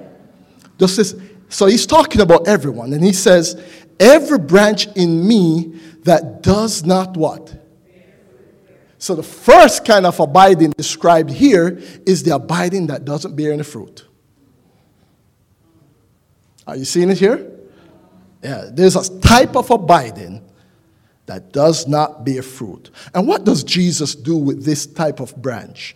Just 0.78 0.98
this, 0.98 1.16
so 1.50 1.66
he's 1.66 1.86
talking 1.86 2.22
about 2.22 2.48
everyone, 2.48 2.94
and 2.94 3.04
he 3.04 3.14
says, 3.14 3.62
every 4.00 4.40
branch 4.40 4.88
in 4.96 5.28
me 5.28 5.80
that 6.04 6.42
does 6.42 6.86
not 6.86 7.18
what? 7.18 7.56
So 8.98 9.16
the 9.16 9.24
first 9.24 9.86
kind 9.86 10.06
of 10.06 10.20
abiding 10.20 10.72
described 10.72 11.30
here 11.30 11.82
is 12.06 12.24
the 12.24 12.36
abiding 12.36 12.88
that 12.88 13.06
doesn't 13.06 13.36
bear 13.36 13.54
any 13.54 13.64
fruit. 13.64 14.06
Are 16.68 16.76
you 16.76 16.86
seeing 16.86 17.10
it 17.10 17.18
here? 17.18 17.50
Yeah, 18.44 18.70
there's 18.72 18.96
a 18.96 19.20
type 19.20 19.56
of 19.56 19.70
abiding 19.72 20.49
that 21.30 21.52
does 21.52 21.88
not 21.88 22.26
bear 22.26 22.42
fruit. 22.42 22.90
And 23.14 23.28
what 23.28 23.44
does 23.44 23.64
Jesus 23.64 24.16
do 24.16 24.36
with 24.36 24.66
this 24.66 24.88
type 24.88 25.20
of 25.20 25.36
branch? 25.40 25.96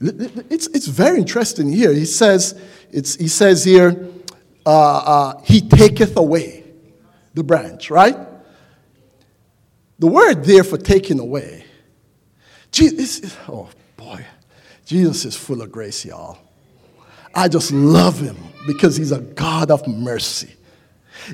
It's, 0.00 0.68
it's 0.68 0.86
very 0.86 1.18
interesting 1.18 1.68
here. 1.68 1.92
He 1.92 2.04
says, 2.04 2.56
it's, 2.92 3.16
he 3.16 3.26
says 3.26 3.64
here, 3.64 4.08
uh, 4.64 4.70
uh, 4.70 5.42
He 5.42 5.62
taketh 5.62 6.16
away 6.16 6.62
the 7.34 7.42
branch, 7.42 7.90
right? 7.90 8.16
The 9.98 10.06
word 10.06 10.44
there 10.44 10.62
for 10.62 10.78
taking 10.78 11.18
away, 11.18 11.64
Jesus, 12.70 13.36
oh 13.48 13.68
boy, 13.96 14.24
Jesus 14.86 15.24
is 15.24 15.36
full 15.36 15.60
of 15.60 15.72
grace, 15.72 16.04
y'all. 16.04 16.38
I 17.34 17.48
just 17.48 17.72
love 17.72 18.20
him 18.20 18.36
because 18.64 18.96
he's 18.96 19.10
a 19.10 19.20
God 19.20 19.72
of 19.72 19.88
mercy. 19.88 20.54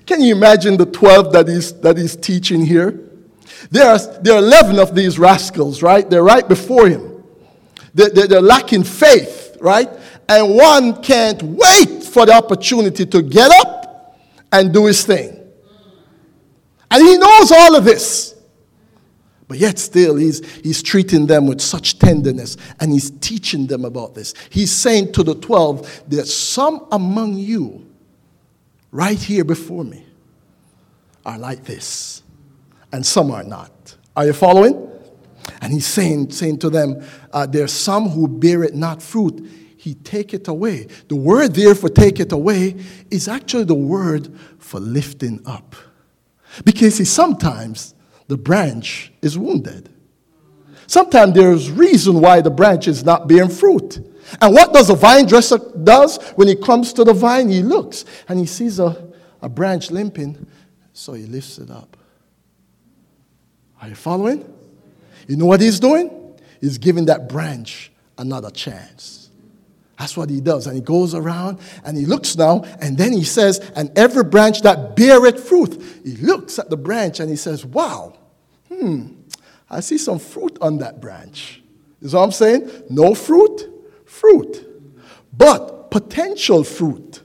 Can 0.06 0.22
you 0.22 0.34
imagine 0.34 0.78
the 0.78 0.86
12 0.86 1.32
that 1.34 1.46
he's, 1.46 1.74
that 1.80 1.98
he's 1.98 2.16
teaching 2.16 2.64
here? 2.64 2.98
There 3.70 3.86
are, 3.86 3.98
there 3.98 4.34
are 4.34 4.38
11 4.38 4.78
of 4.78 4.94
these 4.94 5.18
rascals, 5.18 5.82
right? 5.82 6.08
They're 6.08 6.22
right 6.22 6.46
before 6.48 6.88
him. 6.88 7.24
They're, 7.94 8.10
they're, 8.10 8.26
they're 8.26 8.42
lacking 8.42 8.84
faith, 8.84 9.56
right? 9.60 9.88
And 10.28 10.54
one 10.54 11.02
can't 11.02 11.42
wait 11.42 12.02
for 12.02 12.26
the 12.26 12.32
opportunity 12.32 13.06
to 13.06 13.22
get 13.22 13.50
up 13.50 14.18
and 14.52 14.72
do 14.72 14.86
his 14.86 15.04
thing. 15.04 15.40
And 16.90 17.02
he 17.02 17.16
knows 17.18 17.50
all 17.50 17.76
of 17.76 17.84
this. 17.84 18.34
But 19.46 19.58
yet, 19.58 19.78
still, 19.78 20.16
he's, 20.16 20.44
he's 20.62 20.82
treating 20.82 21.26
them 21.26 21.46
with 21.46 21.60
such 21.60 21.98
tenderness 21.98 22.56
and 22.80 22.90
he's 22.90 23.10
teaching 23.10 23.66
them 23.66 23.84
about 23.84 24.14
this. 24.14 24.32
He's 24.50 24.72
saying 24.72 25.12
to 25.12 25.22
the 25.22 25.34
12, 25.34 26.04
There's 26.08 26.34
some 26.34 26.86
among 26.90 27.34
you 27.36 27.86
right 28.90 29.18
here 29.18 29.44
before 29.44 29.84
me 29.84 30.06
are 31.26 31.38
like 31.38 31.64
this, 31.64 32.22
and 32.94 33.04
some 33.04 33.32
are 33.32 33.42
not. 33.42 33.96
Are 34.14 34.26
you 34.26 34.32
following? 34.32 34.88
And 35.60 35.72
he's 35.72 35.86
saying, 35.86 36.30
saying 36.30 36.58
to 36.58 36.70
them, 36.70 37.04
uh, 37.32 37.44
There's 37.44 37.72
some 37.72 38.08
who 38.08 38.28
bear 38.28 38.62
it 38.62 38.76
not 38.76 39.02
fruit. 39.02 39.44
He 39.76 39.94
take 39.94 40.32
it 40.32 40.46
away. 40.46 40.86
The 41.08 41.16
word 41.16 41.54
there 41.54 41.74
for 41.74 41.88
take 41.88 42.20
it 42.20 42.30
away 42.30 42.76
is 43.10 43.26
actually 43.26 43.64
the 43.64 43.74
word 43.74 44.32
for 44.58 44.78
lifting 44.78 45.42
up. 45.44 45.74
Because 46.64 46.94
see, 46.94 47.04
sometimes 47.04 47.96
the 48.28 48.36
branch 48.36 49.12
is 49.20 49.36
wounded. 49.36 49.92
Sometimes 50.86 51.34
there's 51.34 51.72
reason 51.72 52.20
why 52.20 52.40
the 52.40 52.50
branch 52.50 52.86
is 52.86 53.04
not 53.04 53.26
bearing 53.26 53.50
fruit. 53.50 53.98
And 54.40 54.54
what 54.54 54.72
does 54.72 54.88
a 54.88 54.94
vine 54.94 55.26
dresser 55.26 55.58
does 55.58 56.22
when 56.36 56.46
he 56.46 56.54
comes 56.54 56.92
to 56.92 57.02
the 57.02 57.12
vine? 57.12 57.48
He 57.48 57.62
looks 57.62 58.04
and 58.28 58.38
he 58.38 58.46
sees 58.46 58.78
a, 58.78 59.12
a 59.42 59.48
branch 59.48 59.90
limping, 59.90 60.46
so 60.92 61.14
he 61.14 61.24
lifts 61.24 61.58
it 61.58 61.70
up. 61.70 61.93
Are 63.84 63.88
you 63.88 63.94
following? 63.94 64.50
You 65.28 65.36
know 65.36 65.44
what 65.44 65.60
he's 65.60 65.78
doing? 65.78 66.38
He's 66.58 66.78
giving 66.78 67.04
that 67.04 67.28
branch 67.28 67.92
another 68.16 68.48
chance. 68.48 69.28
That's 69.98 70.16
what 70.16 70.30
he 70.30 70.40
does. 70.40 70.66
And 70.66 70.74
he 70.74 70.80
goes 70.80 71.14
around 71.14 71.60
and 71.84 71.94
he 71.94 72.06
looks 72.06 72.34
now, 72.34 72.62
and 72.80 72.96
then 72.96 73.12
he 73.12 73.24
says, 73.24 73.58
And 73.76 73.90
every 73.94 74.24
branch 74.24 74.62
that 74.62 74.96
beareth 74.96 75.46
fruit, 75.46 75.82
he 76.02 76.16
looks 76.16 76.58
at 76.58 76.70
the 76.70 76.78
branch 76.78 77.20
and 77.20 77.28
he 77.28 77.36
says, 77.36 77.66
Wow, 77.66 78.16
hmm, 78.68 79.08
I 79.68 79.80
see 79.80 79.98
some 79.98 80.18
fruit 80.18 80.56
on 80.62 80.78
that 80.78 81.02
branch. 81.02 81.62
Is 82.00 82.14
what 82.14 82.22
I'm 82.22 82.32
saying? 82.32 82.70
No 82.88 83.14
fruit, 83.14 83.68
fruit. 84.06 84.64
But 85.36 85.90
potential 85.90 86.64
fruit. 86.64 87.20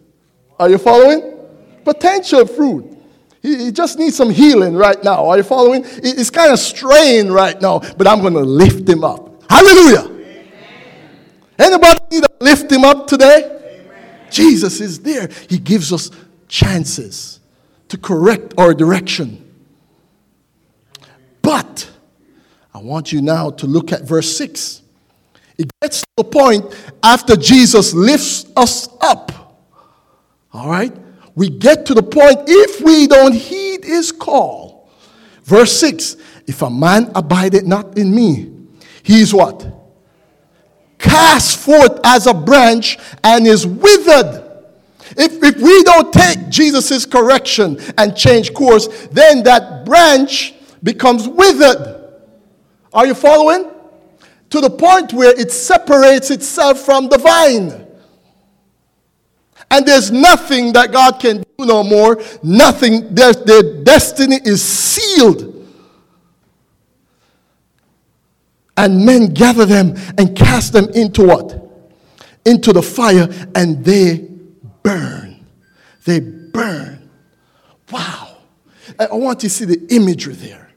Are 0.60 0.70
you 0.70 0.78
following? 0.78 1.38
Potential 1.86 2.46
fruit. 2.46 2.99
He, 3.42 3.66
he 3.66 3.72
just 3.72 3.98
needs 3.98 4.16
some 4.16 4.30
healing 4.30 4.76
right 4.76 5.02
now. 5.04 5.28
Are 5.28 5.38
you 5.38 5.44
following? 5.44 5.84
He's 5.84 6.30
kind 6.30 6.52
of 6.52 6.60
strained 6.60 7.34
right 7.34 7.60
now, 7.62 7.80
but 7.80 8.08
I'm 8.08 8.22
going 8.22 8.34
to 8.34 8.42
lift 8.42 8.88
him 8.88 9.04
up. 9.04 9.44
Hallelujah. 9.50 10.18
Anybody 11.58 12.00
need 12.12 12.24
to 12.24 12.32
lift 12.40 12.72
him 12.72 12.86
up 12.86 13.08
today? 13.08 13.44
Amen. 13.44 14.28
Jesus 14.32 14.80
is 14.80 15.00
there. 15.00 15.30
He 15.50 15.58
gives 15.58 15.92
us 15.92 16.10
chances 16.48 17.40
to 17.90 17.98
correct 17.98 18.54
our 18.58 18.74
direction. 18.74 19.46
But 21.42 21.90
I 22.74 22.80
want 22.80 23.12
you 23.12 23.22
now 23.22 23.50
to 23.52 23.68
look 23.68 23.92
at 23.92 24.04
verse 24.04 24.38
6. 24.38 24.82
It 25.58 25.70
gets 25.82 26.02
to 26.02 26.08
the 26.18 26.24
point 26.24 26.66
after 27.04 27.36
Jesus 27.36 27.94
lifts 27.94 28.46
us 28.56 28.88
up. 29.02 29.32
All 30.54 30.70
right? 30.70 30.96
We 31.40 31.50
get 31.50 31.86
to 31.86 31.94
the 31.94 32.04
point 32.04 32.40
if 32.48 32.82
we 32.82 33.08
don't 33.08 33.34
heed 33.34 33.86
his 33.86 34.12
call. 34.12 34.90
Verse 35.44 35.72
6 35.80 36.18
If 36.46 36.62
a 36.62 36.70
man 36.70 37.12
abideth 37.16 37.64
not 37.64 37.98
in 37.98 38.14
me, 38.14 38.52
he 39.04 39.22
is 39.22 39.34
what? 39.34 39.80
cast 41.00 41.60
forth 41.60 41.98
as 42.04 42.28
a 42.28 42.34
branch 42.34 42.98
and 43.24 43.48
is 43.48 43.66
withered. 43.66 44.46
If, 45.18 45.42
if 45.42 45.56
we 45.56 45.82
don't 45.84 46.12
take 46.14 46.50
Jesus' 46.50 47.06
correction 47.06 47.80
and 47.98 48.16
change 48.16 48.54
course, 48.54 49.08
then 49.08 49.44
that 49.44 49.86
branch 49.86 50.54
becomes 50.84 51.26
withered. 51.26 52.14
Are 52.94 53.08
you 53.08 53.16
following? 53.16 53.72
To 54.50 54.60
the 54.60 54.70
point 54.70 55.14
where 55.14 55.40
it 55.40 55.52
separates 55.52 56.32
itself 56.32 56.82
from 56.82 57.08
the 57.08 57.18
vine. 57.18 57.88
And 59.72 59.86
there's 59.86 60.12
nothing 60.12 60.74
that 60.74 60.92
God 60.92 61.20
can 61.20 61.38
do 61.58 61.66
no 61.66 61.84
more. 61.84 62.22
Nothing. 62.42 63.14
Their, 63.14 63.34
their 63.34 63.84
destiny 63.84 64.40
is 64.44 64.64
sealed. 64.64 65.56
And 68.76 69.06
men 69.06 69.34
gather 69.34 69.66
them 69.66 69.96
and 70.18 70.36
cast 70.36 70.74
them 70.74 70.90
into 70.90 71.24
what? 71.24 71.70
Into 72.46 72.72
the 72.72 72.82
fire, 72.82 73.28
and 73.54 73.84
they 73.84 74.30
burn. 74.82 75.46
They 76.06 76.22
burn. 76.22 77.10
Wow. 77.92 78.38
I 78.98 79.14
want 79.14 79.44
you 79.44 79.50
to 79.50 79.56
see 79.56 79.66
the 79.66 79.86
imagery 79.94 80.34
there. 80.34 80.72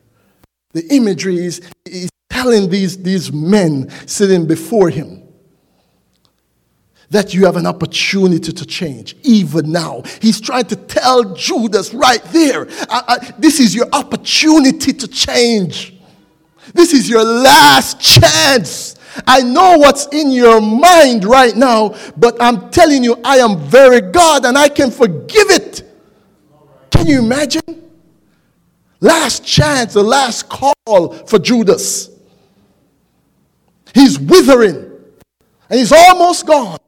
The 0.73 0.87
imagery 0.93 1.37
is, 1.39 1.61
is 1.87 2.11
telling 2.29 2.69
these, 2.69 3.01
these 3.03 3.33
men 3.33 3.89
sitting 4.07 4.47
before 4.47 4.91
him 4.91 5.22
that 7.13 7.35
you 7.35 7.45
have 7.45 7.57
an 7.57 7.67
opportunity 7.67 8.53
to 8.53 8.67
change 8.67 9.17
even 9.23 9.71
now. 9.71 10.03
He's 10.21 10.41
trying 10.41 10.65
to 10.67 10.77
tell 10.77 11.35
Judas 11.35 11.93
right 11.93 12.23
there 12.25 12.67
I, 12.89 13.03
I, 13.07 13.33
this 13.39 13.61
is 13.61 13.75
your 13.75 13.87
opportunity 13.93 14.95
to 14.95 15.07
change. 15.07 15.95
This 16.73 16.95
is 16.95 17.09
your 17.09 17.23
last 17.23 18.01
chance. 18.01 18.97
I 19.27 19.43
know 19.43 19.77
what's 19.77 20.07
in 20.07 20.31
your 20.31 20.61
mind 20.63 21.25
right 21.25 21.55
now, 21.55 21.95
but 22.17 22.41
I'm 22.41 22.71
telling 22.71 23.05
you, 23.05 23.21
I 23.23 23.39
am 23.39 23.59
very 23.59 24.01
God 24.01 24.47
and 24.47 24.57
I 24.57 24.71
can 24.71 24.91
forgive 24.91 25.51
it. 25.51 25.83
Can 26.91 27.07
you 27.07 27.19
imagine? 27.19 27.91
Last 29.01 29.45
chance, 29.45 29.93
the 29.93 30.03
last 30.03 30.49
call 30.49 31.13
for 31.27 31.39
Judas. 31.39 32.09
He's 33.95 34.19
withering 34.19 34.77
and 35.69 35.79
he's 35.79 35.93
almost 35.93 36.47
gone. 36.47 36.79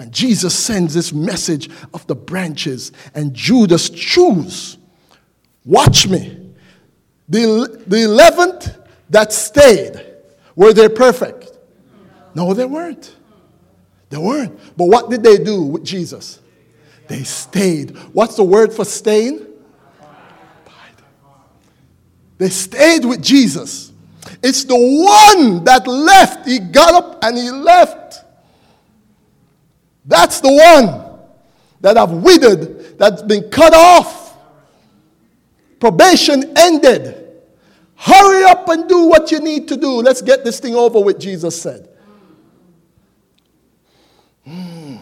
And 0.00 0.12
Jesus 0.12 0.58
sends 0.58 0.94
this 0.94 1.12
message 1.12 1.68
of 1.92 2.06
the 2.06 2.14
branches, 2.14 2.90
and 3.14 3.34
Judas 3.34 3.90
choose. 3.90 4.78
Watch 5.66 6.08
me. 6.08 6.38
The, 7.28 7.82
the 7.86 7.96
11th 7.96 8.82
that 9.10 9.30
stayed, 9.30 10.02
were 10.56 10.72
they 10.72 10.88
perfect? 10.88 11.52
No, 12.34 12.54
they 12.54 12.64
weren't. 12.64 13.14
They 14.08 14.16
weren't. 14.16 14.58
But 14.74 14.86
what 14.86 15.10
did 15.10 15.22
they 15.22 15.36
do 15.36 15.64
with 15.64 15.84
Jesus? 15.84 16.40
They 17.06 17.22
stayed. 17.22 17.94
What's 18.14 18.36
the 18.36 18.44
word 18.44 18.72
for 18.72 18.86
staying? 18.86 19.46
They 22.38 22.48
stayed 22.48 23.04
with 23.04 23.22
Jesus. 23.22 23.92
It's 24.42 24.64
the 24.64 24.76
one 24.76 25.62
that 25.64 25.86
left. 25.86 26.48
He 26.48 26.58
got 26.58 26.94
up 26.94 27.22
and 27.22 27.36
he 27.36 27.50
left. 27.50 28.19
That's 30.10 30.40
the 30.40 30.52
one 30.52 31.20
that 31.80 31.96
I've 31.96 32.10
withered, 32.10 32.98
that's 32.98 33.22
been 33.22 33.48
cut 33.48 33.72
off. 33.72 34.36
Probation 35.78 36.52
ended. 36.58 37.16
Hurry 37.94 38.44
up 38.44 38.68
and 38.68 38.88
do 38.88 39.06
what 39.06 39.30
you 39.30 39.38
need 39.38 39.68
to 39.68 39.76
do. 39.76 40.02
Let's 40.02 40.20
get 40.20 40.44
this 40.44 40.58
thing 40.58 40.74
over 40.74 41.00
with, 41.00 41.20
Jesus 41.20 41.62
said. 41.62 41.88
Mm. 44.46 44.98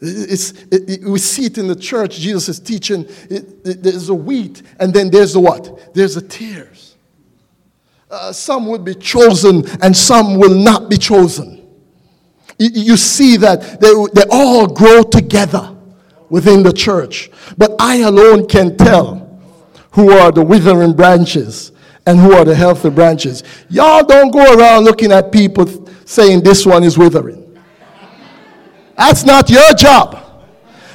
It's, 0.00 0.50
it, 0.50 0.90
it, 0.90 1.04
we 1.04 1.20
see 1.20 1.46
it 1.46 1.56
in 1.56 1.68
the 1.68 1.76
church. 1.76 2.18
Jesus 2.18 2.48
is 2.48 2.58
teaching. 2.58 3.06
It, 3.30 3.62
there's 3.82 4.08
a 4.08 4.14
wheat, 4.14 4.62
and 4.80 4.92
then 4.92 5.10
there's 5.10 5.34
the 5.34 5.40
what? 5.40 5.94
There's 5.94 6.16
the 6.16 6.22
tares. 6.22 6.96
uh, 8.14 8.32
some 8.32 8.66
will 8.66 8.78
be 8.78 8.94
chosen 8.94 9.64
and 9.82 9.96
some 9.96 10.38
will 10.38 10.54
not 10.54 10.88
be 10.88 10.96
chosen. 10.96 11.63
You, 12.58 12.70
you 12.72 12.96
see 12.96 13.36
that 13.38 13.80
they, 13.80 13.92
they 14.14 14.26
all 14.30 14.66
grow 14.66 15.02
together 15.02 15.76
within 16.28 16.62
the 16.62 16.72
church. 16.72 17.30
But 17.56 17.72
I 17.78 17.96
alone 17.98 18.48
can 18.48 18.76
tell 18.76 19.40
who 19.92 20.10
are 20.10 20.32
the 20.32 20.44
withering 20.44 20.94
branches 20.94 21.72
and 22.06 22.18
who 22.18 22.32
are 22.32 22.44
the 22.44 22.54
healthy 22.54 22.90
branches. 22.90 23.42
Y'all 23.70 24.04
don't 24.04 24.30
go 24.30 24.58
around 24.58 24.84
looking 24.84 25.12
at 25.12 25.32
people 25.32 25.88
saying 26.04 26.42
this 26.42 26.66
one 26.66 26.84
is 26.84 26.98
withering. 26.98 27.40
That's 28.96 29.24
not 29.24 29.50
your 29.50 29.74
job. 29.74 30.20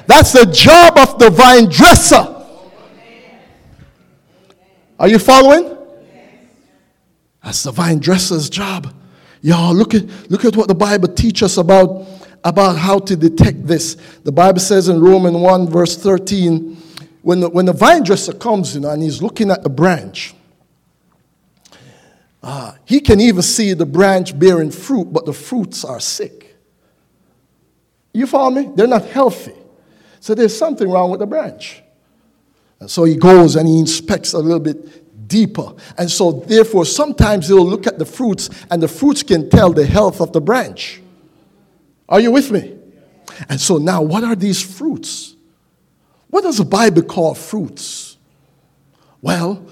That's 0.07 0.31
the 0.31 0.45
job 0.45 0.97
of 0.97 1.19
the 1.19 1.29
vine 1.29 1.69
dresser. 1.69 2.35
Are 4.99 5.07
you 5.07 5.19
following? 5.19 5.77
That's 7.43 7.63
the 7.63 7.71
vine 7.71 7.99
dresser's 7.99 8.49
job. 8.49 8.93
Y'all, 9.41 9.73
look 9.73 9.93
at, 9.93 10.03
look 10.29 10.45
at 10.45 10.55
what 10.55 10.67
the 10.67 10.75
Bible 10.75 11.07
teaches 11.07 11.43
us 11.43 11.57
about, 11.57 12.05
about 12.43 12.77
how 12.77 12.99
to 12.99 13.15
detect 13.15 13.65
this. 13.65 13.95
The 14.23 14.31
Bible 14.31 14.59
says 14.59 14.89
in 14.89 14.99
Romans 14.99 15.37
1, 15.37 15.69
verse 15.69 15.97
13, 15.97 16.75
when 17.21 17.39
the, 17.41 17.49
when 17.49 17.65
the 17.65 17.73
vine 17.73 18.03
dresser 18.03 18.33
comes 18.33 18.75
in 18.75 18.85
and 18.85 19.01
he's 19.01 19.21
looking 19.21 19.51
at 19.51 19.63
the 19.63 19.69
branch, 19.69 20.33
uh, 22.41 22.73
he 22.85 22.99
can 22.99 23.19
even 23.19 23.41
see 23.41 23.73
the 23.73 23.85
branch 23.85 24.37
bearing 24.37 24.71
fruit, 24.71 25.11
but 25.11 25.25
the 25.25 25.33
fruits 25.33 25.83
are 25.83 25.99
sick. 25.99 26.55
You 28.13 28.27
follow 28.27 28.51
me? 28.51 28.71
They're 28.75 28.87
not 28.87 29.05
healthy. 29.05 29.55
So 30.19 30.35
there's 30.35 30.57
something 30.57 30.89
wrong 30.89 31.11
with 31.11 31.19
the 31.19 31.27
branch. 31.27 31.81
And 32.79 32.89
so 32.89 33.03
he 33.03 33.15
goes 33.15 33.55
and 33.55 33.67
he 33.67 33.79
inspects 33.79 34.33
a 34.33 34.39
little 34.39 34.59
bit 34.59 35.08
deeper. 35.29 35.73
And 35.97 36.11
so, 36.11 36.31
therefore, 36.31 36.83
sometimes 36.83 37.47
he'll 37.47 37.65
look 37.65 37.87
at 37.87 37.97
the 37.97 38.05
fruits, 38.05 38.49
and 38.69 38.83
the 38.83 38.89
fruits 38.89 39.23
can 39.23 39.49
tell 39.49 39.71
the 39.71 39.85
health 39.85 40.19
of 40.19 40.33
the 40.33 40.41
branch. 40.41 41.01
Are 42.09 42.19
you 42.19 42.31
with 42.31 42.51
me? 42.51 42.75
And 43.47 43.61
so, 43.61 43.77
now, 43.77 44.01
what 44.01 44.25
are 44.25 44.35
these 44.35 44.61
fruits? 44.61 45.37
What 46.29 46.41
does 46.41 46.57
the 46.57 46.65
Bible 46.65 47.03
call 47.03 47.33
fruits? 47.33 48.17
Well, 49.21 49.65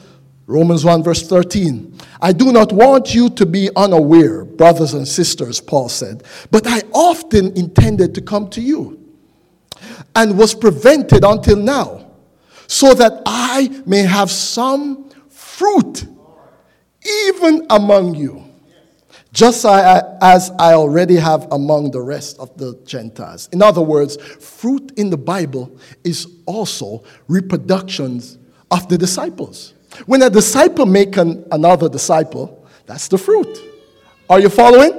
Romans 0.45 0.85
1, 0.85 1.03
verse 1.03 1.27
13. 1.27 1.93
I 2.21 2.31
do 2.31 2.53
not 2.53 2.71
want 2.71 3.13
you 3.13 3.29
to 3.31 3.45
be 3.45 3.69
unaware, 3.75 4.45
brothers 4.45 4.93
and 4.93 5.07
sisters, 5.07 5.59
Paul 5.59 5.89
said, 5.89 6.23
but 6.49 6.65
I 6.65 6.81
often 6.93 7.55
intended 7.57 8.15
to 8.15 8.21
come 8.21 8.49
to 8.51 8.61
you 8.61 8.97
and 10.15 10.37
was 10.37 10.55
prevented 10.55 11.23
until 11.23 11.57
now, 11.57 12.11
so 12.65 12.93
that 12.93 13.21
I 13.25 13.83
may 13.85 14.01
have 14.01 14.31
some 14.31 15.06
fruit 15.57 16.05
even 17.31 17.65
among 17.71 18.13
you, 18.13 18.43
just 19.31 19.65
as 19.65 20.51
I 20.59 20.73
already 20.73 21.15
have 21.15 21.51
among 21.51 21.91
the 21.91 22.01
rest 22.01 22.37
of 22.37 22.55
the 22.57 22.79
Gentiles. 22.85 23.49
In 23.51 23.63
other 23.63 23.81
words, 23.81 24.17
fruit 24.17 24.91
in 24.97 25.09
the 25.09 25.17
Bible 25.17 25.75
is 26.03 26.27
also 26.45 27.03
reproductions 27.27 28.37
of 28.69 28.87
the 28.87 28.99
disciples. 28.99 29.73
When 30.05 30.21
a 30.21 30.29
disciple 30.29 30.85
makes 30.85 31.17
an, 31.17 31.43
another 31.51 31.89
disciple, 31.89 32.67
that's 32.85 33.07
the 33.07 33.17
fruit. 33.17 33.57
Are 34.29 34.39
you 34.39 34.49
following? 34.49 34.91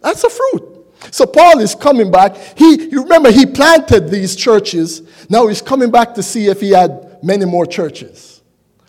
That's 0.00 0.22
the 0.22 0.30
fruit. 0.30 0.86
So 1.12 1.26
Paul 1.26 1.60
is 1.60 1.76
coming 1.76 2.10
back. 2.10 2.36
He, 2.56 2.88
you 2.90 3.02
remember, 3.02 3.30
he 3.30 3.46
planted 3.46 4.08
these 4.08 4.34
churches. 4.34 5.02
Now 5.28 5.46
he's 5.46 5.62
coming 5.62 5.92
back 5.92 6.14
to 6.14 6.22
see 6.24 6.46
if 6.46 6.60
he 6.60 6.70
had 6.70 7.22
many 7.22 7.44
more 7.44 7.66
churches 7.66 8.35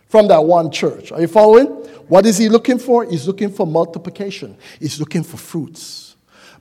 from 0.07 0.27
that 0.29 0.43
one 0.43 0.71
church. 0.71 1.11
Are 1.11 1.21
you 1.21 1.27
following? 1.27 1.67
What 2.07 2.25
is 2.25 2.37
he 2.37 2.49
looking 2.49 2.79
for? 2.79 3.05
He's 3.05 3.27
looking 3.27 3.51
for 3.51 3.67
multiplication. 3.67 4.57
He's 4.79 4.99
looking 4.99 5.23
for 5.23 5.37
fruits. 5.37 6.15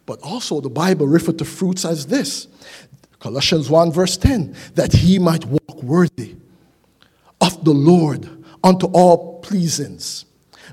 But 0.05 0.20
also 0.22 0.61
the 0.61 0.70
Bible 0.70 1.07
referred 1.07 1.38
to 1.38 1.44
fruits 1.44 1.84
as 1.84 2.07
this. 2.07 2.49
Colossians 3.18 3.70
1 3.70 3.92
verse 3.92 4.16
10, 4.16 4.55
that 4.74 4.92
he 4.92 5.18
might 5.18 5.44
walk 5.44 5.82
worthy 5.82 6.36
of 7.40 7.64
the 7.64 7.72
Lord 7.72 8.28
unto 8.62 8.86
all 8.86 9.40
pleasings, 9.40 10.26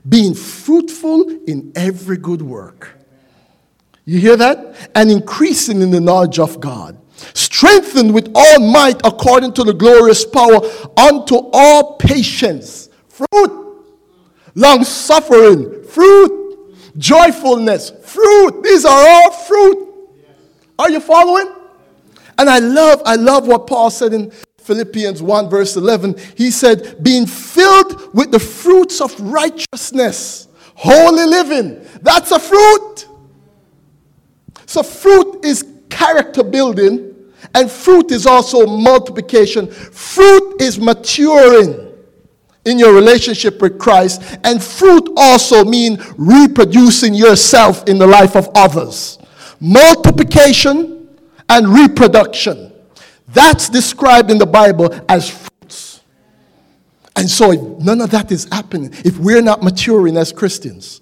being 0.07 0.34
fruitful 0.34 1.30
in 1.45 1.71
every 1.76 2.17
good 2.17 2.41
work. 2.41 2.97
You 4.05 4.19
hear 4.19 4.36
that? 4.36 4.91
And 4.95 5.09
increasing 5.09 5.82
in 5.82 5.91
the 5.91 6.01
knowledge 6.01 6.39
of 6.39 6.59
God, 6.59 6.97
strengthened 7.34 8.14
with 8.14 8.32
all 8.36 8.59
might 8.59 8.99
according 9.05 9.53
to 9.53 9.64
the 9.64 9.74
glorious 9.74 10.26
power 10.26 10.59
unto 10.97 11.36
all 11.53 11.97
patience, 11.97 12.89
fruit, 13.07 13.84
long 14.55 14.84
suffering, 14.84 15.84
fruit, 15.86 16.68
joyfulness, 16.97 17.91
fruit. 18.03 18.64
These 18.64 18.86
are 18.86 19.07
all 19.07 19.32
fruit. 19.32 19.89
Are 20.80 20.89
you 20.89 20.99
following? 20.99 21.53
And 22.38 22.49
I 22.49 22.59
love, 22.59 23.01
I 23.05 23.16
love 23.16 23.47
what 23.47 23.68
Paul 23.68 23.89
said 23.91 24.14
in 24.14 24.32
Philippians 24.64 25.22
1, 25.22 25.49
verse 25.49 25.76
11, 25.76 26.16
he 26.38 26.49
said, 26.49 27.03
being 27.03 27.26
filled 27.26 28.14
with 28.14 28.32
the 28.32 28.39
fruits 28.39 29.01
of 29.01 29.20
righteousness, 29.20 30.47
holy 30.76 31.26
living. 31.26 31.86
That's 32.01 32.32
a 32.32 32.39
fruit. 32.39 33.07
So, 34.66 34.82
fruit 34.82 35.43
is 35.43 35.72
character 35.93 36.43
building, 36.43 37.13
and 37.53 37.69
fruit 37.69 38.11
is 38.11 38.25
also 38.25 38.65
multiplication. 38.65 39.67
Fruit 39.69 40.61
is 40.61 40.79
maturing 40.79 41.93
in 42.65 42.79
your 42.79 42.93
relationship 42.93 43.61
with 43.61 43.77
Christ, 43.77 44.21
and 44.43 44.61
fruit 44.63 45.09
also 45.17 45.63
mean 45.63 46.01
reproducing 46.17 47.13
yourself 47.13 47.87
in 47.87 47.97
the 47.97 48.07
life 48.07 48.35
of 48.35 48.49
others. 48.55 49.19
Multiplication 49.59 51.09
and 51.49 51.67
reproduction. 51.67 52.71
That's 53.27 53.69
described 53.69 54.31
in 54.31 54.37
the 54.37 54.45
Bible 54.45 54.93
as 55.09 55.29
fruits. 55.29 56.01
And 57.15 57.29
so, 57.29 57.51
if 57.51 57.61
none 57.83 58.01
of 58.01 58.11
that 58.11 58.31
is 58.31 58.47
happening, 58.51 58.91
if 59.05 59.17
we're 59.17 59.41
not 59.41 59.61
maturing 59.61 60.17
as 60.17 60.31
Christians, 60.31 61.01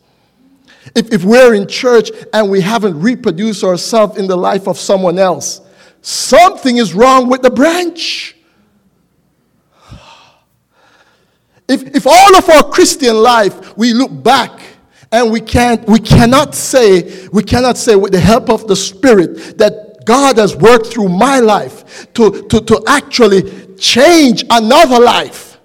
if, 0.95 1.13
if 1.13 1.23
we're 1.23 1.53
in 1.53 1.67
church 1.67 2.11
and 2.33 2.49
we 2.49 2.61
haven't 2.61 2.99
reproduced 2.99 3.63
ourselves 3.63 4.17
in 4.17 4.27
the 4.27 4.35
life 4.35 4.67
of 4.67 4.77
someone 4.77 5.19
else, 5.19 5.61
something 6.01 6.77
is 6.77 6.93
wrong 6.93 7.29
with 7.29 7.41
the 7.41 7.51
branch. 7.51 8.35
If, 11.67 11.95
if 11.95 12.07
all 12.07 12.35
of 12.35 12.49
our 12.49 12.63
Christian 12.69 13.15
life 13.15 13.77
we 13.77 13.93
look 13.93 14.23
back 14.23 14.59
and 15.11 15.31
we 15.31 15.39
can't 15.39 15.87
we 15.87 15.99
cannot 15.99 16.53
say 16.53 17.27
we 17.29 17.43
cannot 17.43 17.77
say 17.77 17.95
with 17.95 18.11
the 18.11 18.19
help 18.19 18.49
of 18.49 18.67
the 18.67 18.75
Spirit 18.75 19.57
that 19.57 19.91
God 20.05 20.37
has 20.37 20.55
worked 20.55 20.87
through 20.87 21.09
my 21.09 21.39
life 21.39 22.11
to, 22.13 22.47
to, 22.49 22.61
to 22.61 22.83
actually 22.87 23.75
change 23.75 24.43
another 24.49 24.99
life. 24.99 25.59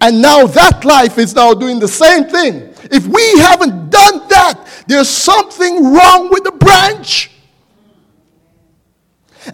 And 0.00 0.22
now 0.22 0.46
that 0.46 0.84
life 0.84 1.18
is 1.18 1.34
now 1.34 1.52
doing 1.52 1.78
the 1.78 1.88
same 1.88 2.24
thing. 2.24 2.72
If 2.90 3.06
we 3.06 3.38
haven't 3.40 3.90
done 3.90 4.28
that, 4.28 4.59
there's 4.90 5.08
something 5.08 5.94
wrong 5.94 6.30
with 6.30 6.42
the 6.42 6.50
branch. 6.50 7.30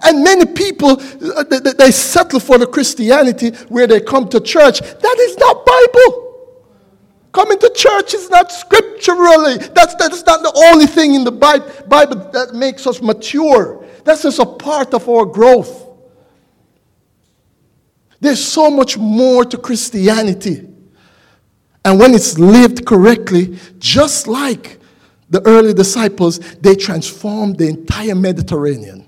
And 0.03 0.24
many 0.24 0.47
people, 0.47 0.93
uh, 0.93 1.45
they 1.76 1.91
settle 1.91 2.41
for 2.41 2.57
the 2.57 2.66
Christianity 2.66 3.51
where 3.68 3.87
they 3.87 4.01
come 4.01 4.30
to 4.30 4.41
church. 4.41 4.80
That 4.80 5.16
is 5.20 5.37
not 5.37 5.66
Bible. 5.66 6.57
Coming 7.32 7.59
to 7.59 7.70
church 7.76 8.14
is 8.14 8.30
not 8.30 8.51
scripturally. 8.51 9.59
That's, 9.59 9.95
that's 9.97 10.24
not 10.24 10.41
the 10.41 10.70
only 10.72 10.87
thing 10.87 11.12
in 11.12 11.22
the 11.22 11.32
Bible 11.32 12.30
that 12.32 12.55
makes 12.55 12.87
us 12.87 13.03
mature. 13.03 13.84
That's 14.05 14.22
just 14.22 14.39
a 14.39 14.47
part 14.47 14.95
of 14.95 15.07
our 15.07 15.26
growth. 15.26 15.87
There's 18.20 18.43
so 18.43 18.70
much 18.70 18.97
more 18.97 19.45
to 19.45 19.59
Christianity. 19.59 20.66
And 21.84 22.01
when 22.01 22.14
it's 22.14 22.39
lived 22.39 22.87
correctly, 22.87 23.59
just 23.78 24.26
like 24.26 24.80
the 25.28 25.44
early 25.46 25.74
disciples, 25.74 26.38
they 26.56 26.74
transformed 26.74 27.58
the 27.58 27.68
entire 27.68 28.14
Mediterranean. 28.14 29.06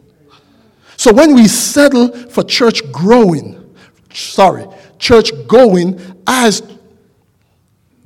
So 0.97 1.13
when 1.13 1.35
we 1.35 1.47
settle 1.47 2.09
for 2.29 2.43
church 2.43 2.91
growing, 2.91 3.75
sorry, 4.13 4.67
church 4.99 5.31
going 5.47 6.01
as 6.27 6.63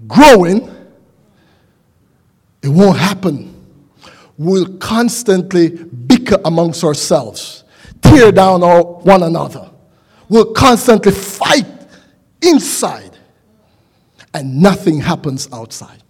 growing, 0.06 0.68
it 2.62 2.68
won't 2.68 2.98
happen 2.98 3.52
We'll 4.42 4.78
constantly 4.78 5.68
bicker 5.68 6.38
amongst 6.44 6.82
ourselves, 6.84 7.64
tear 8.00 8.32
down 8.32 8.64
our, 8.64 8.82
one 8.82 9.22
another. 9.22 9.70
We'll 10.28 10.52
constantly 10.52 11.12
fight 11.12 11.66
inside, 12.40 13.16
and 14.32 14.60
nothing 14.60 15.00
happens 15.00 15.48
outside. 15.52 16.01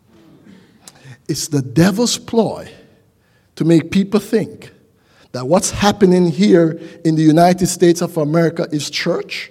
It's 1.29 1.49
the 1.49 1.62
devil's 1.62 2.18
ploy 2.18 2.70
to 3.57 3.64
make 3.64 3.91
people 3.91 4.20
think 4.20 4.73
that 5.33 5.47
what's 5.47 5.70
happening 5.70 6.31
here 6.31 6.81
in 7.05 7.14
the 7.14 7.23
United 7.23 7.66
States 7.66 8.03
of 8.03 8.16
America 8.18 8.66
is 8.70 8.91
church. 8.91 9.51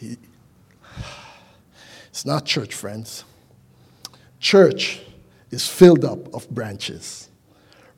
It's 0.00 0.16
not 2.26 2.44
church, 2.44 2.74
friends. 2.74 3.24
church 4.38 5.00
is 5.50 5.68
filled 5.68 6.04
up 6.04 6.34
of 6.34 6.48
branches. 6.50 7.28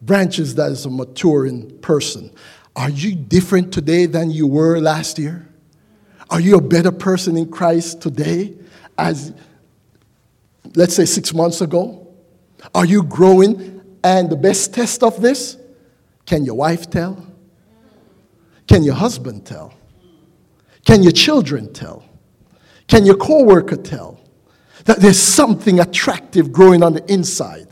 Branches 0.03 0.55
that 0.57 0.72
is 0.72 0.85
a 0.85 0.91
maturing 0.91 1.78
person. 1.78 2.30
Are 2.76 2.91
you 2.91 3.14
different 3.14 3.72
today 3.72 4.07
than 4.07 4.30
you 4.30 4.47
were 4.47 4.78
last 4.78 5.18
year? 5.18 5.49
Are 6.30 6.41
you 6.41 6.57
a 6.57 6.61
better 6.61 6.93
person 6.93 7.37
in 7.37 7.51
Christ 7.51 8.03
today 8.03 8.55
as, 8.99 9.32
let's 10.75 10.95
say, 10.95 11.05
six 11.05 11.33
months 11.33 11.61
ago? 11.61 12.07
Are 12.75 12.85
you 12.85 13.03
growing? 13.03 13.81
And 14.03 14.29
the 14.29 14.37
best 14.37 14.75
test 14.75 15.03
of 15.03 15.22
this 15.22 15.57
can 16.27 16.45
your 16.45 16.55
wife 16.55 16.91
tell? 16.91 17.27
Can 18.66 18.83
your 18.83 18.95
husband 18.95 19.47
tell? 19.47 19.75
Can 20.85 21.03
your 21.03 21.12
children 21.12 21.72
tell? 21.72 22.05
Can 22.87 23.07
your 23.07 23.16
coworker 23.16 23.77
tell 23.77 24.20
that 24.85 25.01
there's 25.01 25.18
something 25.18 25.81
attractive 25.81 26.53
growing 26.53 26.83
on 26.83 26.95
the 26.95 27.12
inside? 27.12 27.68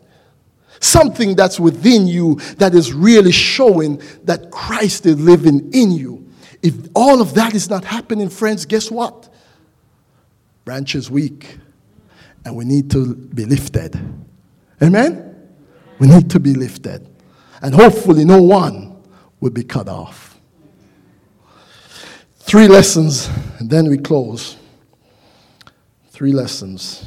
Something 0.81 1.37
that's 1.37 1.61
within 1.61 2.07
you 2.07 2.37
that 2.57 2.75
is 2.75 2.93
really 2.93 3.33
showing 3.33 4.03
that 4.25 4.51
Christ 4.51 5.07
is 5.07 5.21
living 5.21 5.71
in 5.73 5.93
you. 5.93 6.29
If 6.63 6.75
all 6.95 7.21
of 7.21 7.35
that 7.35 7.55
is 7.55 7.71
not 7.71 7.85
happening, 7.85 8.29
friends, 8.29 8.67
guess 8.67 8.91
what? 8.91 9.29
Branch 10.65 10.95
is 10.95 11.11
weak, 11.11 11.59
and 12.45 12.57
we 12.57 12.65
need 12.65 12.91
to 12.91 13.15
be 13.15 13.45
lifted. 13.45 13.99
Amen? 14.83 15.49
We 15.99 16.09
need 16.09 16.31
to 16.31 16.41
be 16.41 16.55
lifted. 16.55 17.09
And 17.61 17.75
hopefully, 17.75 18.25
no 18.25 18.43
one 18.43 19.03
will 19.41 19.51
be 19.51 19.63
cut 19.63 19.89
off. 19.89 20.41
Three 22.41 22.67
lessons, 22.67 23.31
and 23.59 23.71
then 23.71 23.89
we 23.89 23.99
close. 23.99 24.57
Three 26.11 26.33
lessons. 26.33 27.07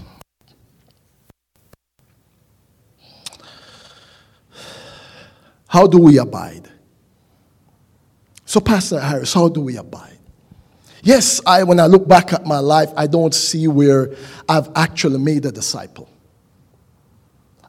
How 5.67 5.87
do 5.87 5.97
we 5.97 6.17
abide? 6.19 6.69
So, 8.45 8.61
Pastor 8.61 8.99
Harris, 8.99 9.33
how 9.33 9.49
do 9.49 9.59
we 9.59 9.75
abide? 9.75 10.14
Yes, 11.05 11.39
I, 11.45 11.61
when 11.61 11.79
I 11.79 11.85
look 11.85 12.07
back 12.07 12.33
at 12.33 12.47
my 12.47 12.57
life, 12.57 12.91
I 12.97 13.05
don't 13.05 13.31
see 13.31 13.67
where 13.67 14.15
I've 14.49 14.71
actually 14.75 15.19
made 15.19 15.45
a 15.45 15.51
disciple. 15.51 16.09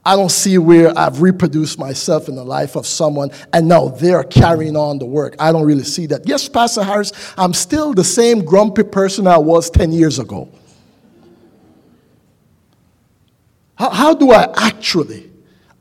I 0.07 0.17
don't 0.17 0.31
see 0.31 0.57
where 0.57 0.99
I've 0.99 1.21
reproduced 1.21 1.79
myself 1.79 2.31
in 2.31 2.35
the 2.35 2.45
life 2.45 2.77
of 2.77 2.87
someone 2.87 3.31
and 3.53 3.69
now 3.69 3.89
they're 3.89 4.25
carrying 4.25 4.75
on 4.75 4.99
the 4.99 5.05
work. 5.05 5.37
I 5.39 5.53
don't 5.53 5.67
really 5.67 5.85
see 5.85 6.07
that. 6.07 6.27
Yes, 6.27 6.49
Pastor 6.49 6.83
Harris, 6.83 7.13
I'm 7.37 7.53
still 7.53 7.93
the 7.93 8.05
same 8.05 8.43
grumpy 8.43 8.85
person 8.85 9.27
I 9.27 9.37
was 9.37 9.69
10 9.69 9.93
years 9.93 10.19
ago. 10.19 10.49
How, 13.75 13.91
how 13.91 14.15
do 14.15 14.31
I 14.31 14.51
actually 14.57 15.31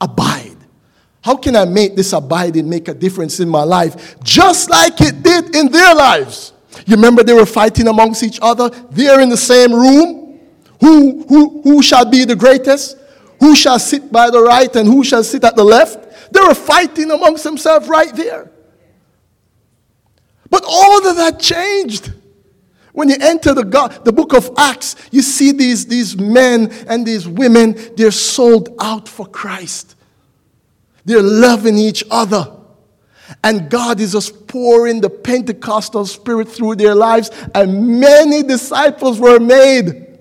abide? 0.02 0.58
How 1.22 1.38
can 1.38 1.56
I 1.56 1.64
make 1.64 1.96
this 1.96 2.12
abiding 2.12 2.68
make 2.68 2.90
a 2.90 2.94
difference 2.94 3.40
in 3.40 3.48
my 3.48 3.64
life 3.64 4.22
just 4.22 4.70
like 4.70 5.00
it 5.00 5.24
did 5.24 5.56
in 5.56 5.72
their 5.72 5.96
lives? 5.96 6.52
You 6.86 6.96
remember 6.96 7.24
they 7.24 7.34
were 7.34 7.46
fighting 7.46 7.88
amongst 7.88 8.24
each 8.24 8.40
other? 8.42 8.70
They're 8.92 9.22
in 9.22 9.30
the 9.30 9.38
same 9.38 9.74
room. 9.74 10.40
Who, 10.82 11.24
who, 11.28 11.62
who 11.62 11.82
shall 11.82 12.06
be 12.06 12.26
the 12.26 12.36
greatest? 12.36 12.98
Who 13.40 13.56
shall 13.56 13.80
sit 13.80 14.12
by 14.12 14.30
the 14.30 14.42
right 14.42 14.74
and 14.76 14.88
who 14.88 15.04
shall 15.04 15.24
sit 15.24 15.44
at 15.44 15.56
the 15.56 15.64
left? 15.64 16.34
They 16.34 16.42
were 16.42 16.56
fighting 16.56 17.12
amongst 17.12 17.44
themselves 17.44 17.88
right 17.88 18.14
there. 18.16 18.52
But 20.50 20.64
all 20.68 21.08
of 21.08 21.16
that 21.18 21.40
changed. 21.40 22.14
When 22.94 23.10
you 23.10 23.18
enter 23.20 23.54
the, 23.54 23.64
God, 23.64 24.06
the 24.06 24.14
book 24.14 24.34
of 24.34 24.50
Acts, 24.58 24.96
you 25.12 25.22
see 25.22 25.52
these, 25.52 25.86
these 25.86 26.18
men 26.18 26.72
and 26.88 27.06
these 27.06 27.28
women, 27.28 27.78
they're 27.98 28.10
sold 28.12 28.70
out 28.80 29.10
for 29.10 29.26
Christ. 29.26 29.96
They're 31.04 31.22
loving 31.22 31.78
each 31.78 32.06
other. 32.10 32.55
And 33.44 33.70
God 33.70 34.00
is 34.00 34.14
just 34.14 34.48
pouring 34.48 35.02
the 35.02 35.10
Pentecostal 35.10 36.06
spirit 36.06 36.50
through 36.50 36.76
their 36.76 36.96
lives, 36.96 37.30
and 37.54 38.00
many 38.00 38.42
disciples 38.44 39.20
were 39.20 39.40
made. 39.40 40.20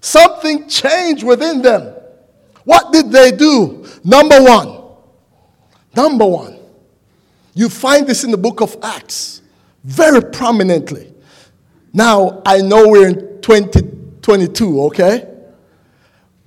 Something 0.00 0.68
changed 0.68 1.24
within 1.24 1.62
them. 1.62 1.94
What 2.64 2.92
did 2.92 3.10
they 3.10 3.32
do? 3.32 3.86
Number 4.04 4.42
one, 4.42 4.82
number 5.94 6.26
one, 6.26 6.58
you 7.54 7.68
find 7.68 8.06
this 8.06 8.24
in 8.24 8.30
the 8.30 8.36
book 8.36 8.60
of 8.60 8.76
Acts 8.82 9.42
very 9.84 10.22
prominently. 10.22 11.12
Now, 11.92 12.40
I 12.46 12.62
know 12.62 12.88
we're 12.88 13.08
in 13.08 13.42
2022, 13.42 14.82
okay? 14.84 15.28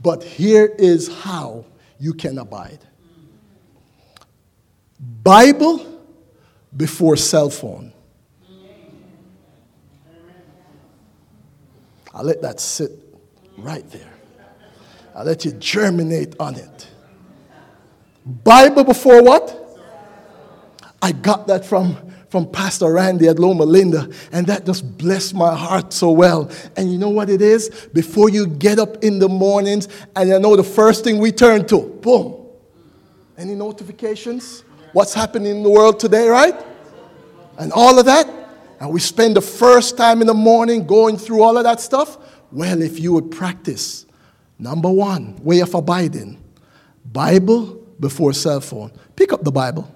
But 0.02 0.24
here 0.24 0.74
is 0.78 1.08
how 1.08 1.66
you 2.00 2.14
can 2.14 2.38
abide 2.40 2.85
Bible 5.26 5.84
before 6.78 7.18
cell 7.18 7.50
phone. 7.50 7.92
I'll 12.14 12.24
let 12.24 12.44
that 12.44 12.60
sit 12.60 12.92
right 13.58 13.90
there. 13.90 14.14
I'll 15.16 15.26
let 15.26 15.44
you 15.44 15.54
germinate 15.54 16.36
on 16.40 16.56
it. 16.56 16.88
Bible 18.24 18.84
before 18.84 19.24
what? 19.24 19.64
I 21.02 21.12
got 21.12 21.48
that 21.48 21.66
from, 21.66 21.98
from 22.30 22.52
Pastor 22.52 22.94
Randy 22.94 23.28
at 23.28 23.40
Loma 23.40 23.64
Linda, 23.64 24.08
and 24.32 24.46
that 24.46 24.68
just 24.68 24.96
blessed 24.96 25.34
my 25.34 25.56
heart 25.56 25.92
so 25.92 26.12
well. 26.12 26.52
And 26.78 26.92
you 26.92 27.00
know 27.00 27.10
what 27.10 27.32
it 27.32 27.42
is? 27.42 27.70
Before 27.94 28.30
you 28.30 28.46
get 28.46 28.78
up 28.78 29.04
in 29.04 29.18
the 29.18 29.28
mornings, 29.28 29.88
and 30.16 30.30
you 30.30 30.38
know 30.38 30.56
the 30.56 30.64
first 30.64 31.04
thing 31.04 31.18
we 31.18 31.32
turn 31.32 31.66
to, 31.68 31.82
boom. 31.82 32.46
Any 33.40 33.56
notifications? 33.56 34.64
What's 34.96 35.14
happening 35.14 35.58
in 35.58 35.64
the 35.64 35.70
world 35.70 36.00
today, 36.00 36.30
right? 36.30 36.56
And 37.60 37.74
all 37.74 38.00
of 38.00 38.06
that. 38.06 38.26
And 38.80 38.92
we 38.92 39.00
spend 39.00 39.36
the 39.36 39.42
first 39.42 39.98
time 39.98 40.22
in 40.22 40.28
the 40.28 40.34
morning 40.34 40.88
going 40.88 41.18
through 41.18 41.44
all 41.44 41.58
of 41.58 41.66
that 41.66 41.82
stuff. 41.82 42.18
Well, 42.52 42.82
if 42.82 43.00
you 43.00 43.12
would 43.14 43.30
practice 43.30 44.06
Number 44.58 44.90
one, 44.90 45.36
way 45.44 45.60
of 45.60 45.74
abiding 45.74 46.42
Bible 47.04 47.84
before 48.00 48.34
cell 48.34 48.62
phone. 48.62 48.92
Pick 49.16 49.34
up 49.34 49.44
the 49.44 49.52
Bible. 49.52 49.92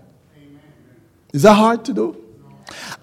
Is 1.34 1.44
that 1.44 1.54
hard 1.54 1.86
to 1.86 1.94
do? 1.94 2.26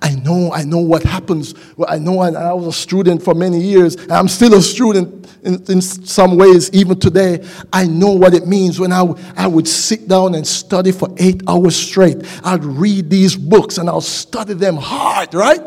I 0.02 0.14
know, 0.14 0.52
I 0.52 0.64
know 0.64 0.78
what 0.78 1.02
happens. 1.02 1.54
I 1.88 1.98
know 1.98 2.20
I, 2.20 2.30
I, 2.30 2.52
was 2.52 2.66
a 2.66 2.72
student 2.72 3.22
for 3.22 3.34
many 3.34 3.60
years, 3.60 3.96
and 3.96 4.12
I'm 4.12 4.28
still 4.28 4.54
a 4.54 4.62
student 4.62 5.28
in, 5.42 5.62
in 5.68 5.80
some 5.80 6.36
ways, 6.36 6.70
even 6.72 6.98
today. 6.98 7.44
I 7.72 7.86
know 7.86 8.12
what 8.12 8.34
it 8.34 8.46
means 8.46 8.78
when 8.78 8.92
I, 8.92 9.04
I 9.36 9.46
would 9.46 9.66
sit 9.66 10.08
down 10.08 10.34
and 10.34 10.46
study 10.46 10.92
for 10.92 11.08
eight 11.18 11.42
hours 11.48 11.76
straight. 11.76 12.18
I'd 12.44 12.64
read 12.64 13.10
these 13.10 13.36
books 13.36 13.78
and 13.78 13.88
I'll 13.88 14.00
study 14.00 14.54
them 14.54 14.76
hard, 14.76 15.34
right? 15.34 15.60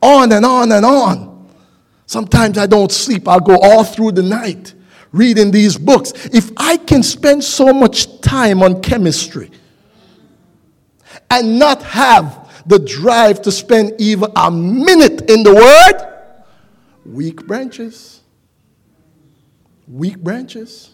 On 0.00 0.32
and 0.32 0.44
on 0.44 0.72
and 0.72 0.84
on. 0.84 1.48
Sometimes 2.06 2.58
I 2.58 2.66
don't 2.66 2.92
sleep, 2.92 3.28
I'll 3.28 3.40
go 3.40 3.58
all 3.58 3.84
through 3.84 4.12
the 4.12 4.22
night 4.22 4.74
reading 5.12 5.50
these 5.50 5.76
books. 5.76 6.12
If 6.32 6.50
I 6.56 6.78
can 6.78 7.02
spend 7.02 7.44
so 7.44 7.72
much 7.72 8.20
time 8.20 8.62
on 8.62 8.80
chemistry 8.80 9.50
and 11.30 11.58
not 11.58 11.82
have 11.82 12.41
the 12.66 12.78
drive 12.78 13.42
to 13.42 13.52
spend 13.52 13.94
even 13.98 14.30
a 14.36 14.50
minute 14.50 15.30
in 15.30 15.42
the 15.42 15.54
Word, 15.54 16.34
weak 17.04 17.46
branches, 17.46 18.20
weak 19.88 20.18
branches, 20.18 20.90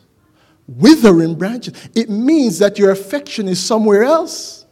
withering 0.66 1.34
branches. 1.34 1.74
It 1.94 2.10
means 2.10 2.58
that 2.58 2.78
your 2.78 2.90
affection 2.90 3.48
is 3.48 3.60
somewhere 3.60 4.02
else. 4.02 4.66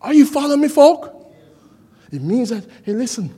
Are 0.00 0.14
you 0.14 0.26
following 0.26 0.60
me, 0.60 0.68
folk? 0.68 1.32
It 2.10 2.22
means 2.22 2.50
that, 2.50 2.66
hey, 2.82 2.92
listen, 2.92 3.32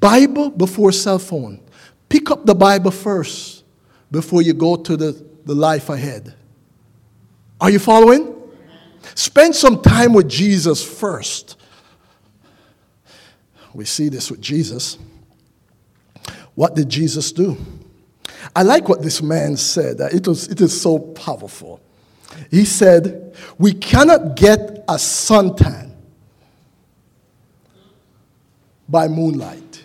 Bible 0.00 0.50
before 0.50 0.90
cell 0.92 1.18
phone. 1.18 1.60
Pick 2.08 2.30
up 2.30 2.44
the 2.44 2.54
Bible 2.54 2.90
first 2.90 3.64
before 4.10 4.42
you 4.42 4.54
go 4.54 4.76
to 4.76 4.96
the, 4.96 5.26
the 5.44 5.54
life 5.54 5.90
ahead. 5.90 6.34
Are 7.60 7.70
you 7.70 7.78
following? 7.78 8.39
Spend 9.14 9.54
some 9.54 9.82
time 9.82 10.12
with 10.12 10.28
Jesus 10.28 10.82
first. 10.82 11.56
We 13.72 13.84
see 13.84 14.08
this 14.08 14.30
with 14.30 14.40
Jesus. 14.40 14.98
What 16.54 16.74
did 16.74 16.88
Jesus 16.88 17.32
do? 17.32 17.56
I 18.54 18.62
like 18.62 18.88
what 18.88 19.02
this 19.02 19.22
man 19.22 19.56
said. 19.56 20.00
Uh, 20.00 20.08
it, 20.12 20.26
was, 20.26 20.48
it 20.48 20.60
is 20.60 20.78
so 20.78 20.98
powerful. 20.98 21.80
He 22.50 22.64
said, 22.64 23.34
We 23.58 23.72
cannot 23.72 24.36
get 24.36 24.84
a 24.88 24.94
suntan 24.94 25.92
by 28.88 29.08
moonlight. 29.08 29.84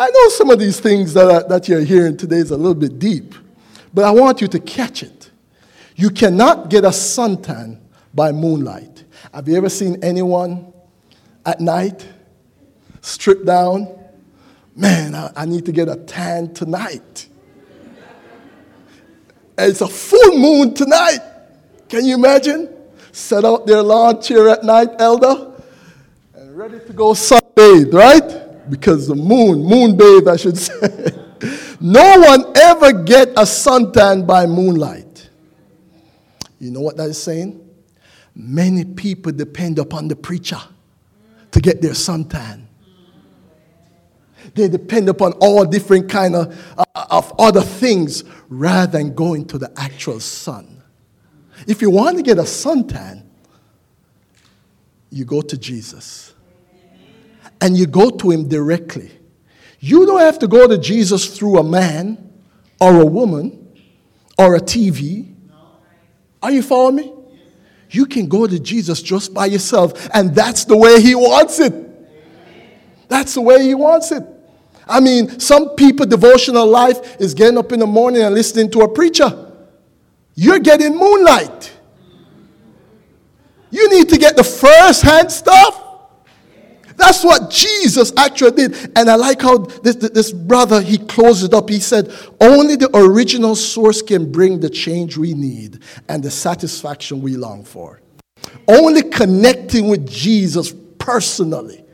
I 0.00 0.10
know 0.10 0.28
some 0.28 0.50
of 0.50 0.60
these 0.60 0.78
things 0.78 1.12
that, 1.14 1.28
are, 1.28 1.48
that 1.48 1.68
you're 1.68 1.80
hearing 1.80 2.16
today 2.16 2.36
is 2.36 2.52
a 2.52 2.56
little 2.56 2.74
bit 2.74 3.00
deep, 3.00 3.34
but 3.98 4.04
I 4.04 4.12
want 4.12 4.40
you 4.40 4.46
to 4.46 4.60
catch 4.60 5.02
it. 5.02 5.28
You 5.96 6.10
cannot 6.10 6.70
get 6.70 6.84
a 6.84 6.90
suntan 6.90 7.80
by 8.14 8.30
moonlight. 8.30 9.02
Have 9.34 9.48
you 9.48 9.56
ever 9.56 9.68
seen 9.68 10.04
anyone 10.04 10.72
at 11.44 11.58
night 11.58 12.06
stripped 13.00 13.44
down, 13.44 13.88
Man, 14.76 15.16
I, 15.16 15.32
I 15.34 15.44
need 15.46 15.66
to 15.66 15.72
get 15.72 15.88
a 15.88 15.96
tan 15.96 16.54
tonight. 16.54 17.26
It's 19.58 19.80
a 19.80 19.88
full 19.88 20.38
moon 20.38 20.74
tonight. 20.74 21.18
Can 21.88 22.04
you 22.04 22.14
imagine? 22.14 22.72
Set 23.10 23.44
out 23.44 23.66
their 23.66 23.82
lawn 23.82 24.22
chair 24.22 24.48
at 24.48 24.62
night, 24.62 24.90
elder, 25.00 25.52
and 26.34 26.56
ready 26.56 26.78
to 26.78 26.92
go 26.92 27.14
sunbathe, 27.14 27.92
right? 27.92 28.70
Because 28.70 29.08
the 29.08 29.16
moon, 29.16 29.64
moon 29.64 29.96
bathe, 29.96 30.28
I 30.28 30.36
should 30.36 30.56
say. 30.68 30.87
No 31.80 32.20
one 32.20 32.44
ever 32.56 32.92
get 32.92 33.30
a 33.30 33.42
suntan 33.42 34.26
by 34.26 34.46
moonlight. 34.46 35.30
You 36.58 36.70
know 36.72 36.80
what 36.80 36.96
that 36.96 37.10
is 37.10 37.22
saying? 37.22 37.64
Many 38.34 38.84
people 38.84 39.32
depend 39.32 39.78
upon 39.78 40.08
the 40.08 40.16
preacher 40.16 40.60
to 41.50 41.60
get 41.60 41.80
their 41.80 41.92
suntan. 41.92 42.64
They 44.54 44.68
depend 44.68 45.08
upon 45.08 45.32
all 45.34 45.64
different 45.64 46.08
kind 46.08 46.34
of, 46.34 46.74
uh, 46.78 46.84
of 47.10 47.32
other 47.38 47.60
things 47.60 48.24
rather 48.48 48.98
than 48.98 49.14
going 49.14 49.46
to 49.46 49.58
the 49.58 49.70
actual 49.76 50.20
sun. 50.20 50.82
If 51.66 51.82
you 51.82 51.90
want 51.90 52.16
to 52.16 52.22
get 52.22 52.38
a 52.38 52.42
suntan, 52.42 53.24
you 55.10 55.24
go 55.24 55.40
to 55.40 55.56
Jesus. 55.56 56.34
And 57.60 57.76
you 57.76 57.86
go 57.86 58.10
to 58.10 58.30
him 58.30 58.48
directly. 58.48 59.17
You 59.80 60.06
don't 60.06 60.20
have 60.20 60.38
to 60.40 60.48
go 60.48 60.66
to 60.66 60.78
Jesus 60.78 61.36
through 61.36 61.58
a 61.58 61.62
man 61.62 62.32
or 62.80 63.00
a 63.00 63.06
woman 63.06 63.76
or 64.36 64.56
a 64.56 64.60
TV. 64.60 65.34
Are 66.42 66.50
you 66.50 66.62
following 66.62 66.96
me? 66.96 67.12
You 67.90 68.06
can 68.06 68.28
go 68.28 68.46
to 68.46 68.58
Jesus 68.58 69.00
just 69.00 69.32
by 69.32 69.46
yourself, 69.46 70.08
and 70.12 70.34
that's 70.34 70.64
the 70.64 70.76
way 70.76 71.00
he 71.00 71.14
wants 71.14 71.58
it. 71.58 71.74
That's 73.08 73.34
the 73.34 73.40
way 73.40 73.62
he 73.62 73.74
wants 73.74 74.12
it. 74.12 74.22
I 74.86 75.00
mean, 75.00 75.40
some 75.40 75.70
people 75.70 76.06
devotional 76.06 76.66
life 76.66 77.20
is 77.20 77.34
getting 77.34 77.58
up 77.58 77.72
in 77.72 77.80
the 77.80 77.86
morning 77.86 78.22
and 78.22 78.34
listening 78.34 78.70
to 78.72 78.80
a 78.80 78.88
preacher. 78.88 79.46
You're 80.34 80.58
getting 80.58 80.96
moonlight. 80.96 81.72
You 83.70 83.88
need 83.90 84.08
to 84.10 84.18
get 84.18 84.36
the 84.36 84.44
first 84.44 85.02
hand 85.02 85.30
stuff. 85.30 85.87
That's 86.98 87.24
what 87.24 87.50
Jesus 87.50 88.12
actually 88.16 88.50
did. 88.50 88.92
And 88.96 89.08
I 89.08 89.14
like 89.14 89.40
how 89.40 89.58
this, 89.58 89.96
this 89.96 90.32
brother, 90.32 90.82
he 90.82 90.98
closed 90.98 91.44
it 91.44 91.54
up. 91.54 91.70
He 91.70 91.80
said, 91.80 92.12
Only 92.40 92.76
the 92.76 92.90
original 92.94 93.54
source 93.56 94.02
can 94.02 94.30
bring 94.30 94.60
the 94.60 94.68
change 94.68 95.16
we 95.16 95.32
need 95.32 95.80
and 96.08 96.22
the 96.22 96.30
satisfaction 96.30 97.22
we 97.22 97.36
long 97.36 97.64
for. 97.64 98.02
Only 98.68 99.02
connecting 99.02 99.88
with 99.88 100.06
Jesus 100.06 100.74
personally 100.98 101.84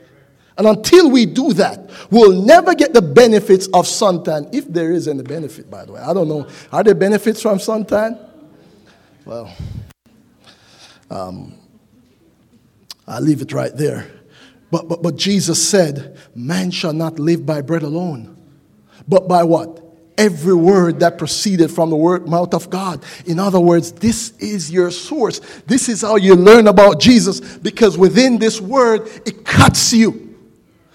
and 0.57 0.67
until 0.67 1.09
we 1.09 1.25
do 1.25 1.53
that, 1.53 1.89
we'll 2.09 2.41
never 2.41 2.73
get 2.75 2.93
the 2.93 3.01
benefits 3.01 3.67
of 3.67 3.85
suntan, 3.85 4.53
if 4.53 4.65
there 4.67 4.91
is 4.91 5.07
any 5.07 5.21
benefit, 5.21 5.69
by 5.69 5.85
the 5.85 5.93
way. 5.93 5.99
I 5.99 6.13
don't 6.13 6.29
know. 6.29 6.47
Are 6.71 6.83
there 6.83 6.95
benefits 6.95 7.41
from 7.41 7.57
suntan? 7.57 8.17
Well, 9.25 9.53
um, 11.09 11.55
I'll 13.05 13.21
leave 13.21 13.41
it 13.41 13.51
right 13.51 13.75
there. 13.75 14.07
But, 14.75 14.89
but, 14.89 15.01
but 15.01 15.15
Jesus 15.15 15.65
said, 15.65 16.17
Man 16.35 16.69
shall 16.69 16.91
not 16.91 17.17
live 17.17 17.45
by 17.45 17.61
bread 17.61 17.81
alone, 17.81 18.35
but 19.07 19.25
by 19.25 19.41
what? 19.41 19.81
Every 20.17 20.53
word 20.53 20.99
that 20.99 21.17
proceeded 21.17 21.71
from 21.71 21.89
the 21.89 21.95
word 21.95 22.27
mouth 22.27 22.53
of 22.53 22.69
God. 22.69 23.01
In 23.25 23.39
other 23.39 23.61
words, 23.61 23.93
this 23.93 24.35
is 24.39 24.69
your 24.69 24.91
source. 24.91 25.39
This 25.65 25.87
is 25.87 26.01
how 26.01 26.17
you 26.17 26.35
learn 26.35 26.67
about 26.67 26.99
Jesus 26.99 27.39
because 27.57 27.97
within 27.97 28.37
this 28.37 28.59
word, 28.59 29.07
it 29.25 29.45
cuts 29.45 29.93
you. 29.93 30.37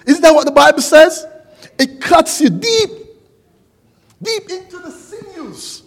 Isn't 0.05 0.21
that 0.21 0.35
what 0.35 0.45
the 0.45 0.53
Bible 0.53 0.83
says? 0.83 1.25
It 1.79 2.03
cuts 2.03 2.39
you 2.39 2.51
deep, 2.51 2.91
deep 4.21 4.51
into 4.51 4.79
the 4.79 4.91
sinews. 4.91 5.85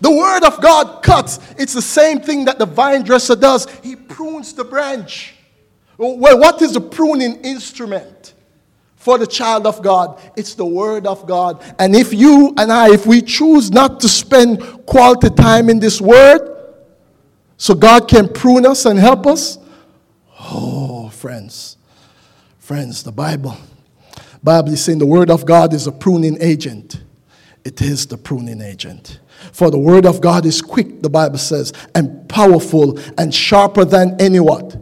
The 0.00 0.10
word 0.10 0.42
of 0.42 0.60
God 0.60 1.04
cuts. 1.04 1.38
It's 1.60 1.74
the 1.74 1.80
same 1.80 2.22
thing 2.22 2.46
that 2.46 2.58
the 2.58 2.66
vine 2.66 3.04
dresser 3.04 3.36
does. 3.36 3.70
He 3.84 3.94
prunes 3.94 4.52
the 4.52 4.64
branch. 4.64 5.36
Well, 5.98 6.38
what 6.38 6.62
is 6.62 6.72
the 6.72 6.80
pruning 6.80 7.36
instrument 7.42 8.34
for 8.96 9.18
the 9.18 9.26
child 9.26 9.66
of 9.66 9.82
God? 9.82 10.20
It's 10.36 10.54
the 10.54 10.66
word 10.66 11.06
of 11.06 11.26
God. 11.26 11.62
And 11.78 11.94
if 11.94 12.12
you 12.12 12.54
and 12.56 12.72
I, 12.72 12.92
if 12.92 13.06
we 13.06 13.22
choose 13.22 13.70
not 13.70 14.00
to 14.00 14.08
spend 14.08 14.60
quality 14.86 15.30
time 15.30 15.68
in 15.68 15.78
this 15.78 16.00
word, 16.00 16.48
so 17.56 17.74
God 17.74 18.08
can 18.08 18.28
prune 18.28 18.66
us 18.66 18.86
and 18.86 18.98
help 18.98 19.26
us, 19.26 19.58
oh, 20.40 21.10
friends, 21.10 21.76
Friends, 22.62 23.02
the 23.02 23.10
Bible, 23.10 23.56
Bible 24.40 24.72
is 24.72 24.84
saying 24.84 24.98
the 24.98 25.04
word 25.04 25.30
of 25.30 25.44
God 25.44 25.74
is 25.74 25.88
a 25.88 25.92
pruning 25.92 26.38
agent. 26.40 27.02
It 27.64 27.82
is 27.82 28.06
the 28.06 28.16
pruning 28.16 28.60
agent. 28.60 29.18
For 29.50 29.68
the 29.68 29.78
word 29.78 30.06
of 30.06 30.20
God 30.20 30.46
is 30.46 30.62
quick, 30.62 31.02
the 31.02 31.10
Bible 31.10 31.38
says, 31.38 31.72
and 31.96 32.28
powerful 32.28 33.00
and 33.18 33.34
sharper 33.34 33.84
than 33.84 34.16
any 34.20 34.38
what? 34.38 34.76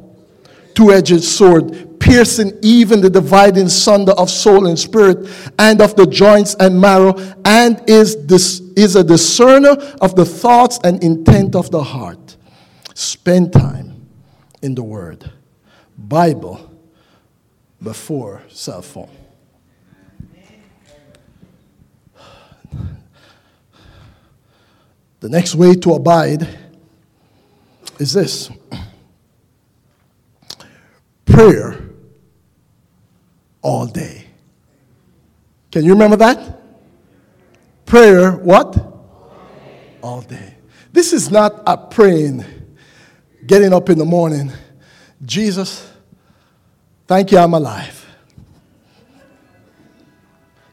Two-edged 0.81 1.23
sword, 1.23 2.01
piercing 2.01 2.59
even 2.63 3.03
the 3.03 3.11
dividing 3.11 3.69
sunder 3.69 4.13
of 4.13 4.31
soul 4.31 4.67
and 4.67 4.79
spirit, 4.79 5.29
and 5.59 5.83
of 5.83 5.95
the 5.95 6.07
joints 6.07 6.57
and 6.59 6.81
marrow, 6.81 7.13
and 7.45 7.83
is 7.87 8.25
this 8.25 8.61
is 8.77 8.97
a 8.97 9.05
discerner 9.05 9.77
of 10.01 10.17
the 10.17 10.25
thoughts 10.25 10.81
and 10.83 11.05
intent 11.05 11.55
of 11.55 11.71
the 11.71 11.83
heart. 11.83 12.39
Spend 12.95 13.53
time 13.53 14.09
in 14.63 14.75
the 14.75 14.83
word. 14.83 15.31
Bible 15.99 16.75
before 17.83 18.41
cell 18.49 18.81
phone. 18.81 19.11
The 25.21 25.29
next 25.29 25.55
way 25.55 25.75
to 25.75 25.93
abide 25.93 26.49
is 27.99 28.15
this 28.15 28.49
prayer 31.31 31.81
all 33.63 33.87
day. 33.87 34.27
Can 35.73 35.85
you 35.85 35.93
remember 35.93 36.17
that? 36.17 36.61
Prayer, 37.87 38.33
what? 38.33 38.77
All 40.03 40.23
day. 40.23 40.57
This 40.93 41.13
is 41.13 41.31
not 41.31 41.63
a 41.67 41.77
praying, 41.77 42.45
getting 43.47 43.73
up 43.73 43.89
in 43.91 43.99
the 43.99 44.05
morning. 44.05 44.51
Jesus, 45.25 45.91
Thank 47.11 47.33
you, 47.33 47.39
I'm 47.39 47.55
alive. 47.55 48.07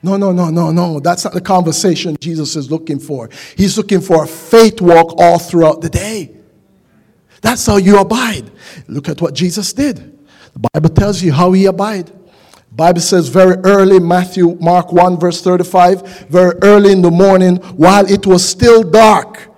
No, 0.04 0.18
no, 0.18 0.32
no, 0.32 0.52
no, 0.52 0.70
no. 0.70 1.00
That's 1.00 1.24
not 1.24 1.34
the 1.34 1.42
conversation 1.42 2.16
Jesus 2.22 2.56
is 2.56 2.70
looking 2.70 3.00
for. 3.00 3.32
He's 3.56 3.76
looking 3.76 4.02
for 4.02 4.24
a 4.24 4.28
faith 4.28 4.80
walk 4.80 5.16
all 5.18 5.40
throughout 5.40 5.82
the 5.82 5.90
day. 5.90 6.36
That's 7.42 7.66
how 7.66 7.78
you 7.78 7.98
abide. 7.98 8.52
Look 8.88 9.10
at 9.10 9.20
what 9.20 9.34
Jesus 9.34 9.74
did. 9.74 10.17
The 10.58 10.70
Bible 10.74 10.90
tells 10.90 11.22
you 11.22 11.32
how 11.32 11.52
he 11.52 11.68
abide. 11.68 12.12
Bible 12.72 13.00
says 13.00 13.28
very 13.28 13.58
early, 13.64 14.00
Matthew, 14.00 14.58
Mark 14.60 14.92
1, 14.92 15.20
verse 15.20 15.40
35, 15.40 16.30
very 16.30 16.58
early 16.64 16.92
in 16.92 17.04
the 17.04 17.12
morning, 17.12 17.58
while 17.78 18.12
it 18.12 18.26
was 18.26 18.48
still 18.48 18.82
dark. 18.82 19.50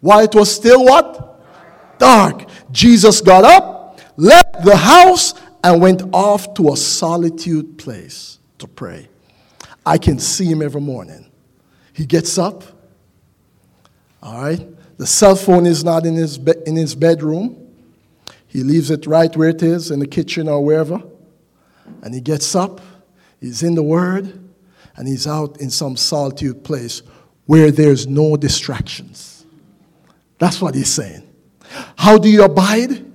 While 0.00 0.20
it 0.20 0.34
was 0.34 0.52
still 0.52 0.84
what? 0.84 1.40
Dark. 2.00 2.48
Jesus 2.72 3.20
got 3.20 3.44
up, 3.44 4.00
left 4.16 4.64
the 4.64 4.74
house, 4.74 5.34
and 5.62 5.80
went 5.80 6.02
off 6.12 6.52
to 6.54 6.72
a 6.72 6.76
solitude 6.76 7.78
place 7.78 8.40
to 8.58 8.66
pray. 8.66 9.08
I 9.86 9.98
can 9.98 10.18
see 10.18 10.46
him 10.46 10.62
every 10.62 10.80
morning. 10.80 11.30
He 11.92 12.06
gets 12.06 12.38
up, 12.38 12.64
all 14.20 14.42
right? 14.42 14.66
The 14.96 15.06
cell 15.06 15.36
phone 15.36 15.66
is 15.66 15.84
not 15.84 16.06
in 16.06 16.14
his, 16.14 16.38
be- 16.38 16.54
in 16.66 16.74
his 16.74 16.96
bedroom. 16.96 17.59
He 18.50 18.64
leaves 18.64 18.90
it 18.90 19.06
right 19.06 19.34
where 19.36 19.48
it 19.48 19.62
is, 19.62 19.92
in 19.92 20.00
the 20.00 20.08
kitchen 20.08 20.48
or 20.48 20.62
wherever. 20.64 21.00
And 22.02 22.12
he 22.12 22.20
gets 22.20 22.56
up, 22.56 22.80
he's 23.40 23.62
in 23.62 23.76
the 23.76 23.82
Word, 23.82 24.40
and 24.96 25.06
he's 25.06 25.28
out 25.28 25.60
in 25.60 25.70
some 25.70 25.96
solitude 25.96 26.64
place 26.64 27.02
where 27.46 27.70
there's 27.70 28.08
no 28.08 28.36
distractions. 28.36 29.46
That's 30.38 30.60
what 30.60 30.74
he's 30.74 30.88
saying. 30.88 31.28
How 31.96 32.18
do 32.18 32.28
you 32.28 32.42
abide? 32.42 33.06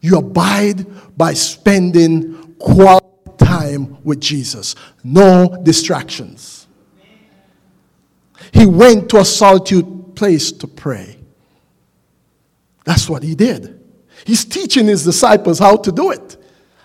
You 0.00 0.18
abide 0.18 0.86
by 1.18 1.34
spending 1.34 2.54
quality 2.60 3.06
time 3.38 3.98
with 4.04 4.20
Jesus. 4.20 4.76
No 5.02 5.60
distractions. 5.64 6.68
He 8.52 8.64
went 8.64 9.08
to 9.10 9.18
a 9.18 9.24
solitude 9.24 10.14
place 10.14 10.52
to 10.52 10.68
pray. 10.68 11.18
That's 12.84 13.08
what 13.08 13.24
he 13.24 13.34
did. 13.34 13.77
He's 14.28 14.44
teaching 14.44 14.84
his 14.84 15.04
disciples 15.04 15.58
how 15.58 15.76
to 15.78 15.90
do 15.90 16.10
it. 16.10 16.36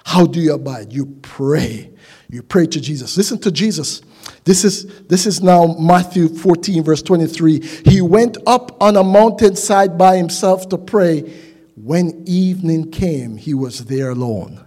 How 0.05 0.25
do 0.25 0.39
you 0.39 0.53
abide? 0.53 0.93
You 0.93 1.07
pray. 1.21 1.91
You 2.29 2.41
pray 2.41 2.67
to 2.67 2.79
Jesus. 2.79 3.17
Listen 3.17 3.37
to 3.39 3.51
Jesus. 3.51 4.01
This 4.45 4.63
is, 4.63 5.01
this 5.07 5.25
is 5.25 5.43
now 5.43 5.75
Matthew 5.77 6.29
14, 6.29 6.85
verse 6.85 7.01
23. 7.01 7.59
He 7.83 7.99
went 7.99 8.37
up 8.47 8.81
on 8.81 8.95
a 8.95 9.03
mountainside 9.03 9.97
by 9.97 10.15
himself 10.15 10.69
to 10.69 10.77
pray 10.77 11.33
when 11.75 12.23
evening 12.25 12.91
came, 12.91 13.35
he 13.35 13.53
was 13.53 13.87
there 13.87 14.11
alone. 14.11 14.65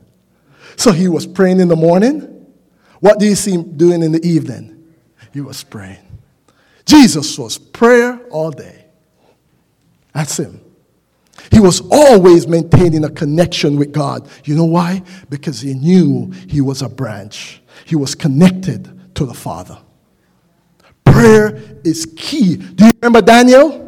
So 0.76 0.92
he 0.92 1.08
was 1.08 1.26
praying 1.26 1.60
in 1.60 1.68
the 1.68 1.76
morning, 1.76 2.46
What 3.00 3.18
do 3.18 3.24
you 3.24 3.36
see 3.36 3.52
him 3.52 3.78
doing 3.78 4.02
in 4.02 4.12
the 4.12 4.22
evening? 4.22 4.92
He 5.32 5.40
was 5.40 5.64
praying. 5.64 6.20
Jesus 6.84 7.38
was 7.38 7.56
prayer 7.56 8.20
all 8.28 8.50
day. 8.50 8.84
That's 10.12 10.38
him. 10.38 10.60
He 11.50 11.60
was 11.60 11.80
always 11.90 12.46
maintaining 12.46 13.04
a 13.04 13.10
connection 13.10 13.76
with 13.76 13.92
God. 13.92 14.28
You 14.44 14.56
know 14.56 14.64
why? 14.64 15.02
Because 15.28 15.60
he 15.60 15.74
knew 15.74 16.32
he 16.48 16.60
was 16.60 16.82
a 16.82 16.88
branch, 16.88 17.62
he 17.84 17.96
was 17.96 18.14
connected 18.14 19.14
to 19.14 19.24
the 19.26 19.34
Father. 19.34 19.78
Prayer 21.04 21.78
is 21.84 22.12
key. 22.16 22.56
Do 22.56 22.84
you 22.84 22.92
remember 23.00 23.22
Daniel? 23.22 23.82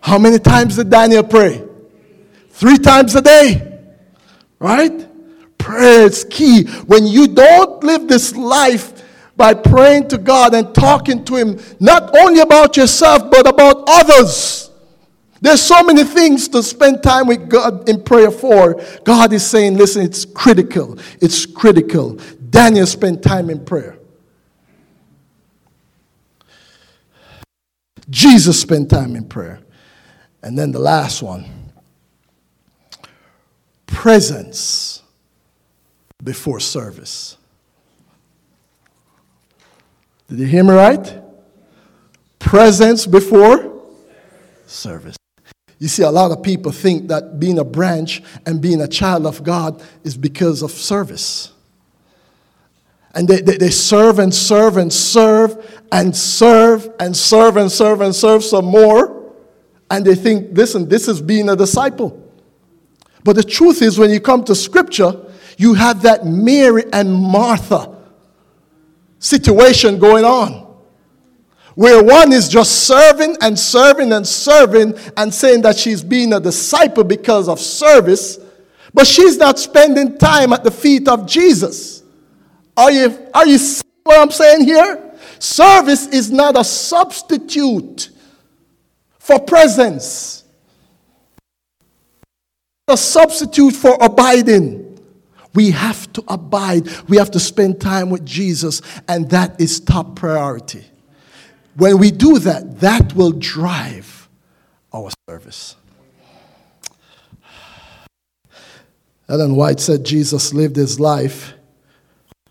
How 0.00 0.18
many 0.18 0.38
times 0.38 0.76
did 0.76 0.90
Daniel 0.90 1.22
pray? 1.22 1.62
Three 2.50 2.76
times 2.76 3.14
a 3.14 3.22
day. 3.22 3.78
Right? 4.58 5.06
Prayer 5.58 6.06
is 6.06 6.24
key. 6.28 6.64
When 6.86 7.06
you 7.06 7.28
don't 7.28 7.82
live 7.84 8.08
this 8.08 8.34
life 8.34 9.04
by 9.36 9.54
praying 9.54 10.08
to 10.08 10.18
God 10.18 10.54
and 10.54 10.74
talking 10.74 11.24
to 11.26 11.36
Him, 11.36 11.60
not 11.78 12.16
only 12.16 12.40
about 12.40 12.76
yourself, 12.76 13.30
but 13.30 13.46
about 13.46 13.84
others. 13.88 14.67
There's 15.40 15.62
so 15.62 15.82
many 15.82 16.04
things 16.04 16.48
to 16.48 16.62
spend 16.62 17.02
time 17.02 17.26
with 17.26 17.48
God 17.48 17.88
in 17.88 18.02
prayer 18.02 18.30
for. 18.30 18.82
God 19.04 19.32
is 19.32 19.46
saying, 19.46 19.76
listen, 19.76 20.02
it's 20.02 20.24
critical. 20.24 20.98
It's 21.20 21.46
critical. 21.46 22.18
Daniel 22.50 22.86
spent 22.86 23.22
time 23.22 23.50
in 23.50 23.64
prayer. 23.64 23.98
Jesus 28.10 28.60
spent 28.60 28.90
time 28.90 29.14
in 29.14 29.28
prayer. 29.28 29.60
And 30.42 30.58
then 30.58 30.72
the 30.72 30.78
last 30.78 31.22
one 31.22 31.44
presence 33.86 35.02
before 36.22 36.60
service. 36.60 37.36
Did 40.28 40.38
you 40.38 40.46
hear 40.46 40.64
me 40.64 40.72
right? 40.72 41.20
Presence 42.38 43.06
before 43.06 43.82
service. 44.66 45.17
You 45.78 45.88
see, 45.88 46.02
a 46.02 46.10
lot 46.10 46.32
of 46.32 46.42
people 46.42 46.72
think 46.72 47.08
that 47.08 47.38
being 47.38 47.58
a 47.58 47.64
branch 47.64 48.22
and 48.46 48.60
being 48.60 48.80
a 48.80 48.88
child 48.88 49.26
of 49.26 49.44
God 49.44 49.82
is 50.02 50.16
because 50.16 50.62
of 50.62 50.72
service. 50.72 51.52
And 53.14 53.26
they, 53.26 53.40
they, 53.40 53.56
they, 53.56 53.70
serve 53.70 54.18
and 54.18 54.34
serve 54.34 54.76
and 54.76 54.92
serve 54.92 55.82
and 55.92 56.14
serve 56.14 56.90
and 57.00 57.16
serve 57.16 57.56
and 57.56 57.70
serve 57.70 58.00
and 58.00 58.14
serve 58.14 58.44
some 58.44 58.66
more. 58.66 59.32
And 59.90 60.04
they 60.04 60.14
think, 60.14 60.56
listen, 60.56 60.88
this 60.88 61.08
is 61.08 61.22
being 61.22 61.48
a 61.48 61.56
disciple. 61.56 62.24
But 63.24 63.36
the 63.36 63.42
truth 63.42 63.80
is, 63.80 63.98
when 63.98 64.10
you 64.10 64.20
come 64.20 64.44
to 64.44 64.54
Scripture, 64.54 65.14
you 65.56 65.74
have 65.74 66.02
that 66.02 66.26
Mary 66.26 66.84
and 66.92 67.12
Martha 67.12 67.96
situation 69.18 69.98
going 69.98 70.24
on. 70.24 70.67
Where 71.78 72.02
one 72.02 72.32
is 72.32 72.48
just 72.48 72.88
serving 72.88 73.36
and 73.40 73.56
serving 73.56 74.12
and 74.12 74.26
serving 74.26 74.98
and 75.16 75.32
saying 75.32 75.62
that 75.62 75.78
she's 75.78 76.02
being 76.02 76.32
a 76.32 76.40
disciple 76.40 77.04
because 77.04 77.48
of 77.48 77.60
service, 77.60 78.36
but 78.92 79.06
she's 79.06 79.36
not 79.36 79.60
spending 79.60 80.18
time 80.18 80.52
at 80.52 80.64
the 80.64 80.72
feet 80.72 81.06
of 81.06 81.24
Jesus. 81.24 82.02
Are 82.76 82.90
you, 82.90 83.16
are 83.32 83.46
you 83.46 83.58
seeing 83.58 83.92
what 84.02 84.18
I'm 84.18 84.32
saying 84.32 84.64
here? 84.64 85.14
Service 85.38 86.08
is 86.08 86.32
not 86.32 86.58
a 86.58 86.64
substitute 86.64 88.10
for 89.20 89.38
presence, 89.38 90.42
a 92.88 92.96
substitute 92.96 93.74
for 93.74 93.96
abiding. 94.00 94.98
We 95.54 95.70
have 95.70 96.12
to 96.14 96.24
abide. 96.26 96.88
We 97.08 97.18
have 97.18 97.30
to 97.30 97.38
spend 97.38 97.80
time 97.80 98.10
with 98.10 98.26
Jesus, 98.26 98.82
and 99.06 99.30
that 99.30 99.60
is 99.60 99.78
top 99.78 100.16
priority. 100.16 100.84
When 101.78 101.98
we 101.98 102.10
do 102.10 102.40
that, 102.40 102.80
that 102.80 103.14
will 103.14 103.30
drive 103.30 104.28
our 104.92 105.10
service. 105.28 105.76
Ellen 109.28 109.54
White 109.54 109.78
said 109.78 110.04
Jesus 110.04 110.52
lived 110.52 110.74
his 110.74 110.98
life 110.98 111.54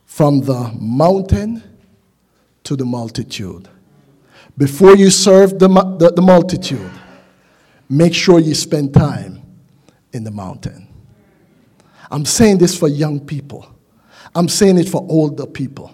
from 0.06 0.40
the 0.40 0.72
mountain 0.80 1.62
to 2.64 2.78
the 2.78 2.86
multitude. 2.86 3.68
Before 4.58 4.96
you 4.96 5.10
serve 5.10 5.60
the, 5.60 5.68
the, 5.68 6.14
the 6.16 6.22
multitude, 6.22 6.90
make 7.90 8.14
sure 8.14 8.40
you 8.40 8.56
spend 8.56 8.94
time 8.94 9.42
in 10.14 10.24
the 10.24 10.32
mountain. 10.32 10.88
I'm 12.10 12.24
saying 12.24 12.60
this 12.60 12.80
for 12.80 12.88
young 12.88 13.20
people. 13.20 13.68
I'm 14.34 14.48
saying 14.48 14.78
it 14.78 14.88
for 14.88 15.06
older 15.10 15.46
people. 15.46 15.94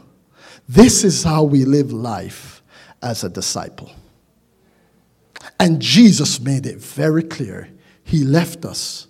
This 0.70 1.04
is 1.04 1.24
how 1.24 1.46
we 1.46 1.66
live 1.66 1.92
life 1.92 2.60
as 3.04 3.24
a 3.24 3.30
disciple. 3.30 3.92
And 5.60 5.82
Jesus 5.82 6.40
made 6.40 6.66
it 6.66 6.80
very 6.80 7.24
clear. 7.24 7.70
He 8.04 8.24
left 8.24 8.66
us 8.66 9.08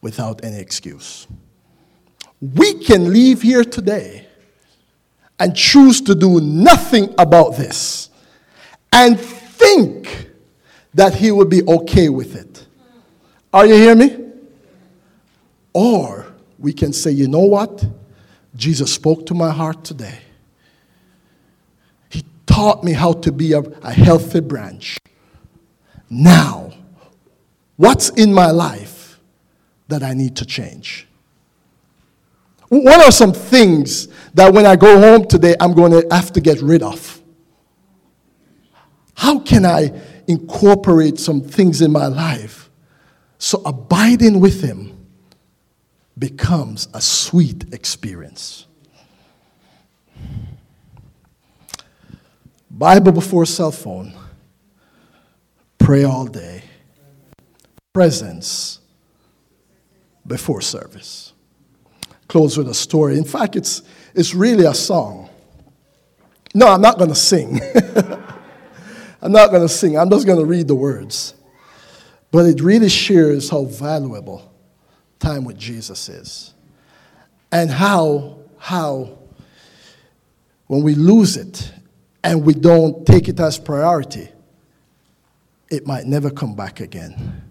without 0.00 0.42
any 0.42 0.58
excuse. 0.58 1.26
We 2.40 2.74
can 2.82 3.12
leave 3.12 3.42
here 3.42 3.64
today 3.64 4.26
and 5.38 5.54
choose 5.54 6.00
to 6.02 6.14
do 6.14 6.40
nothing 6.40 7.14
about 7.18 7.56
this 7.56 8.10
and 8.92 9.20
think 9.20 10.30
that 10.94 11.14
He 11.14 11.30
will 11.30 11.44
be 11.46 11.62
okay 11.62 12.08
with 12.08 12.34
it. 12.34 12.66
Are 13.52 13.66
you 13.66 13.74
hearing 13.74 13.98
me? 13.98 14.24
Or 15.72 16.26
we 16.58 16.72
can 16.72 16.92
say, 16.92 17.10
you 17.10 17.28
know 17.28 17.40
what? 17.40 17.84
Jesus 18.56 18.92
spoke 18.92 19.26
to 19.26 19.34
my 19.34 19.50
heart 19.50 19.84
today. 19.84 20.18
Taught 22.58 22.82
me 22.82 22.92
how 22.92 23.12
to 23.12 23.30
be 23.30 23.52
a, 23.52 23.60
a 23.60 23.92
healthy 23.92 24.40
branch. 24.40 24.98
Now, 26.10 26.72
what's 27.76 28.08
in 28.10 28.34
my 28.34 28.50
life 28.50 29.20
that 29.86 30.02
I 30.02 30.12
need 30.12 30.34
to 30.38 30.44
change? 30.44 31.06
What 32.68 33.00
are 33.00 33.12
some 33.12 33.32
things 33.32 34.08
that 34.34 34.52
when 34.52 34.66
I 34.66 34.74
go 34.74 34.98
home 34.98 35.28
today, 35.28 35.54
I'm 35.60 35.72
going 35.72 35.92
to 35.92 36.04
have 36.10 36.32
to 36.32 36.40
get 36.40 36.60
rid 36.60 36.82
of? 36.82 37.22
How 39.14 39.38
can 39.38 39.64
I 39.64 39.92
incorporate 40.26 41.20
some 41.20 41.40
things 41.40 41.80
in 41.80 41.92
my 41.92 42.06
life 42.06 42.70
so 43.38 43.62
abiding 43.64 44.40
with 44.40 44.62
Him 44.62 45.06
becomes 46.18 46.88
a 46.92 47.00
sweet 47.00 47.72
experience. 47.72 48.66
Bible 52.78 53.10
before 53.10 53.44
cell 53.44 53.72
phone, 53.72 54.14
pray 55.78 56.04
all 56.04 56.26
day, 56.26 56.62
presence 57.92 58.78
before 60.24 60.60
service. 60.60 61.32
Close 62.28 62.56
with 62.56 62.68
a 62.68 62.74
story. 62.74 63.18
In 63.18 63.24
fact, 63.24 63.56
it's, 63.56 63.82
it's 64.14 64.32
really 64.32 64.64
a 64.64 64.74
song. 64.74 65.28
No, 66.54 66.68
I'm 66.68 66.80
not 66.80 66.98
going 66.98 67.10
to 67.10 67.16
sing. 67.16 67.60
I'm 69.22 69.32
not 69.32 69.50
going 69.50 69.62
to 69.62 69.68
sing. 69.68 69.98
I'm 69.98 70.08
just 70.08 70.24
going 70.24 70.38
to 70.38 70.44
read 70.44 70.68
the 70.68 70.76
words. 70.76 71.34
But 72.30 72.46
it 72.46 72.60
really 72.60 72.88
shares 72.88 73.50
how 73.50 73.64
valuable 73.64 74.52
time 75.18 75.44
with 75.44 75.58
Jesus 75.58 76.08
is. 76.08 76.54
And 77.50 77.72
how, 77.72 78.38
how, 78.58 79.18
when 80.68 80.84
we 80.84 80.94
lose 80.94 81.36
it 81.36 81.72
and 82.22 82.44
we 82.44 82.54
don't 82.54 83.06
take 83.06 83.28
it 83.28 83.38
as 83.40 83.58
priority, 83.58 84.28
it 85.70 85.86
might 85.86 86.06
never 86.06 86.30
come 86.30 86.54
back 86.54 86.80
again. 86.80 87.42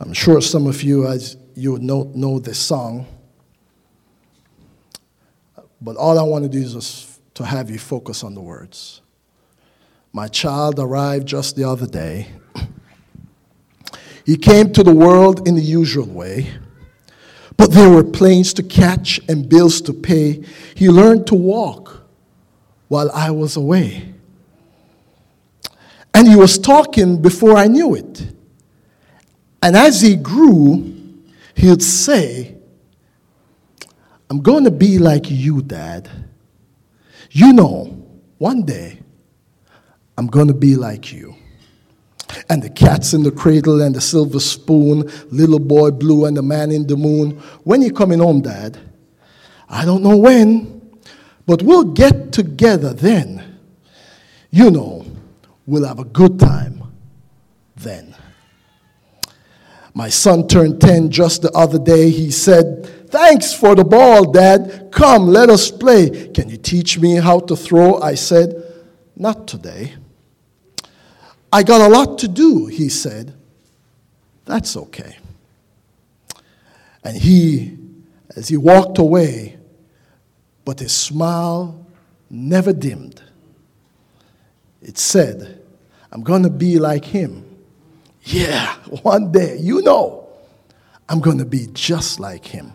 I'm 0.00 0.12
sure 0.12 0.40
some 0.40 0.66
of 0.66 0.82
you, 0.82 1.06
as 1.06 1.36
you 1.54 1.78
know, 1.78 2.10
know 2.14 2.38
this 2.38 2.58
song, 2.58 3.06
but 5.80 5.96
all 5.96 6.18
I 6.18 6.22
want 6.22 6.44
to 6.44 6.48
do 6.48 6.58
is 6.58 6.72
just 6.74 7.34
to 7.34 7.44
have 7.44 7.70
you 7.70 7.78
focus 7.78 8.24
on 8.24 8.34
the 8.34 8.40
words. 8.40 9.00
My 10.12 10.28
child 10.28 10.78
arrived 10.78 11.26
just 11.26 11.56
the 11.56 11.64
other 11.64 11.86
day 11.86 12.28
he 14.24 14.36
came 14.36 14.72
to 14.72 14.82
the 14.82 14.94
world 14.94 15.46
in 15.48 15.54
the 15.54 15.62
usual 15.62 16.06
way, 16.06 16.52
but 17.56 17.72
there 17.72 17.90
were 17.90 18.04
planes 18.04 18.54
to 18.54 18.62
catch 18.62 19.20
and 19.28 19.48
bills 19.48 19.80
to 19.82 19.92
pay. 19.92 20.44
He 20.74 20.88
learned 20.88 21.26
to 21.28 21.34
walk 21.34 21.81
while 22.92 23.10
I 23.12 23.30
was 23.30 23.56
away. 23.56 24.12
And 26.12 26.28
he 26.28 26.36
was 26.36 26.58
talking 26.58 27.22
before 27.22 27.56
I 27.56 27.66
knew 27.66 27.94
it. 27.94 28.30
And 29.62 29.74
as 29.74 30.02
he 30.02 30.14
grew, 30.14 30.94
he 31.54 31.70
would 31.70 31.82
say, 31.82 32.54
I'm 34.28 34.42
going 34.42 34.64
to 34.64 34.70
be 34.70 34.98
like 34.98 35.30
you, 35.30 35.62
Dad. 35.62 36.10
You 37.30 37.54
know, 37.54 38.06
one 38.36 38.66
day, 38.66 38.98
I'm 40.18 40.26
going 40.26 40.48
to 40.48 40.54
be 40.54 40.76
like 40.76 41.14
you 41.14 41.34
and 42.50 42.62
the 42.62 42.68
cats 42.68 43.14
in 43.14 43.22
the 43.22 43.32
cradle 43.32 43.80
and 43.80 43.94
the 43.94 44.02
silver 44.02 44.38
spoon, 44.38 45.10
little 45.30 45.60
boy 45.60 45.92
blue 45.92 46.26
and 46.26 46.36
the 46.36 46.42
man 46.42 46.70
in 46.70 46.86
the 46.86 46.96
moon. 46.96 47.40
When 47.64 47.80
you 47.80 47.90
coming 47.90 48.18
home, 48.18 48.42
Dad? 48.42 48.78
I 49.66 49.86
don't 49.86 50.02
know 50.02 50.18
when, 50.18 50.81
but 51.46 51.62
we'll 51.62 51.84
get 51.84 52.32
together 52.32 52.92
then. 52.92 53.58
You 54.50 54.70
know, 54.70 55.06
we'll 55.66 55.86
have 55.86 55.98
a 55.98 56.04
good 56.04 56.38
time 56.38 56.82
then. 57.76 58.14
My 59.94 60.08
son 60.08 60.48
turned 60.48 60.80
10 60.80 61.10
just 61.10 61.42
the 61.42 61.50
other 61.52 61.78
day. 61.78 62.10
He 62.10 62.30
said, 62.30 62.86
Thanks 63.10 63.52
for 63.52 63.74
the 63.74 63.84
ball, 63.84 64.32
Dad. 64.32 64.88
Come, 64.90 65.26
let 65.26 65.50
us 65.50 65.70
play. 65.70 66.28
Can 66.28 66.48
you 66.48 66.56
teach 66.56 66.98
me 66.98 67.16
how 67.16 67.40
to 67.40 67.56
throw? 67.56 68.00
I 68.00 68.14
said, 68.14 68.62
Not 69.16 69.46
today. 69.46 69.94
I 71.52 71.62
got 71.62 71.82
a 71.82 71.88
lot 71.88 72.18
to 72.20 72.28
do, 72.28 72.66
he 72.66 72.88
said. 72.88 73.34
That's 74.46 74.76
okay. 74.76 75.18
And 77.04 77.16
he, 77.16 77.76
as 78.34 78.48
he 78.48 78.56
walked 78.56 78.98
away, 78.98 79.58
but 80.64 80.80
his 80.80 80.92
smile 80.92 81.86
never 82.30 82.72
dimmed. 82.72 83.22
It 84.80 84.98
said, 84.98 85.62
I'm 86.10 86.22
going 86.22 86.42
to 86.42 86.50
be 86.50 86.78
like 86.78 87.04
him. 87.04 87.44
Yeah, 88.24 88.74
one 89.02 89.32
day, 89.32 89.58
you 89.58 89.82
know, 89.82 90.28
I'm 91.08 91.20
going 91.20 91.38
to 91.38 91.44
be 91.44 91.68
just 91.72 92.20
like 92.20 92.44
him. 92.46 92.72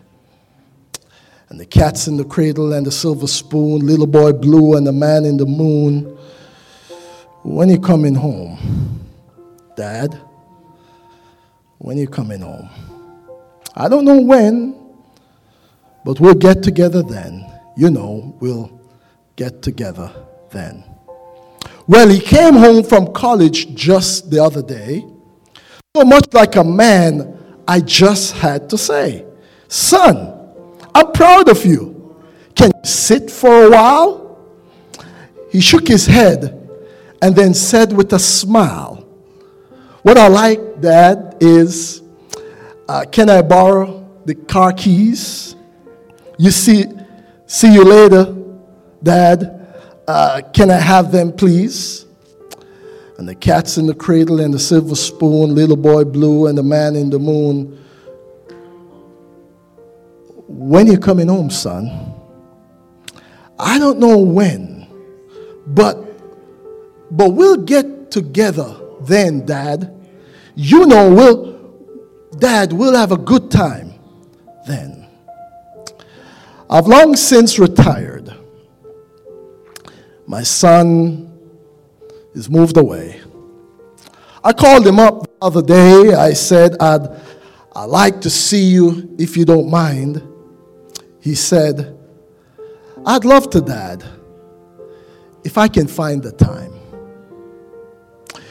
And 1.48 1.58
the 1.58 1.66
cats 1.66 2.08
in 2.08 2.18
the 2.18 2.24
cradle 2.24 2.74
and 2.74 2.86
the 2.86 2.92
silver 2.92 3.26
spoon, 3.26 3.86
little 3.86 4.06
boy 4.06 4.32
blue 4.32 4.76
and 4.76 4.86
the 4.86 4.92
man 4.92 5.24
in 5.24 5.38
the 5.38 5.46
moon. 5.46 6.16
When 7.42 7.70
you 7.70 7.80
coming 7.80 8.14
home, 8.14 9.06
Dad? 9.76 10.20
When 11.78 11.96
you 11.96 12.06
coming 12.06 12.40
home? 12.40 12.68
I 13.74 13.88
don't 13.88 14.04
know 14.04 14.20
when, 14.20 14.76
but 16.04 16.20
we'll 16.20 16.34
get 16.34 16.62
together 16.62 17.02
then. 17.02 17.47
You 17.78 17.90
know, 17.90 18.34
we'll 18.40 18.80
get 19.36 19.62
together 19.62 20.10
then. 20.50 20.82
Well, 21.86 22.08
he 22.08 22.18
came 22.18 22.54
home 22.54 22.82
from 22.82 23.12
college 23.12 23.72
just 23.76 24.32
the 24.32 24.42
other 24.42 24.62
day. 24.62 25.04
So 25.96 26.04
much 26.04 26.26
like 26.32 26.56
a 26.56 26.64
man, 26.64 27.38
I 27.68 27.78
just 27.78 28.32
had 28.32 28.68
to 28.70 28.76
say, 28.76 29.24
Son, 29.68 30.16
I'm 30.92 31.12
proud 31.12 31.48
of 31.48 31.64
you. 31.64 32.16
Can 32.56 32.72
you 32.74 32.90
sit 32.90 33.30
for 33.30 33.66
a 33.66 33.70
while? 33.70 34.40
He 35.52 35.60
shook 35.60 35.86
his 35.86 36.04
head 36.04 36.68
and 37.22 37.36
then 37.36 37.54
said 37.54 37.92
with 37.92 38.12
a 38.12 38.18
smile, 38.18 39.06
What 40.02 40.18
I 40.18 40.26
like, 40.26 40.80
Dad, 40.80 41.36
is 41.40 42.02
uh, 42.88 43.04
can 43.04 43.30
I 43.30 43.40
borrow 43.42 44.04
the 44.24 44.34
car 44.34 44.72
keys? 44.72 45.54
You 46.38 46.50
see, 46.50 46.84
see 47.48 47.72
you 47.72 47.82
later, 47.82 48.36
Dad. 49.02 49.56
Uh, 50.06 50.42
can 50.54 50.70
I 50.70 50.78
have 50.78 51.10
them, 51.10 51.32
please? 51.32 52.06
And 53.18 53.28
the 53.28 53.34
cat's 53.34 53.78
in 53.78 53.86
the 53.86 53.94
cradle 53.94 54.40
and 54.40 54.54
the 54.54 54.60
silver 54.60 54.94
spoon, 54.94 55.52
little 55.54 55.76
boy 55.76 56.04
blue 56.04 56.46
and 56.46 56.56
the 56.56 56.62
man 56.62 56.94
in 56.94 57.10
the 57.10 57.18
moon. 57.18 57.84
When 60.46 60.86
you 60.86 60.98
coming 60.98 61.26
home, 61.26 61.50
son? 61.50 62.14
I 63.58 63.78
don't 63.78 63.98
know 63.98 64.18
when, 64.18 64.86
but 65.66 66.04
but 67.10 67.30
we'll 67.30 67.56
get 67.56 68.12
together 68.12 68.76
then, 69.00 69.44
Dad. 69.44 69.94
You 70.54 70.86
know, 70.86 71.12
we'll 71.12 71.58
Dad, 72.38 72.72
we'll 72.72 72.94
have 72.94 73.10
a 73.10 73.16
good 73.16 73.50
time 73.50 73.94
then. 74.66 75.07
I've 76.70 76.86
long 76.86 77.16
since 77.16 77.58
retired. 77.58 78.34
My 80.26 80.42
son 80.42 81.32
is 82.34 82.50
moved 82.50 82.76
away. 82.76 83.20
I 84.44 84.52
called 84.52 84.86
him 84.86 84.98
up 84.98 85.22
the 85.22 85.30
other 85.40 85.62
day. 85.62 86.14
I 86.14 86.34
said, 86.34 86.76
I'd, 86.80 87.08
I'd 87.74 87.84
like 87.84 88.20
to 88.20 88.30
see 88.30 88.64
you 88.64 89.14
if 89.18 89.36
you 89.36 89.44
don't 89.44 89.70
mind. 89.70 90.22
He 91.20 91.34
said, 91.34 91.98
I'd 93.06 93.24
love 93.24 93.48
to, 93.50 93.60
Dad, 93.60 94.04
if 95.44 95.56
I 95.56 95.68
can 95.68 95.86
find 95.86 96.22
the 96.22 96.32
time. 96.32 96.74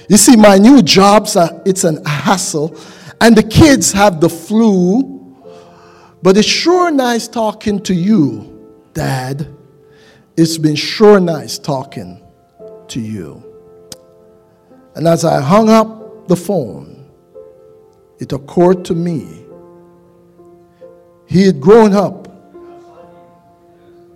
You 0.10 0.18
see, 0.18 0.36
my 0.36 0.58
new 0.58 0.82
job's 0.82 1.36
a, 1.36 1.62
it's 1.66 1.84
an 1.84 2.04
hassle 2.06 2.76
and 3.22 3.36
the 3.36 3.44
kids 3.44 3.92
have 3.92 4.22
the 4.22 4.30
flu. 4.30 5.17
But 6.28 6.36
it's 6.36 6.46
sure 6.46 6.92
nice 6.92 7.26
talking 7.30 7.80
to 7.84 7.94
you, 7.94 8.68
Dad. 8.92 9.48
It's 10.36 10.58
been 10.58 10.76
sure 10.76 11.22
nice 11.22 11.58
talking 11.58 12.22
to 12.90 13.00
you. 13.00 13.42
And 14.96 15.08
as 15.08 15.24
I 15.24 15.40
hung 15.40 15.70
up 15.70 16.28
the 16.28 16.36
phone, 16.36 17.10
it 18.20 18.34
occurred 18.34 18.84
to 18.84 18.94
me 18.94 19.46
he 21.28 21.46
had 21.46 21.62
grown 21.62 21.94
up 21.94 22.28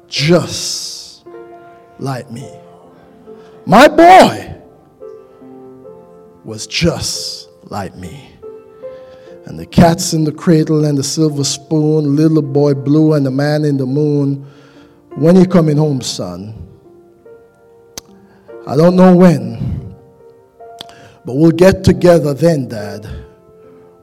just 0.10 1.26
like 1.98 2.30
me. 2.30 2.52
My 3.66 3.88
boy 3.88 4.54
was 6.44 6.68
just 6.68 7.48
like 7.70 7.96
me. 7.96 8.31
And 9.46 9.58
the 9.58 9.66
cat's 9.66 10.14
in 10.14 10.24
the 10.24 10.32
cradle 10.32 10.86
and 10.86 10.98
the 10.98 11.04
silver 11.04 11.44
spoon, 11.44 12.16
little 12.16 12.42
boy 12.42 12.74
blue 12.74 13.14
and 13.14 13.26
the 13.26 13.32
man 13.32 13.66
in 13.66 13.78
the 13.78 13.86
moon. 13.86 14.46
When 15.16 15.36
you 15.36 15.46
coming 15.46 15.78
home, 15.78 16.02
son? 16.02 16.56
I 18.68 18.76
don't 18.76 18.96
know 18.96 19.16
when, 19.16 19.96
but 21.26 21.36
we'll 21.36 21.52
get 21.52 21.84
together 21.84 22.34
then, 22.34 22.68
Dad. 22.68 23.08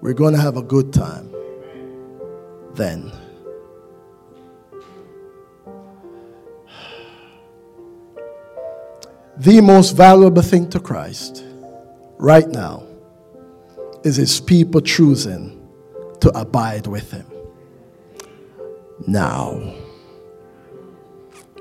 We're 0.01 0.15
going 0.15 0.35
to 0.35 0.41
have 0.41 0.57
a 0.57 0.63
good 0.63 0.93
time 0.93 1.33
then. 2.75 3.13
The 9.37 9.61
most 9.61 9.93
valuable 9.93 10.43
thing 10.43 10.69
to 10.71 10.81
Christ 10.81 11.45
right 12.19 12.49
now 12.49 12.88
is 14.09 14.17
his 14.17 14.41
people 14.41 14.81
choosing 14.81 15.55
to 16.21 16.37
abide 16.37 16.87
with 16.87 17.13
him. 17.13 17.27
Now. 19.07 19.75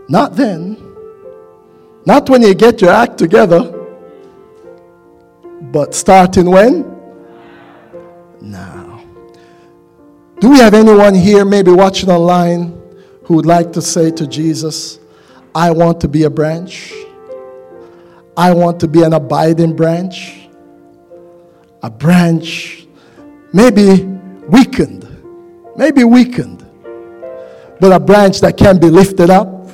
Not 0.09 0.35
then. 0.35 0.77
Not 2.05 2.29
when 2.29 2.41
you 2.41 2.55
get 2.55 2.81
your 2.81 2.91
act 2.91 3.17
together. 3.17 3.73
But 5.61 5.93
starting 5.93 6.49
when? 6.49 6.85
Now. 8.41 9.03
Do 10.39 10.49
we 10.51 10.59
have 10.59 10.73
anyone 10.73 11.13
here, 11.13 11.43
maybe 11.43 11.71
watching 11.71 12.09
online, 12.09 12.79
who 13.23 13.35
would 13.35 13.45
like 13.45 13.73
to 13.73 13.81
say 13.81 14.11
to 14.11 14.25
Jesus, 14.25 14.99
I 15.53 15.71
want 15.71 15.99
to 16.01 16.07
be 16.07 16.23
a 16.23 16.29
branch? 16.29 16.93
I 18.37 18.53
want 18.53 18.79
to 18.81 18.87
be 18.87 19.03
an 19.03 19.13
abiding 19.13 19.75
branch? 19.75 20.46
A 21.83 21.89
branch, 21.89 22.87
maybe 23.53 24.03
weakened, 24.47 25.07
maybe 25.75 26.03
weakened, 26.03 26.65
but 27.79 27.91
a 27.91 27.99
branch 27.99 28.41
that 28.41 28.57
can 28.57 28.79
be 28.79 28.89
lifted 28.89 29.29
up. 29.29 29.69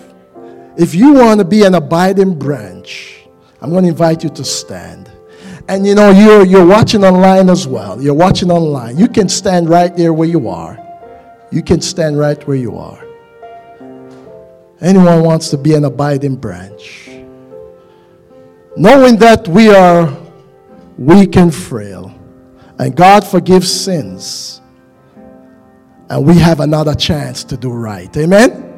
If 0.78 0.96
you 0.96 1.14
want 1.14 1.40
to 1.40 1.46
be 1.46 1.64
an 1.64 1.76
abiding 1.76 2.38
branch, 2.38 3.26
I'm 3.62 3.70
going 3.70 3.84
to 3.84 3.90
invite 3.90 4.24
you 4.24 4.30
to 4.32 4.44
stand. 4.44 5.10
And 5.70 5.88
you 5.88 5.96
know, 5.96 6.10
you're, 6.10 6.46
you're 6.46 6.66
watching 6.66 7.06
online 7.06 7.50
as 7.50 7.68
well. 7.68 8.02
You're 8.02 8.14
watching 8.14 8.52
online. 8.52 8.98
You 8.98 9.08
can 9.08 9.30
stand 9.30 9.70
right 9.70 9.96
there 9.96 10.12
where 10.12 10.28
you 10.28 10.50
are. 10.50 10.78
You 11.52 11.64
can 11.64 11.80
stand 11.80 12.20
right 12.20 12.46
where 12.48 12.58
you 12.58 12.78
are. 12.78 13.02
Anyone 14.82 15.24
wants 15.24 15.50
to 15.52 15.58
be 15.58 15.76
an 15.76 15.86
abiding 15.86 16.36
branch. 16.36 17.10
Knowing 18.76 19.16
that 19.18 19.48
we 19.48 19.70
are 19.70 20.08
weak 20.98 21.36
and 21.36 21.54
frail. 21.54 22.14
And 22.80 22.96
God 22.96 23.26
forgives 23.26 23.72
sins. 23.72 24.62
And 26.10 26.26
we 26.26 26.38
have 26.38 26.60
another 26.60 26.96
chance 26.96 27.44
to 27.46 27.58
do 27.58 27.72
right. 27.72 28.16
Amen? 28.18 28.70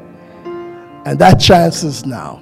And 1.05 1.19
that 1.19 1.35
chance 1.39 1.83
is 1.83 2.05
now. 2.05 2.41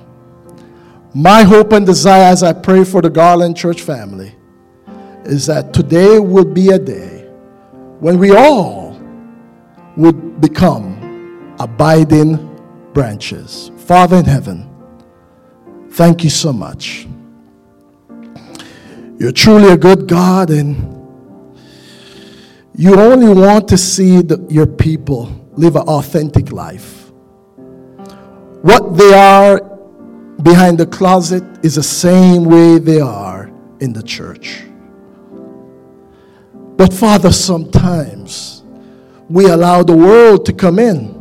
My 1.13 1.43
hope 1.43 1.73
and 1.73 1.85
desire 1.85 2.23
as 2.23 2.41
I 2.41 2.53
pray 2.53 2.83
for 2.83 3.01
the 3.01 3.09
Garland 3.09 3.55
Church 3.55 3.81
family 3.81 4.35
is 5.25 5.45
that 5.45 5.73
today 5.73 6.19
will 6.19 6.45
be 6.45 6.69
a 6.69 6.79
day 6.79 7.27
when 7.99 8.17
we 8.17 8.35
all 8.35 8.99
would 9.95 10.41
become 10.41 11.55
abiding 11.59 12.49
branches. 12.93 13.71
Father 13.77 14.17
in 14.17 14.25
heaven, 14.25 14.69
thank 15.91 16.23
you 16.23 16.29
so 16.29 16.51
much. 16.51 17.07
You're 19.19 19.31
truly 19.31 19.69
a 19.69 19.77
good 19.77 20.07
God, 20.07 20.49
and 20.49 20.75
you 22.75 22.99
only 22.99 23.33
want 23.33 23.67
to 23.69 23.77
see 23.77 24.21
the, 24.21 24.45
your 24.49 24.67
people 24.67 25.31
live 25.53 25.75
an 25.75 25.83
authentic 25.83 26.51
life. 26.51 26.99
what 28.63 28.95
they 28.95 29.13
are 29.13 29.59
behind 30.41 30.77
the 30.77 30.85
closet 30.85 31.43
is 31.63 31.75
the 31.75 31.83
same 31.83 32.45
way 32.45 32.79
they 32.79 33.01
are 33.01 33.51
in 33.81 33.91
the 33.91 34.01
church. 34.01 34.63
But 36.77 36.93
Father, 36.93 37.33
sometimes 37.33 38.63
we 39.29 39.47
allow 39.47 39.83
the 39.83 39.95
world 39.95 40.45
to 40.45 40.53
come 40.53 40.79
in 40.79 41.13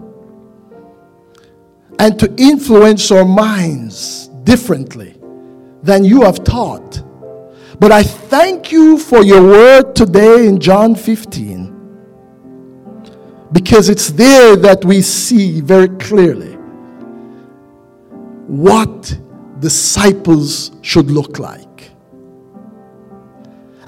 and 1.99 2.17
to 2.21 2.33
influence 2.39 3.11
our 3.11 3.25
minds 3.25 4.29
differently 4.45 5.17
than 5.83 6.05
you 6.05 6.23
have 6.23 6.45
taught. 6.45 7.03
But 7.83 7.91
I 7.91 8.05
thank 8.05 8.71
you 8.71 8.97
for 8.97 9.25
your 9.25 9.43
word 9.43 9.97
today 9.97 10.47
in 10.47 10.61
John 10.61 10.95
15 10.95 11.67
because 13.51 13.89
it's 13.89 14.11
there 14.11 14.55
that 14.55 14.85
we 14.85 15.03
see 15.03 15.61
very 15.61 15.89
clearly 15.89 16.53
what 18.47 19.19
disciples 19.59 20.71
should 20.83 21.11
look 21.11 21.41
like. 21.41 21.91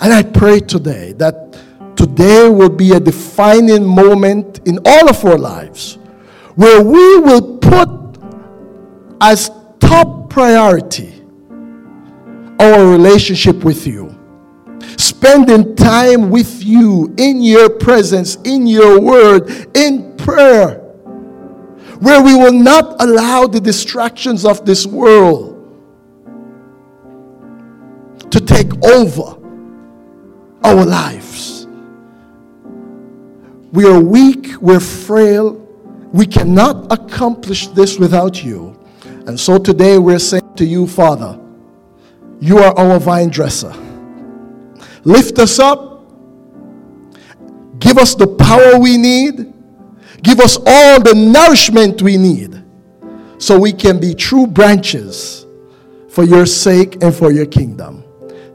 And 0.00 0.12
I 0.12 0.24
pray 0.24 0.58
today 0.58 1.12
that 1.18 1.56
today 1.94 2.48
will 2.48 2.70
be 2.70 2.94
a 2.94 2.98
defining 2.98 3.86
moment 3.86 4.60
in 4.66 4.80
all 4.84 5.08
of 5.08 5.24
our 5.24 5.38
lives 5.38 5.98
where 6.56 6.82
we 6.82 7.18
will 7.20 7.58
put 7.58 7.88
as 9.20 9.52
top 9.78 10.30
priority 10.30 11.13
our 12.60 12.86
relationship 12.86 13.64
with 13.64 13.86
you. 13.86 14.18
Spending 14.96 15.74
time 15.76 16.30
with 16.30 16.62
you 16.62 17.14
in 17.16 17.42
your 17.42 17.68
presence, 17.70 18.36
in 18.44 18.66
your 18.66 19.00
word, 19.00 19.68
in 19.76 20.16
prayer, 20.16 20.78
where 22.00 22.22
we 22.22 22.34
will 22.34 22.52
not 22.52 23.00
allow 23.02 23.46
the 23.46 23.60
distractions 23.60 24.44
of 24.44 24.64
this 24.66 24.86
world 24.86 25.52
to 28.30 28.40
take 28.40 28.72
over 28.84 29.38
our 30.64 30.84
lives. 30.84 31.66
We 33.72 33.86
are 33.86 34.00
weak, 34.00 34.56
we're 34.60 34.80
frail, 34.80 35.54
we 36.12 36.26
cannot 36.26 36.92
accomplish 36.92 37.68
this 37.68 37.98
without 37.98 38.44
you. 38.44 38.78
And 39.26 39.38
so 39.38 39.58
today 39.58 39.98
we're 39.98 40.18
saying 40.18 40.54
to 40.56 40.64
you, 40.64 40.86
Father, 40.86 41.40
you 42.44 42.58
are 42.58 42.78
our 42.78 43.00
vine 43.00 43.30
dresser. 43.30 43.72
Lift 45.04 45.38
us 45.38 45.58
up. 45.58 46.10
Give 47.78 47.96
us 47.96 48.14
the 48.14 48.26
power 48.26 48.78
we 48.78 48.98
need. 48.98 49.50
Give 50.22 50.40
us 50.40 50.58
all 50.58 51.00
the 51.00 51.14
nourishment 51.14 52.02
we 52.02 52.18
need 52.18 52.62
so 53.38 53.58
we 53.58 53.72
can 53.72 53.98
be 53.98 54.14
true 54.14 54.46
branches 54.46 55.46
for 56.10 56.22
your 56.22 56.44
sake 56.44 57.02
and 57.02 57.14
for 57.14 57.32
your 57.32 57.46
kingdom. 57.46 58.04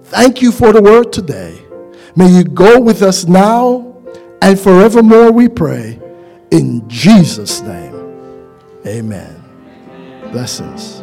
Thank 0.03 0.43
you 0.43 0.51
for 0.51 0.71
the 0.71 0.83
word 0.83 1.11
today. 1.11 1.59
May 2.15 2.29
you 2.29 2.43
go 2.43 2.79
with 2.79 3.01
us 3.01 3.25
now 3.25 4.03
and 4.43 4.59
forevermore, 4.59 5.31
we 5.31 5.49
pray. 5.49 5.99
In 6.51 6.87
Jesus' 6.87 7.61
name, 7.61 7.95
amen. 8.85 9.43
Blessings. 10.31 10.98